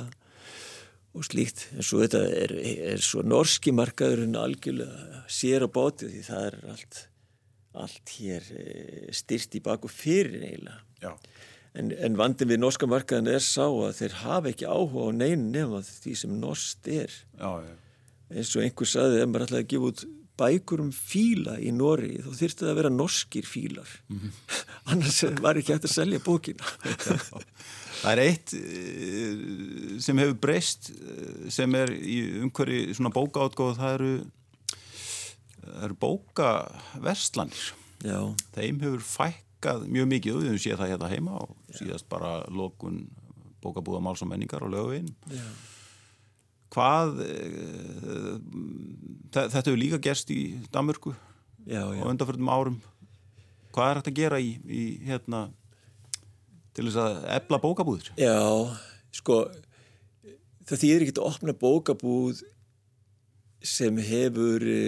og 1.16 1.26
slíkt. 1.26 1.66
En 1.76 1.84
svo 1.84 2.00
þetta 2.04 2.24
er, 2.44 2.56
er 2.94 3.04
svo 3.04 3.24
norski 3.26 3.74
markaður 3.76 4.24
en 4.26 4.40
algjörlega 4.40 5.24
sér 5.28 5.66
á 5.66 5.68
bóti 5.68 6.08
því 6.08 6.26
það 6.28 6.50
er 6.50 6.60
allt 6.74 7.06
allt 7.80 8.10
hér 8.18 8.46
eh, 8.58 9.10
styrst 9.14 9.52
í 9.54 9.60
baku 9.62 9.86
fyrir 9.86 10.42
eiginlega. 10.42 10.80
Já 11.04 11.12
En, 11.78 11.92
en 11.94 12.16
vandin 12.18 12.50
við 12.50 12.58
norska 12.64 12.88
markaðin 12.90 13.30
er 13.30 13.42
sá 13.44 13.66
að 13.68 13.92
þeir 14.00 14.16
hafa 14.24 14.50
ekki 14.50 14.66
áhuga 14.66 15.06
á 15.06 15.10
neinu 15.14 15.50
nefn 15.52 15.84
því 15.86 16.14
sem 16.18 16.32
norst 16.42 16.88
er. 16.90 17.12
Já, 17.38 17.62
já. 17.62 17.76
Eins 18.30 18.50
og 18.54 18.64
einhver 18.64 18.90
saði 18.90 19.20
að 19.20 19.30
maður 19.30 19.46
ætlaði 19.46 19.64
að 19.64 19.70
gefa 19.70 19.90
út 19.90 20.02
bækur 20.40 20.82
um 20.84 20.90
fíla 20.94 21.56
í 21.60 21.72
Nóri 21.74 22.14
þá 22.22 22.30
þurfti 22.32 22.64
það 22.64 22.72
að 22.72 22.78
vera 22.80 22.92
norskir 22.94 23.46
fílar. 23.48 23.90
Mm 24.08 24.20
-hmm. 24.20 24.32
Annars 24.92 25.20
var 25.42 25.60
ekki 25.60 25.74
hægt 25.74 25.88
að 25.88 25.94
selja 25.94 26.22
bókina. 26.24 26.64
það 28.02 28.12
er 28.12 28.22
eitt 28.24 28.54
eh, 28.56 30.00
sem 30.00 30.22
hefur 30.22 30.38
breyst 30.46 30.90
eh, 30.94 31.50
sem 31.52 31.74
er 31.74 31.92
í 31.92 32.16
umhverju 32.46 32.94
svona 32.96 33.12
bókaátgóð 33.14 33.76
það 33.82 33.94
eru, 33.98 34.14
eru 35.84 36.00
bókaverslanir. 36.06 37.74
Já. 38.00 38.20
Þeim 38.56 38.80
hefur 38.86 39.04
fætt 39.04 39.49
hækkað 39.60 39.88
mjög 39.92 40.06
mikið 40.08 40.36
við 40.36 40.46
höfum 40.48 40.62
séð 40.62 40.78
það 40.80 40.90
hérna 40.94 41.08
heima 41.10 41.32
og 41.44 41.50
síðast 41.76 42.08
bara 42.08 42.40
lokun 42.48 43.02
bókabúða 43.60 44.00
máls 44.00 44.22
og 44.24 44.30
menningar 44.30 44.64
og 44.64 44.72
lögvinn 44.72 45.10
hvað 46.72 47.20
e, 47.26 47.34
þetta 49.34 49.60
hefur 49.60 49.80
líka 49.80 50.00
gerst 50.00 50.30
í 50.32 50.56
Danmörku 50.72 51.12
já, 51.66 51.82
já. 51.82 52.00
og 52.00 52.08
undanförnum 52.08 52.48
árum. 52.48 52.78
Hvað 53.70 53.90
er 53.90 53.98
hægt 54.00 54.10
að 54.10 54.16
gera 54.18 54.38
í, 54.42 54.54
í 54.66 54.84
hérna 55.06 55.50
til 56.74 56.88
þess 56.88 57.02
að 57.02 57.18
ebla 57.36 57.60
bókabúður 57.62 58.08
Já, 58.16 58.40
sko 59.12 59.42
það 60.64 60.80
þýðir 60.80 61.04
ekki 61.04 61.16
að 61.18 61.28
opna 61.28 61.54
bókabúð 61.60 62.40
sem 63.60 63.98
hefur 64.00 64.64
e, 64.64 64.80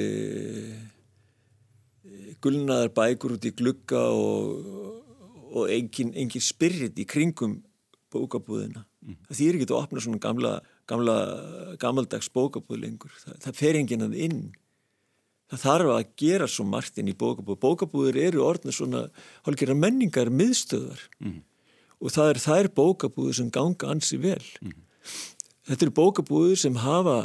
gulnaðar 2.43 2.93
bækur 2.97 3.37
út 3.37 3.47
í 3.47 3.53
glugga 3.57 4.03
og, 4.15 5.03
og 5.53 5.71
engin, 5.73 6.13
engin 6.19 6.45
spirit 6.45 6.99
í 6.99 7.07
kringum 7.09 7.61
bókabúðina. 8.13 8.85
Mm. 9.03 9.19
Það 9.29 9.39
þýr 9.39 9.59
ekki 9.59 9.69
að 9.69 9.79
opna 9.79 10.03
svona 10.05 10.23
gamla, 10.23 10.53
gamla 10.91 11.17
gammaldags 11.83 12.31
bókabúð 12.35 12.83
lengur. 12.85 13.15
Það, 13.23 13.39
það 13.47 13.61
fer 13.61 13.79
engin 13.81 14.07
að 14.07 14.19
inn. 14.27 14.43
Það 15.53 15.65
þarf 15.67 15.93
að 15.93 16.13
gera 16.23 16.49
svo 16.49 16.65
margt 16.69 17.01
inn 17.01 17.11
í 17.13 17.17
bókabúð. 17.19 17.61
Bókabúður 17.63 18.21
eru 18.23 18.45
orðna 18.47 18.75
svona 18.75 19.03
hálfgerðar 19.47 19.81
menningar 19.81 20.33
miðstöðar 20.33 21.03
mm. 21.21 21.39
og 22.01 22.15
það 22.15 22.33
er 22.33 22.43
þær 22.47 22.73
bókabúður 22.79 23.39
sem 23.41 23.53
ganga 23.53 23.93
ansi 23.93 24.21
vel. 24.23 24.41
Mm. 24.65 24.79
Þetta 25.69 25.87
eru 25.87 25.95
bókabúður 25.99 26.59
sem 26.63 26.79
hafa 26.83 27.19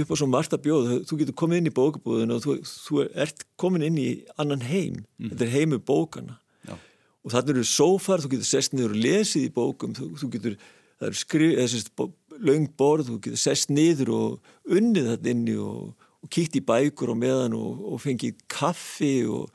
upp 0.00 0.12
á 0.12 0.14
svo 0.16 0.28
margt 0.30 0.54
að 0.56 0.64
bjóða, 0.66 0.98
þú 1.08 1.18
getur 1.20 1.36
komið 1.36 1.60
inn 1.60 1.68
í 1.68 1.74
bókabúðinu 1.76 2.36
og 2.38 2.44
þú, 2.44 2.54
þú 2.64 3.02
ert 3.24 3.44
komin 3.60 3.84
inn 3.84 3.98
í 4.00 4.08
annan 4.40 4.64
heim, 4.64 5.02
mm. 5.20 5.32
þetta 5.32 5.44
er 5.46 5.52
heimu 5.52 5.78
bókana 5.84 6.38
Já. 6.64 6.76
og 6.78 7.34
þannig 7.34 7.58
eru 7.58 7.66
sófar, 7.68 8.24
þú 8.24 8.32
getur 8.32 8.48
sest 8.48 8.76
niður 8.76 8.96
og 8.96 9.02
lesið 9.04 9.48
í 9.48 9.52
bókum. 9.52 9.92
Þú, 9.98 10.08
þú 10.22 10.30
getur, 10.36 10.56
það 10.96 11.10
eru 11.10 11.20
skrif 11.20 11.54
eða 11.58 11.68
sérst 11.74 12.04
laung 12.40 12.68
borð, 12.80 13.10
þú 13.10 13.20
getur 13.26 13.44
sest 13.44 13.72
niður 13.74 14.14
og 14.16 14.52
unnið 14.72 15.12
þetta 15.12 15.32
inni 15.34 15.56
og, 15.60 16.08
og 16.24 16.32
kíkt 16.32 16.56
í 16.56 16.66
bækur 16.72 17.12
og 17.12 17.20
meðan 17.20 17.56
og, 17.58 17.86
og 17.92 18.02
fengið 18.02 18.40
kaffi 18.52 19.14
og, 19.28 19.52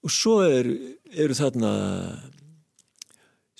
og 0.00 0.14
svo 0.14 0.40
eru 0.48 0.76
er 1.10 1.36
þarna 1.36 1.72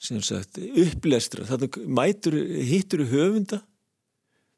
sem 0.01 0.23
sagt 0.25 0.57
upplestra, 0.57 1.45
þarna 1.45 1.69
mætur 1.93 2.39
hittur 2.65 3.05
höfunda 3.11 3.61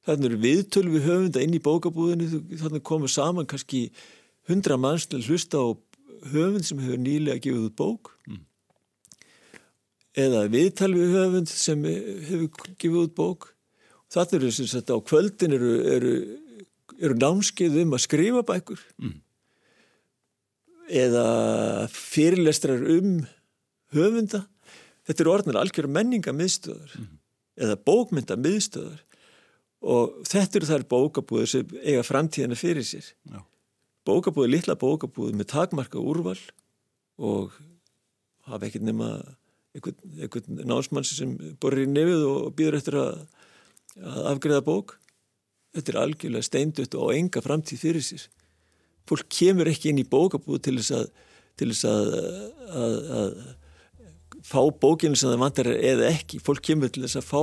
Þannig 0.02 0.28
eru 0.28 0.40
viðtölu 0.42 0.92
við 0.96 1.04
höfunda 1.06 1.42
inn 1.44 1.54
í 1.54 1.62
bókabúðinu, 1.62 2.26
þannig 2.58 2.82
komur 2.86 3.10
saman 3.12 3.46
kannski 3.46 3.84
hundra 4.50 4.78
manns 4.80 5.06
til 5.06 5.20
að 5.20 5.28
hlusta 5.30 5.60
á 5.62 5.66
höfund 6.32 6.66
sem 6.66 6.80
hefur 6.82 6.98
nýlega 7.02 7.42
gefið 7.42 7.68
út 7.68 7.76
bók 7.78 8.10
mm. 8.26 8.40
eða 10.24 10.44
viðtölu 10.50 10.98
við 10.98 11.14
höfund 11.18 11.52
sem 11.52 11.84
hefur 11.86 12.48
gefið 12.74 13.00
út 13.04 13.14
bók. 13.18 13.48
Þannig 14.12 14.34
eru 14.40 14.50
sem 14.52 14.70
sagt 14.70 14.90
á 14.92 14.98
kvöldin 14.98 15.54
eru, 15.56 15.72
eru, 15.94 16.14
eru 16.98 17.18
námskeið 17.22 17.78
um 17.84 17.94
að 17.96 18.04
skrifa 18.08 18.42
bækur 18.50 18.82
mm. 18.98 19.14
eða 21.04 21.26
fyrirlestrar 21.94 22.82
um 22.98 23.22
höfunda. 23.94 24.44
Þetta 25.06 25.24
eru 25.24 25.34
orðinlega 25.36 25.62
algjör 25.62 25.90
menninga 25.94 26.34
miðstöðar 26.34 26.98
mm. 26.98 27.08
eða 27.62 27.80
bókmynda 27.86 28.38
miðstöðar 28.42 29.00
og 29.82 30.22
þetta 30.28 30.58
eru 30.58 30.70
þær 30.70 30.86
bókabúður 30.90 31.50
sem 31.50 31.76
eiga 31.82 32.04
framtíðana 32.06 32.58
fyrir 32.58 32.86
sér. 32.86 33.12
Já. 33.26 33.42
bókabúður, 34.06 34.52
litla 34.54 34.78
bókabúður 34.78 35.38
með 35.38 35.50
takmarka 35.52 36.00
úrval 36.00 36.38
og 37.18 37.54
hafa 38.48 38.66
ekkert 38.66 38.86
nema 38.86 39.12
einhvern, 39.72 40.62
námsmann 40.66 41.06
sem 41.06 41.34
borður 41.62 41.86
í 41.86 41.90
nefið 41.90 42.26
og 42.28 42.52
býður 42.58 42.78
eftir 42.78 42.98
að, 43.00 43.26
að 44.02 44.30
afgreða 44.34 44.66
bók. 44.66 44.96
Þetta 45.72 45.92
er 45.92 46.00
algjörlega 46.02 46.46
steindutt 46.46 46.96
og 46.98 47.14
enga 47.14 47.42
framtíð 47.42 47.84
fyrir 47.86 48.04
sér. 48.04 48.26
Fólk 49.08 49.30
kemur 49.32 49.70
ekki 49.70 49.90
inn 49.90 50.02
í 50.02 50.08
bókabúð 50.08 50.60
til 50.66 50.78
þess 50.78 50.96
að 50.98 51.06
til 51.60 51.68
þess 51.72 51.86
að, 51.88 52.12
að, 52.72 52.96
að 53.18 54.42
fá 54.46 54.60
bókinu 54.82 55.18
sem 55.18 55.30
það 55.30 55.42
vantar 55.44 55.70
eða 55.74 56.10
ekki, 56.10 56.40
fólk 56.42 56.64
kemur 56.64 56.92
til 56.92 57.04
þess 57.04 57.20
að 57.20 57.28
fá 57.28 57.42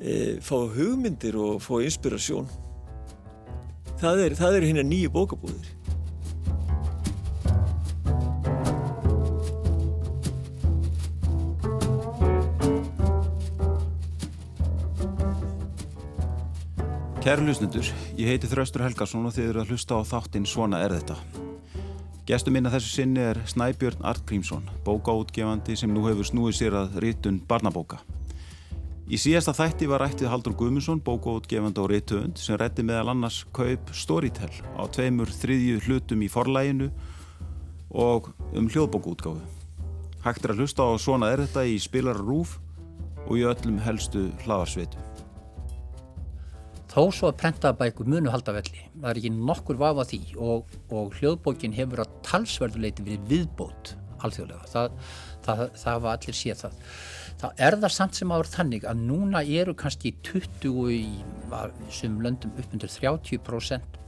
e, 0.00 0.36
fá 0.44 0.56
hugmyndir 0.74 1.38
og 1.38 1.62
fá 1.62 1.78
inspirasjón 1.84 2.50
það 4.04 4.26
er, 4.26 4.36
það 4.38 4.58
er 4.58 4.68
hérna 4.68 4.84
nýju 4.86 5.12
bókabúðir. 5.14 5.72
Kæru 17.24 17.46
lusnendur, 17.46 17.86
ég 18.20 18.28
heiti 18.28 18.48
Þraustur 18.50 18.82
Helgarsson 18.84 19.24
og 19.24 19.32
þið 19.32 19.46
eru 19.48 19.62
að 19.62 19.70
hlusta 19.72 19.96
á 19.96 20.04
þáttinn 20.04 20.44
Svona 20.44 20.82
er 20.84 20.92
þetta. 20.92 21.16
Gestur 22.28 22.52
minna 22.52 22.72
þessu 22.72 22.90
sinni 22.98 23.22
er 23.24 23.40
Snæbjörn 23.48 24.04
Artgrímsson, 24.04 24.68
bókaútgefandi 24.84 25.76
sem 25.80 25.92
nú 25.92 26.04
hefur 26.04 26.28
snúið 26.28 26.58
sér 26.60 26.76
að 26.82 27.00
rítun 27.00 27.40
barnabóka. 27.48 28.02
Í 29.04 29.18
síðasta 29.20 29.52
þætti 29.52 29.84
var 29.90 30.00
rættið 30.00 30.30
Haldur 30.32 30.54
Guðmundsson, 30.56 31.02
bókaútgefandi 31.04 31.80
og 31.82 31.90
rítuund 31.90 32.38
sem 32.40 32.56
rætti 32.56 32.80
meðal 32.88 33.10
annars 33.12 33.42
kaup 33.52 33.90
Storytel 33.92 34.48
á 34.48 34.88
tveimur 34.88 35.28
þriðju 35.28 35.82
hlutum 35.84 36.22
í 36.24 36.28
forlæginu 36.32 36.86
og 37.92 38.30
um 38.56 38.70
hljóðbókuútgáfu. 38.72 39.42
Hægt 40.24 40.46
er 40.46 40.54
að 40.54 40.62
hlusta 40.62 40.86
á 40.88 40.96
svona 40.96 41.28
er 41.34 41.42
þetta 41.44 41.66
í 41.68 41.74
spilar 41.84 42.16
rúf 42.16 42.54
og 43.26 43.36
í 43.36 43.44
öllum 43.44 43.76
helstu 43.84 44.30
hlaðarsveitum. 44.46 45.04
Þó 46.94 47.02
svo 47.12 47.28
að 47.28 47.42
prentaðabækur 47.42 48.08
munu 48.08 48.32
halda 48.32 48.54
velli, 48.56 48.86
það 49.02 49.10
er 49.10 49.20
ekki 49.20 49.34
nokkur 49.36 49.82
vafa 49.84 50.08
því 50.08 50.22
og, 50.40 50.72
og 50.88 51.12
hljóðbókin 51.18 51.76
hefur 51.76 52.06
að 52.06 52.16
talsverðuleiti 52.24 53.04
verið 53.04 53.28
viðbót 53.34 53.92
alþjóðlega, 54.24 54.68
það, 54.70 54.96
það, 55.44 55.62
það 55.82 56.02
var 56.04 56.18
allir 56.18 56.38
séð 56.38 56.64
það. 56.64 56.80
Það 57.44 57.58
er 57.60 57.74
það 57.82 57.92
samt 57.92 58.16
sem 58.16 58.30
áður 58.32 58.48
þannig 58.48 58.84
að 58.88 59.00
núna 59.04 59.40
eru 59.44 59.74
kannski 59.76 60.14
20 60.24 60.86
í 60.94 61.02
sem 61.92 62.14
löndum 62.24 62.54
upp 62.56 62.72
undir 62.72 62.88
30% 62.88 63.98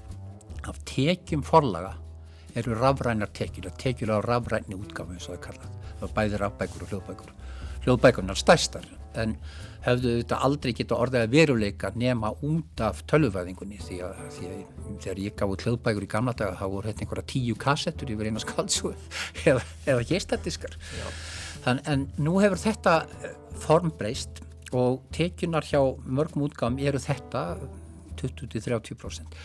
af 0.71 0.79
tekjum 0.89 1.43
forlaga 1.45 1.93
eru 2.57 2.79
rafrænar 2.81 3.29
tekjur, 3.37 3.69
tekjur 3.77 4.15
á 4.17 4.25
rafræni 4.25 4.79
útgáfi 4.79 5.19
eins 5.19 5.29
og 5.29 5.37
það 5.37 5.45
kallað, 5.51 5.77
það 5.99 6.09
er 6.09 6.17
bæðir 6.17 6.45
rafbækur 6.47 6.87
og 6.87 6.95
hljóðbækur. 6.95 7.37
Hljóðbækurnar 7.85 8.41
stærstar 8.41 8.89
en 9.21 9.37
hefðu 9.85 10.17
þetta 10.23 10.43
aldrei 10.49 10.73
geta 10.81 10.97
orðið 10.97 11.27
að 11.27 11.37
veruleika 11.37 11.93
nema 11.93 12.33
út 12.41 12.81
af 12.89 13.05
tölvuvæðingunni 13.13 13.85
því 13.85 14.01
að, 14.09 14.27
því 14.39 14.49
að 14.49 14.61
þegar 15.05 15.25
ég 15.29 15.37
gaf 15.37 15.53
út 15.53 15.67
hljóðbækur 15.69 16.09
í 16.09 16.15
gamla 16.17 16.33
daga 16.41 16.57
þá 16.57 16.67
voru 16.73 16.89
þetta 16.89 17.05
einhverja 17.05 17.31
tíu 17.37 17.61
kassettur 17.61 18.17
yfir 18.17 18.33
eina 18.33 18.43
skaldsúi 18.43 18.97
eða, 19.53 19.61
eða 19.85 20.07
geistadiskar 21.67 21.81
en 21.91 22.07
nú 22.19 22.39
hefur 22.41 22.59
þetta 22.59 23.07
eh, 23.23 23.35
form 23.59 23.91
breyst 23.99 24.43
og 24.73 25.03
tekjunar 25.13 25.65
hjá 25.65 25.81
mörgum 26.05 26.47
útgáðum 26.47 26.79
eru 26.79 26.99
þetta 26.99 27.59
20-30% 28.17 29.37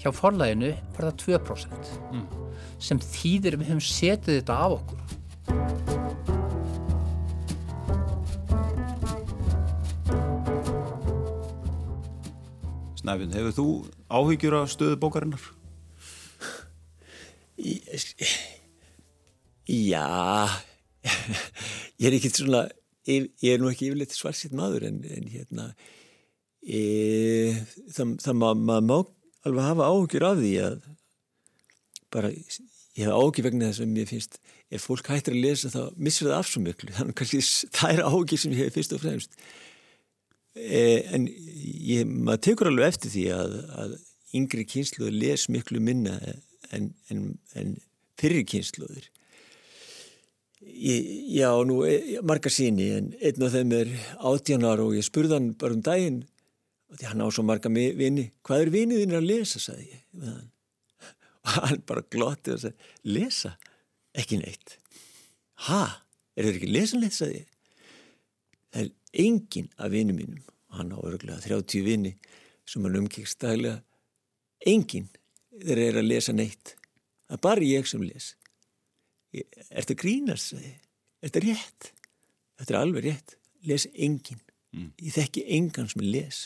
hjá 0.00 0.12
forlæginu 0.12 0.74
var 0.96 1.10
það 1.10 1.40
2% 1.40 1.92
mm. 2.12 2.26
sem 2.78 2.98
þýðir 2.98 3.58
við 3.58 3.68
höfum 3.70 3.80
setið 3.80 4.40
þetta 4.40 4.54
af 4.56 4.72
okkur 4.80 5.00
Snæfinn, 12.96 13.36
hefur 13.36 13.52
þú 13.54 13.66
áhyggjur 14.10 14.54
af 14.58 14.70
stöðu 14.72 14.96
bókarinnar? 14.98 15.44
Já, 19.66 20.02
ég 22.00 22.08
er 22.08 22.16
ekki 22.16 22.32
svona, 22.32 22.64
ég 23.06 23.50
er 23.52 23.62
nú 23.62 23.70
ekki 23.70 23.90
yfirleitt 23.90 24.16
svarsitt 24.16 24.54
maður 24.56 24.88
en, 24.88 25.02
en 25.16 25.28
hérna, 25.30 25.66
e, 26.62 26.80
það, 27.94 28.16
það 28.24 28.40
maður 28.42 28.64
ma, 28.64 28.80
má 28.84 28.96
alveg 29.46 29.68
hafa 29.68 29.90
áhyggjur 29.92 30.26
af 30.26 30.40
því 30.40 30.54
að 30.64 30.80
bara, 32.14 32.32
ég 32.32 33.04
hef 33.04 33.14
áhyggjur 33.14 33.48
vegna 33.48 33.70
þess 33.70 33.84
að 33.84 33.94
mér 33.94 34.10
finnst, 34.10 34.40
ef 34.72 34.88
fólk 34.88 35.12
hættir 35.12 35.36
að 35.36 35.44
lesa 35.44 35.70
þá 35.70 35.80
missir 35.94 36.30
það 36.30 36.40
af 36.40 36.50
svo 36.50 36.64
miklu, 36.64 36.92
þannig 36.96 37.18
kannski 37.20 37.42
það 37.78 37.94
er 37.94 38.04
áhyggjur 38.10 38.42
sem 38.42 38.56
ég 38.56 38.62
hef 38.64 38.76
fyrst 38.78 38.96
og 38.96 39.02
fremst. 39.04 39.40
Eh, 40.56 41.02
en 41.12 41.26
ég, 41.28 42.06
maður 42.08 42.44
tekur 42.48 42.70
alveg 42.70 42.94
eftir 42.94 43.12
því 43.12 43.26
að, 43.36 43.56
að 43.82 43.96
yngri 44.36 44.64
kynsluður 44.68 45.18
les 45.20 45.46
miklu 45.52 45.82
minna 45.84 46.16
en, 46.74 46.88
en, 47.12 47.26
en 47.54 47.74
fyrir 48.18 48.46
kynsluður 48.48 49.10
já, 50.66 51.50
nú 51.64 51.82
e, 51.86 52.20
margar 52.26 52.52
síni 52.52 52.90
en 52.96 53.12
einn 53.20 53.46
af 53.46 53.54
þeim 53.54 53.72
er 53.76 53.92
átjánar 54.18 54.82
og 54.82 54.96
ég 54.96 55.06
spurði 55.06 55.38
hann 55.38 55.52
bara 55.58 55.76
um 55.76 55.84
daginn 55.84 56.24
og 56.90 56.98
því 56.98 57.08
hann 57.10 57.22
á 57.22 57.28
svo 57.30 57.44
marga 57.46 57.70
vini 57.70 58.30
hvað 58.46 58.66
er 58.66 58.72
vinið 58.74 59.02
þín 59.04 59.18
að 59.18 59.28
lesa, 59.30 59.62
sagði 59.62 59.88
ég 59.94 60.04
og 61.46 61.56
hann 61.62 61.82
bara 61.86 62.04
glotti 62.10 62.54
og 62.54 62.62
sagði 62.62 63.16
lesa? 63.16 63.54
Ekki 64.16 64.40
neitt. 64.40 64.78
Ha? 65.68 65.82
Er 66.36 66.46
þetta 66.46 66.58
ekki 66.60 66.72
lesanleitt, 66.72 67.16
sagði 67.16 67.42
ég. 67.42 67.50
Það 68.72 68.80
er 68.82 69.26
engin 69.26 69.68
af 69.76 69.92
vinnu 69.92 70.16
mínum 70.16 70.40
og 70.70 70.80
hann 70.80 70.94
á 70.96 70.98
örgulega 70.98 71.42
30 71.44 71.84
vini 71.86 72.16
sem 72.66 72.84
hann 72.84 72.98
umkikst 73.02 73.38
daglega 73.44 73.82
engin 74.66 75.10
þeir 75.52 75.82
eru 75.90 76.02
að 76.02 76.10
lesa 76.10 76.34
neitt. 76.34 76.74
Það 77.28 77.38
er 77.38 77.44
bara 77.46 77.68
ég 77.68 77.88
sem 77.90 78.02
les 78.02 78.32
er 79.44 79.80
þetta 79.82 79.98
grínast 80.00 80.56
er 80.56 81.28
þetta 81.28 81.44
rétt? 81.44 81.90
Þetta 82.56 82.72
er 82.72 82.78
alveg 82.80 83.08
rétt. 83.08 83.36
Les 83.66 83.88
engin 83.92 84.40
mm. 84.72 84.92
ég 85.02 85.16
þekki 85.16 85.46
engan 85.58 85.90
sem 85.92 86.04
les. 86.04 86.42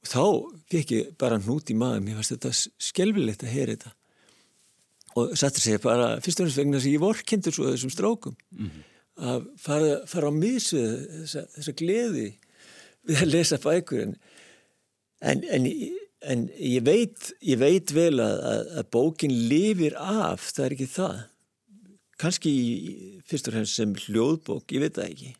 Og 0.00 0.10
þá 0.10 0.24
fekk 0.72 0.94
ég 0.96 1.16
bara 1.20 1.40
hnút 1.40 1.72
í 1.72 1.76
maður 1.76 2.04
mér 2.06 2.20
fannst 2.20 2.36
þetta 2.36 2.54
skelvilegt 2.90 3.44
að 3.44 3.54
heyra 3.56 3.74
þetta. 3.74 3.96
Og 5.18 5.34
sattur 5.38 5.64
segja 5.64 5.82
bara 5.82 6.12
fyrst 6.22 6.38
og 6.40 6.46
náttúrulega 6.46 6.62
vegna 6.62 6.80
að 6.80 6.92
ég 6.92 7.02
vorkindur 7.02 7.54
svo 7.56 7.66
þessum 7.72 7.92
strákum 7.92 8.38
mm 8.54 8.86
að 9.20 9.48
fara, 9.60 9.96
fara 10.08 10.30
á 10.30 10.32
misvið 10.32 10.92
þessa, 11.20 11.44
þessa 11.56 11.74
gleði 11.78 12.26
við 13.08 13.22
að 13.24 13.32
lesa 13.34 13.58
bækur. 13.60 14.04
En, 14.04 14.14
en, 15.20 15.44
en, 15.56 15.68
en 16.20 16.46
ég, 16.56 16.82
veit, 16.84 17.30
ég 17.44 17.60
veit 17.60 17.92
vel 17.96 18.20
að, 18.20 18.38
að, 18.50 18.80
bókin 18.92 19.34
lifir 19.50 19.96
af, 19.96 20.50
það 20.54 20.66
er 20.66 20.76
ekki 20.76 20.88
það. 20.94 21.20
Kannski 22.20 22.54
fyrst 23.28 23.48
og 23.48 23.56
fremst 23.56 23.78
sem 23.78 23.94
hljóðbók, 24.06 24.66
ég 24.76 24.84
veit 24.84 24.98
það 24.98 25.12
ekki. 25.14 25.30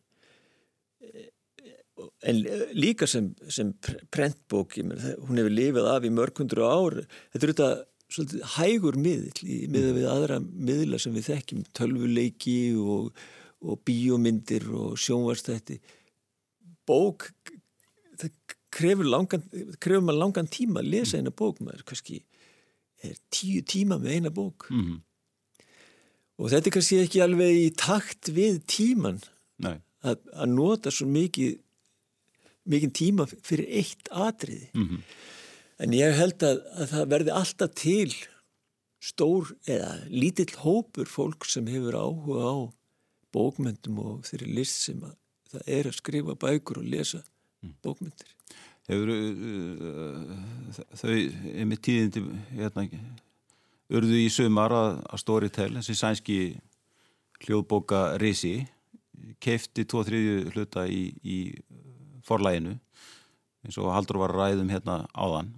En 2.30 2.40
líka 2.76 3.08
sem, 3.08 3.28
sem 3.52 3.74
prentbók 4.12 4.78
hún 4.78 5.40
hefur 5.40 5.52
lifið 5.52 5.88
af 5.90 6.06
í 6.06 6.12
mörgundur 6.12 6.62
ár. 6.64 6.96
Þetta 7.34 7.44
er 7.44 7.52
þetta 7.52 7.70
svolítið 8.10 8.46
hægur 8.56 8.96
miðl 8.98 9.50
miða 9.70 9.92
við 9.98 10.08
aðra 10.10 10.40
miðla 10.40 10.98
sem 11.00 11.12
við 11.14 11.28
þekkjum 11.28 11.68
tölvuleiki 11.76 12.56
og 12.80 13.12
og 13.60 13.80
bíómyndir 13.84 14.64
og 14.72 14.96
sjónvarstætti 15.00 15.76
bók 16.88 17.28
það 18.16 18.30
krefur 18.74 19.08
langan 19.08 19.44
krefur 19.82 20.04
maður 20.04 20.22
langan 20.24 20.50
tíma 20.50 20.82
að 20.82 20.90
lesa 20.94 21.20
eina 21.20 21.32
bók 21.34 21.60
maður 21.60 21.84
kannski 21.90 22.20
er 23.02 23.16
tíu 23.32 23.62
tíma 23.66 23.98
með 24.00 24.16
eina 24.16 24.30
bók 24.30 24.68
mm 24.70 24.82
-hmm. 24.84 24.98
og 26.38 26.50
þetta 26.50 26.68
er 26.68 26.76
kannski 26.76 27.00
ekki 27.04 27.22
alveg 27.24 27.60
í 27.64 27.70
takt 27.76 28.32
við 28.36 28.62
tíman 28.66 29.20
að, 30.00 30.18
að 30.32 30.48
nota 30.48 30.90
svo 30.90 31.06
mikið 31.06 31.58
mikið 32.70 32.92
tíma 32.92 33.26
fyrir 33.26 33.66
eitt 33.80 34.08
atriði 34.10 34.68
mm 34.74 34.88
-hmm. 34.88 35.00
en 35.84 35.92
ég 35.92 36.16
held 36.16 36.42
að, 36.42 36.60
að 36.80 36.86
það 36.92 37.10
verði 37.14 37.32
alltaf 37.40 37.74
til 37.74 38.12
stór 39.00 39.54
eða 39.66 39.92
lítill 40.08 40.52
hópur 40.60 41.08
fólk 41.08 41.48
sem 41.48 41.66
hefur 41.66 41.96
áhuga 41.96 42.44
á 42.44 42.56
bókmyndum 43.32 43.98
og 43.98 44.24
þeirri 44.28 44.54
list 44.60 44.84
sem 44.84 45.00
að 45.04 45.16
það 45.50 45.62
er 45.66 45.88
að 45.88 45.98
skrifa 45.98 46.34
bækur 46.34 46.82
og 46.82 46.90
lesa 46.94 47.22
mm. 47.62 47.76
bókmyndir 47.84 48.36
Hefur 48.90 49.10
uh, 49.14 50.38
þau 50.98 51.12
með 51.70 51.80
tíðindi 51.86 52.22
hérna, 52.56 52.86
urðu 53.94 54.18
í 54.18 54.26
sömar 54.32 54.74
að, 54.74 54.98
að 55.06 55.22
Storytel, 55.22 55.70
þessi 55.78 55.96
sænski 55.98 56.38
hljóðbóka 57.44 58.18
Risi 58.20 58.56
keifti 59.42 59.86
tvo 59.88 60.02
þriðju 60.06 60.52
hluta 60.54 60.86
í, 60.90 61.10
í 61.22 61.38
forlæginu 62.26 62.76
eins 63.64 63.78
og 63.80 63.92
Haldur 63.94 64.20
var 64.22 64.34
ræðum 64.36 64.72
hérna 64.72 65.04
áðan 65.14 65.52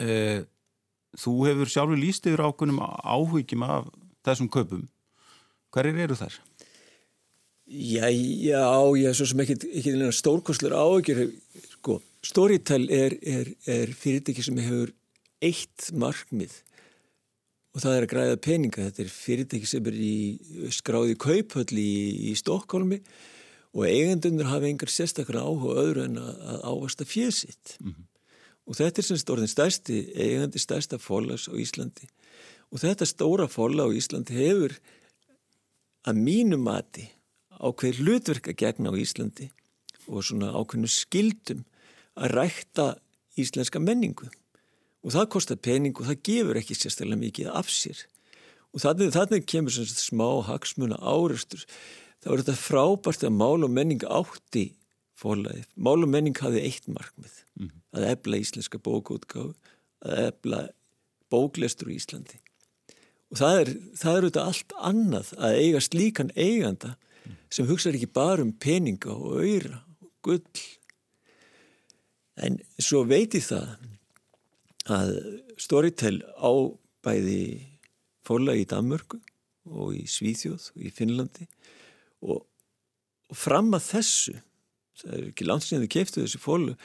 uh, 0.00 0.40
Þú 1.18 1.32
hefur 1.48 1.66
sjálfur 1.66 1.98
líst 1.98 2.26
yfir 2.30 2.44
ákunum 2.46 2.78
áhugjum 2.80 3.64
af 3.66 3.88
þessum 4.26 4.50
köpum 4.52 4.86
Hverjir 5.74 6.04
eru 6.06 6.18
þær? 6.18 6.36
Já, 7.70 8.08
já, 8.10 8.66
já, 8.98 9.12
svo 9.14 9.26
sem 9.30 9.40
ekki, 9.44 9.54
ekki 9.78 9.92
stórkoslar 10.16 10.72
áökjur, 10.74 11.20
sko, 11.76 12.00
Storytel 12.26 12.88
er, 12.90 13.14
er, 13.22 13.52
er 13.70 13.92
fyrirtæki 13.94 14.42
sem 14.42 14.58
hefur 14.58 14.90
eitt 15.38 15.86
markmið 15.94 16.56
og 17.70 17.84
það 17.84 17.94
er 17.94 18.06
að 18.06 18.10
græða 18.10 18.38
peninga. 18.42 18.86
Þetta 18.88 19.04
er 19.04 19.12
fyrirtæki 19.14 19.70
sem 19.70 19.86
er 19.86 19.98
í 20.02 20.16
skráði 20.74 21.14
kauphöll 21.22 21.78
í, 21.78 21.92
í 22.30 22.34
Stokkólmi 22.40 22.98
og 23.70 23.86
eigendunur 23.86 24.50
hafa 24.50 24.66
engar 24.66 24.90
sérstaklega 24.90 25.46
áhuga 25.46 25.78
öðru 25.84 26.08
en 26.08 26.18
að, 26.18 26.42
að 26.50 26.66
ávasta 26.72 27.06
fjösitt. 27.06 27.76
Mm 27.78 27.94
-hmm. 27.94 28.08
Og 28.66 28.80
þetta 28.80 29.00
er 29.00 29.08
semst 29.12 29.30
orðin 29.30 29.54
stærsti, 29.54 30.00
eigandi 30.18 30.58
stærsta 30.58 30.98
fólas 30.98 31.46
á 31.46 31.54
Íslandi. 31.54 32.10
Og 32.74 32.82
þetta 32.82 33.06
stóra 33.06 33.46
fóla 33.46 33.86
á 33.86 33.94
Íslandi 33.94 34.34
hefur 34.34 34.74
að 36.02 36.18
mínu 36.18 36.58
mati 36.58 37.06
ákveð 37.60 38.02
hlutverka 38.02 38.54
gegn 38.56 38.88
á 38.88 38.92
Íslandi 38.96 39.50
og 40.08 40.24
svona 40.26 40.52
ákveðnu 40.56 40.90
skildum 40.90 41.64
að 42.18 42.34
rækta 42.36 42.86
íslenska 43.40 43.82
menningu 43.82 44.28
og 45.04 45.14
það 45.14 45.30
kostar 45.36 45.60
pening 45.60 45.96
og 45.96 46.08
það 46.08 46.24
gefur 46.26 46.60
ekki 46.60 46.76
sérstaklega 46.76 47.20
mikið 47.20 47.52
af 47.52 47.70
sér 47.72 48.02
og 48.70 48.82
þannig, 48.84 49.14
þannig 49.14 49.48
kemur 49.50 49.74
svona 49.74 50.02
smá 50.02 50.28
hagsmuna 50.48 51.00
áreistur 51.00 51.64
þá 52.20 52.28
er 52.32 52.42
þetta 52.42 52.58
frábært 52.60 53.24
að 53.26 53.38
mál 53.38 53.64
og 53.64 53.72
menning 53.72 54.04
átti 54.04 54.70
fórlæði. 55.20 55.64
Mál 55.76 56.00
og 56.04 56.10
menning 56.10 56.36
hafi 56.40 56.62
eitt 56.64 56.86
markmið 56.88 57.42
mm. 57.60 57.72
að 57.96 58.06
ebla 58.14 58.40
íslenska 58.40 58.80
bókútgáðu, 58.80 59.52
að 60.04 60.22
ebla 60.30 60.62
bóklestur 61.32 61.92
í 61.92 61.98
Íslandi 62.00 62.40
og 63.30 63.38
það 63.38 63.60
er, 63.60 63.68
það 63.94 64.16
er 64.16 64.24
auðvitað 64.24 64.48
allt 64.50 64.72
annað 64.90 65.28
að 65.38 65.58
eiga 65.62 65.80
slíkan 65.84 66.32
eiganda. 66.34 66.96
Sem 67.50 67.66
hugsaður 67.68 67.98
ekki 67.98 68.12
bara 68.14 68.44
um 68.44 68.52
peninga 68.52 69.14
og 69.14 69.40
öyra 69.42 69.80
og 70.00 70.10
gull. 70.24 70.66
En 72.40 72.60
svo 72.80 73.02
veiti 73.08 73.42
það 73.44 73.74
að 74.90 75.16
Storytel 75.60 76.20
á 76.40 76.52
bæði 77.04 77.42
fórlægi 78.26 78.64
í 78.64 78.70
Danmörku 78.70 79.18
og 79.70 79.96
í 79.96 80.04
Svíþjóð 80.08 80.70
og 80.74 80.86
í 80.86 80.92
Finnlandi 80.94 81.46
og, 82.24 82.46
og 83.30 83.36
fram 83.36 83.74
að 83.76 83.86
þessu 83.90 84.36
það 85.00 85.16
er 85.16 85.26
ekki 85.30 85.48
langt 85.48 85.66
síðan 85.66 85.84
þau 85.84 85.94
keftu 85.96 86.24
þessi 86.24 86.40
fólu 86.42 86.76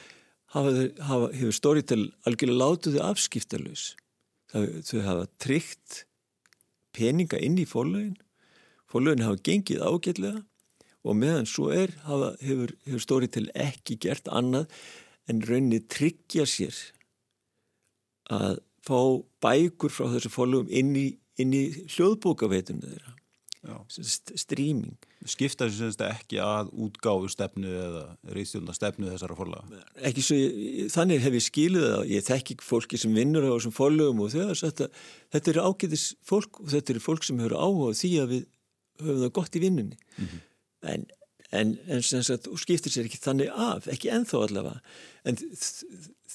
hefur 0.56 1.54
Storytel 1.54 2.02
algjörlega 2.28 2.60
látuði 2.62 3.02
afskiptalus 3.04 3.88
þau 4.52 5.00
hafa 5.04 5.26
tryggt 5.42 6.04
peninga 6.96 7.40
inn 7.42 7.58
í 7.60 7.66
fólögin 7.68 8.16
fólögin 8.90 9.26
hafa 9.26 9.42
gengið 9.48 9.84
ágætlega 9.84 10.44
og 11.06 11.18
meðan 11.18 11.48
svo 11.48 11.70
er 11.74 11.94
hafa, 12.06 12.34
hefur, 12.42 12.74
hefur 12.86 13.04
Storytel 13.04 13.48
ekki 13.54 13.98
gert 14.02 14.28
annað 14.28 14.70
en 15.30 15.42
raunni 15.46 15.82
tryggja 15.90 16.46
sér 16.48 16.76
að 18.32 18.62
fá 18.86 19.00
bækur 19.42 19.92
frá 19.92 20.08
þessu 20.14 20.30
fólögum 20.32 20.70
inn 20.70 20.94
í, 20.98 21.06
í 21.42 21.62
hljóðbókaveitunum 21.94 22.86
þeirra 22.86 23.16
streaming 24.36 24.94
skipta 25.26 25.66
þessu 25.66 26.06
ekki 26.06 26.38
að 26.42 26.70
útgáfu 26.86 27.30
stefnu 27.32 27.70
eða 27.70 28.02
reystjólna 28.36 28.74
stefnu 28.76 29.08
þessara 29.10 29.36
forlaga? 29.38 29.80
Ekki 30.06 30.22
svo, 30.22 30.36
ég, 30.38 30.90
þannig 30.94 31.24
hef 31.24 31.38
ég 31.38 31.44
skiluð 31.46 31.86
það 31.88 32.12
ég 32.12 32.26
þekk 32.26 32.52
ekki 32.54 32.66
fólki 32.66 33.00
sem 33.00 33.16
vinnur 33.16 33.46
á 33.46 33.50
þessum 33.56 33.74
forlagum 33.74 34.22
og 34.22 34.34
þau 34.34 34.54
þetta, 34.60 34.88
þetta 35.34 35.52
er 35.52 35.62
ágætis 35.64 36.06
fólk 36.26 36.60
og 36.62 36.70
þetta 36.74 36.94
er 36.94 37.02
fólk 37.02 37.26
sem 37.26 37.40
hefur 37.42 37.56
áhuga 37.58 37.96
því 37.98 38.12
að 38.22 38.34
við 38.34 38.44
höfum 39.02 39.24
það 39.24 39.34
gott 39.40 39.58
í 39.58 39.64
vinnunni 39.64 39.98
mm 39.98 40.28
-hmm. 40.28 40.45
En, 40.82 41.06
en, 41.50 41.76
en 41.88 42.02
sagt, 42.02 42.48
skiptir 42.60 42.92
sér 42.92 43.08
ekki 43.08 43.20
þannig 43.22 43.52
af, 43.52 43.88
ekki 43.92 44.10
enþá 44.12 44.42
allavega. 44.46 44.80
En 45.26 45.38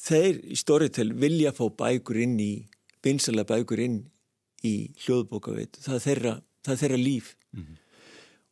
þeir 0.02 0.42
í 0.52 0.58
Storytel 0.60 1.12
vilja 1.20 1.54
fá 1.56 1.66
bækur 1.70 2.22
inn 2.24 2.40
í 2.42 2.54
vinsalega 3.06 3.56
bækur 3.56 3.82
inn 3.84 4.02
í 4.68 4.76
hljóðbókaveit 5.04 5.80
það 5.82 6.04
þeirra 6.06 6.34
það 6.66 6.84
þeirra 6.84 7.00
líf. 7.02 7.32
Mm 7.52 7.64
-hmm. 7.64 7.80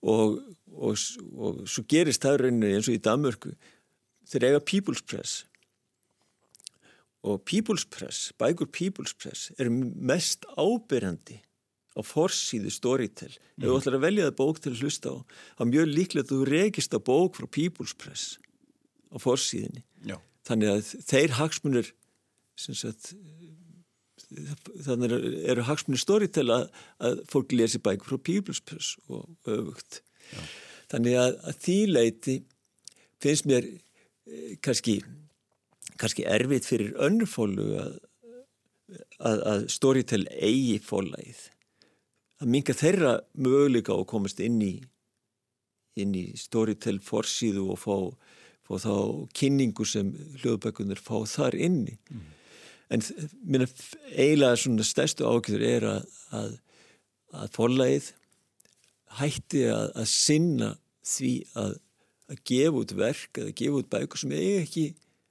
og, 0.02 0.40
og, 0.74 1.04
og 1.38 1.62
svo 1.70 1.84
gerist 1.88 2.26
það 2.26 2.42
rauninni 2.44 2.74
eins 2.76 2.90
og 2.90 2.98
í 2.98 3.04
Danmörku. 3.06 3.54
Þeir 4.30 4.48
eiga 4.50 4.66
People's 4.72 5.04
Press. 5.06 5.46
Og 7.22 7.42
People's 7.44 7.86
Press, 7.90 8.32
bækur 8.40 8.70
People's 8.72 9.14
Press 9.14 9.52
er 9.60 9.70
mest 9.70 10.46
ábyrjandi 10.58 11.42
á 12.00 12.02
forsýðu 12.06 12.72
storytell 12.74 13.34
mm. 13.34 13.64
ef 13.64 13.66
þú 13.66 13.72
mhm. 13.72 13.82
ætlar 13.82 13.98
að 13.98 14.06
velja 14.06 14.28
það 14.30 14.38
bók 14.40 14.62
til 14.64 14.72
að 14.74 14.84
hlusta 14.84 15.12
á 15.12 15.18
þá 15.58 15.64
er 15.66 15.72
mjög 15.74 15.92
líklegt 15.92 16.32
að 16.32 16.36
þú 16.36 16.50
regist 16.50 16.96
á 16.96 17.00
bók 17.12 17.40
frá 17.40 17.48
People's 17.60 17.96
Press 18.00 18.26
á 19.12 19.18
forsýðinni 19.20 19.84
Já. 20.08 20.18
þannig 20.48 20.74
að 20.74 20.94
þeir 21.10 21.36
hagsmunir 21.40 21.92
sagt 22.60 23.14
þannig 24.86 25.14
eru 25.50 25.66
hagsmunni 25.66 26.00
storytell 26.00 26.50
að, 26.54 26.66
að 27.02 27.22
fólk 27.32 27.56
lesi 27.56 27.82
bækur 27.82 28.14
frá 28.14 28.24
People's 28.32 28.62
Press 28.64 28.96
og 29.10 29.26
öfugt 29.50 30.02
Já. 30.32 30.42
þannig 30.94 31.20
að, 31.20 31.40
að 31.50 31.64
því 31.66 31.80
leiti 31.90 32.38
finnst 33.20 33.48
mér 33.50 33.66
eh, 33.68 34.54
kannski, 34.64 35.00
kannski 36.00 36.28
erfitt 36.30 36.68
fyrir 36.70 36.94
önnurfólu 37.02 37.72
að, 37.80 37.98
að 39.20 39.66
storytell 39.72 40.26
eigi 40.40 40.78
fólæð 40.84 41.48
að 42.40 42.52
minga 42.54 42.76
þeirra 42.76 43.14
möguleika 43.36 43.94
að 43.94 44.08
komast 44.14 44.40
inn 44.44 44.62
í 44.64 44.74
inn 46.00 46.16
í 46.16 46.26
storytell 46.40 47.00
forsýðu 47.04 47.66
og 47.74 47.80
fá, 47.82 47.96
fá 48.68 48.74
þá 48.84 48.94
kynningu 49.36 49.88
sem 49.88 50.12
hljóðbækunar 50.42 51.02
fá 51.04 51.18
þar 51.28 51.58
inni. 51.60 51.98
Mm. 52.12 52.28
En 52.90 53.04
minna 53.44 53.68
eiginlega 54.16 54.58
svona 54.58 54.86
stærstu 54.88 55.28
ákveður 55.28 55.66
er 55.68 55.88
að, 55.90 56.16
að, 56.40 56.56
að 57.42 57.52
forlægið 57.58 58.10
hætti 59.20 59.66
að, 59.74 59.86
að 60.00 60.10
sinna 60.14 60.72
því 61.10 61.34
að 61.60 61.76
gefa 62.46 62.82
út 62.84 62.96
verk 62.98 63.42
eða 63.42 63.56
gefa 63.58 63.82
út 63.82 63.92
bækur 63.94 64.22
sem 64.22 64.34
eiga 64.38 64.64
ekki 64.64 64.86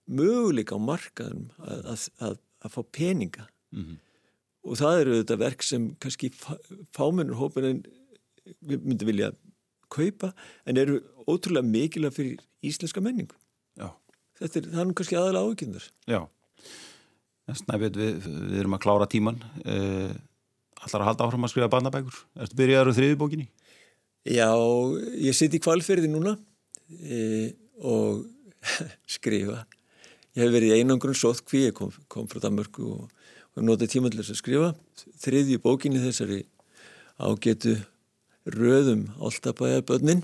möguleika 0.08 0.78
á 0.78 0.80
markaðum 0.82 1.48
að 1.62 2.72
fá 2.74 2.80
peninga. 2.94 3.46
Mm 3.74 3.84
-hmm. 3.84 3.98
Og 4.66 4.78
það 4.80 5.02
eru 5.02 5.18
þetta 5.20 5.38
verk 5.40 5.64
sem 5.66 5.90
kannski 6.02 6.30
fámennur 6.96 7.38
hópin 7.38 7.82
við 8.64 8.82
myndum 8.84 9.10
vilja 9.10 9.32
kaupa 9.92 10.32
en 10.68 10.80
eru 10.80 10.98
ótrúlega 11.28 11.66
mikilvæg 11.66 12.16
fyrir 12.16 12.42
íslenska 12.64 13.02
menningu. 13.04 13.36
Já. 13.78 13.92
þetta 14.40 14.60
er, 14.60 14.70
það 14.72 14.80
er 14.82 14.88
nú 14.88 14.96
kannski 14.98 15.18
aðalega 15.18 15.52
ákveður 15.52 15.90
Já. 16.08 16.20
Snæbjörn, 17.48 17.96
við, 17.96 18.26
við 18.50 18.58
erum 18.60 18.74
að 18.76 18.82
klára 18.84 19.06
tíman 19.08 19.38
uh, 19.64 20.10
Allar 20.84 21.02
að 21.02 21.08
halda 21.08 21.28
áfram 21.28 21.46
að 21.46 21.52
skrifa 21.54 21.70
bandabækur 21.72 22.18
Erstu 22.36 22.58
byrjaður 22.58 22.90
á 22.92 22.96
þriði 22.98 23.20
bókinni? 23.22 23.46
Já, 24.28 24.50
ég 25.22 25.36
sitt 25.36 25.54
í 25.56 25.60
kvalferði 25.62 26.10
núna 26.10 26.34
e, 27.00 27.54
og 27.80 28.26
skrifa. 29.16 29.62
Ég 30.36 30.44
hef 30.44 30.52
verið 30.52 30.74
í 30.74 30.80
einangrun 30.82 31.16
sótkví, 31.16 31.68
ég 31.68 31.76
kom, 31.76 31.94
kom 32.12 32.26
frá 32.28 32.42
Danmörku 32.42 32.84
og 32.96 33.17
notið 33.64 33.92
tímanlega 33.94 34.26
að 34.34 34.40
skrifa. 34.40 34.70
Þriðji 35.22 35.60
bókinni 35.64 36.02
þessari 36.02 36.42
ágetu 37.18 37.76
röðum 38.48 39.08
bönninn 39.86 40.22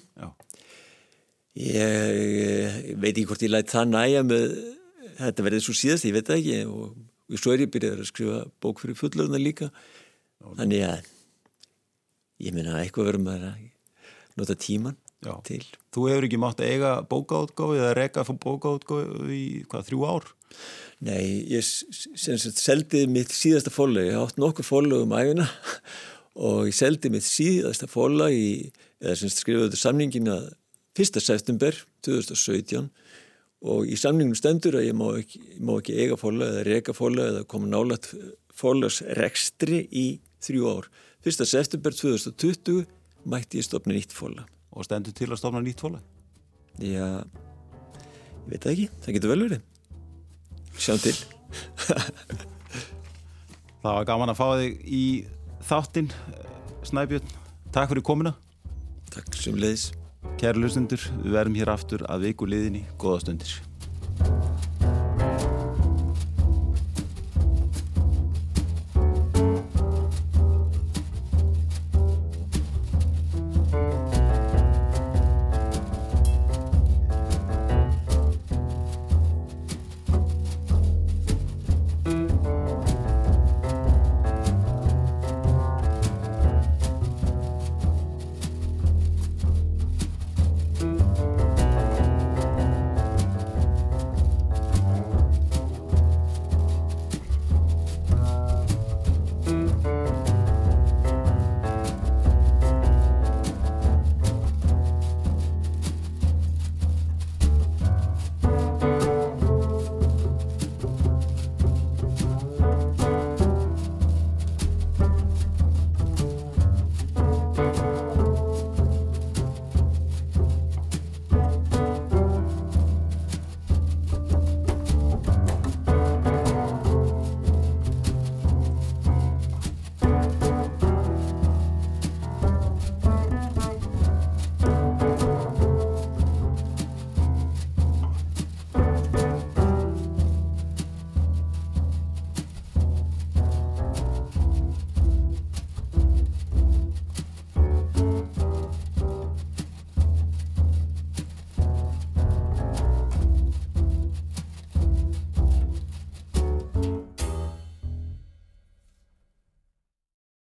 ég, 1.54 1.74
ég 1.74 2.94
veit 2.98 3.12
ekki 3.12 3.26
hvort 3.28 3.42
ég 3.44 3.52
lætt 3.52 3.72
það 3.74 3.90
næja 3.90 4.22
með 4.26 4.46
þetta 5.18 5.44
verði 5.46 5.60
svo 5.62 5.74
síðast, 5.76 6.06
ég 6.08 6.14
veit 6.16 6.30
það 6.30 6.40
ekki 6.40 6.62
og 6.70 6.94
og 7.30 7.40
svo 7.40 7.54
er 7.54 7.64
ég 7.64 7.72
byrjað 7.72 8.02
að 8.02 8.10
skrifa 8.10 8.40
bók 8.62 8.82
fyrir 8.82 8.98
fullurna 8.98 9.40
líka. 9.40 9.70
Þannig 10.44 10.84
að 10.84 11.06
ég 12.44 12.56
minna 12.56 12.80
eitthvað 12.82 13.08
verður 13.08 13.24
maður 13.24 13.46
að 13.48 13.62
nota 14.40 14.56
tíman 14.60 14.98
Já. 15.24 15.34
til 15.46 15.62
Þú 15.94 16.06
hefur 16.10 16.26
ekki 16.28 16.40
mátt 16.42 16.62
að 16.62 16.72
eiga 16.74 16.94
bókaútgáfi 17.10 17.78
eða 17.80 17.92
reyka 17.98 18.24
fyrir 18.26 18.40
bókaútgáfi 18.44 19.36
í 19.36 19.44
hvað, 19.70 19.86
þrjú 19.88 20.06
ár? 20.10 20.26
Nei, 21.04 21.44
ég 21.50 21.64
seldi 21.64 23.04
mitt 23.10 23.32
síðasta 23.34 23.72
fólag, 23.74 24.08
ég 24.08 24.18
átt 24.18 24.40
nokkuð 24.40 24.68
fólag 24.68 25.04
um 25.04 25.14
æfina 25.16 25.48
og 26.48 26.68
ég 26.68 26.76
seldi 26.76 27.10
mitt 27.12 27.26
síðasta 27.26 27.88
fólag 27.90 28.34
í, 28.34 28.70
eða 29.02 29.16
sem 29.22 29.32
skrifaði 29.32 29.70
þetta 29.70 29.82
samningin 29.82 30.32
að 30.34 30.52
1. 30.94 31.20
september 31.24 31.78
2017 32.06 32.90
og 33.64 33.88
í 33.88 33.96
samningnum 33.98 34.38
stendur 34.38 34.78
að 34.78 34.88
ég 34.90 34.96
má 34.98 35.06
ekki, 35.18 35.40
má 35.64 35.76
ekki 35.78 35.96
eiga 35.98 36.18
fóla 36.20 36.50
eða 36.52 36.64
reyka 36.68 36.94
fóla 36.96 37.30
eða 37.32 37.46
koma 37.50 37.70
nálat 37.70 38.10
fólasrekstri 38.54 39.86
í 39.90 40.06
þrjú 40.44 40.68
ár. 40.70 40.90
Fyrsta 41.24 41.46
september 41.48 41.96
2020 41.96 42.84
mætti 43.24 43.62
ég 43.62 43.66
stopna 43.66 43.96
nýtt 43.96 44.12
fóla. 44.14 44.44
Og 44.74 44.86
stendur 44.86 45.14
til 45.14 45.30
að 45.30 45.40
stopna 45.40 45.62
nýtt 45.62 45.82
fóla? 45.84 46.00
Já, 46.82 47.22
ég 47.22 48.50
veit 48.50 48.64
það 48.64 48.72
ekki. 48.72 48.86
Það 49.04 49.16
getur 49.16 49.32
vel 49.32 49.44
verið. 49.44 49.60
Sjáum 50.74 51.02
til. 51.04 51.14
það 53.84 53.90
var 53.90 54.08
gaman 54.10 54.34
að 54.34 54.40
fá 54.40 54.48
þig 54.58 54.80
í 54.84 55.04
þáttinn, 55.68 56.10
Snæbjörn. 56.84 57.36
Takk 57.74 57.92
fyrir 57.92 58.06
komina. 58.06 58.34
Takk 59.14 59.38
sem 59.38 59.56
leiðis. 59.58 59.92
Kæru 60.40 60.64
luðstundur, 60.64 61.06
við 61.22 61.38
verðum 61.38 61.60
hér 61.60 61.74
aftur 61.74 62.04
að 62.10 62.28
viku 62.28 62.48
liðinni. 62.50 62.84
Góða 62.98 63.24
stundir. 63.26 64.93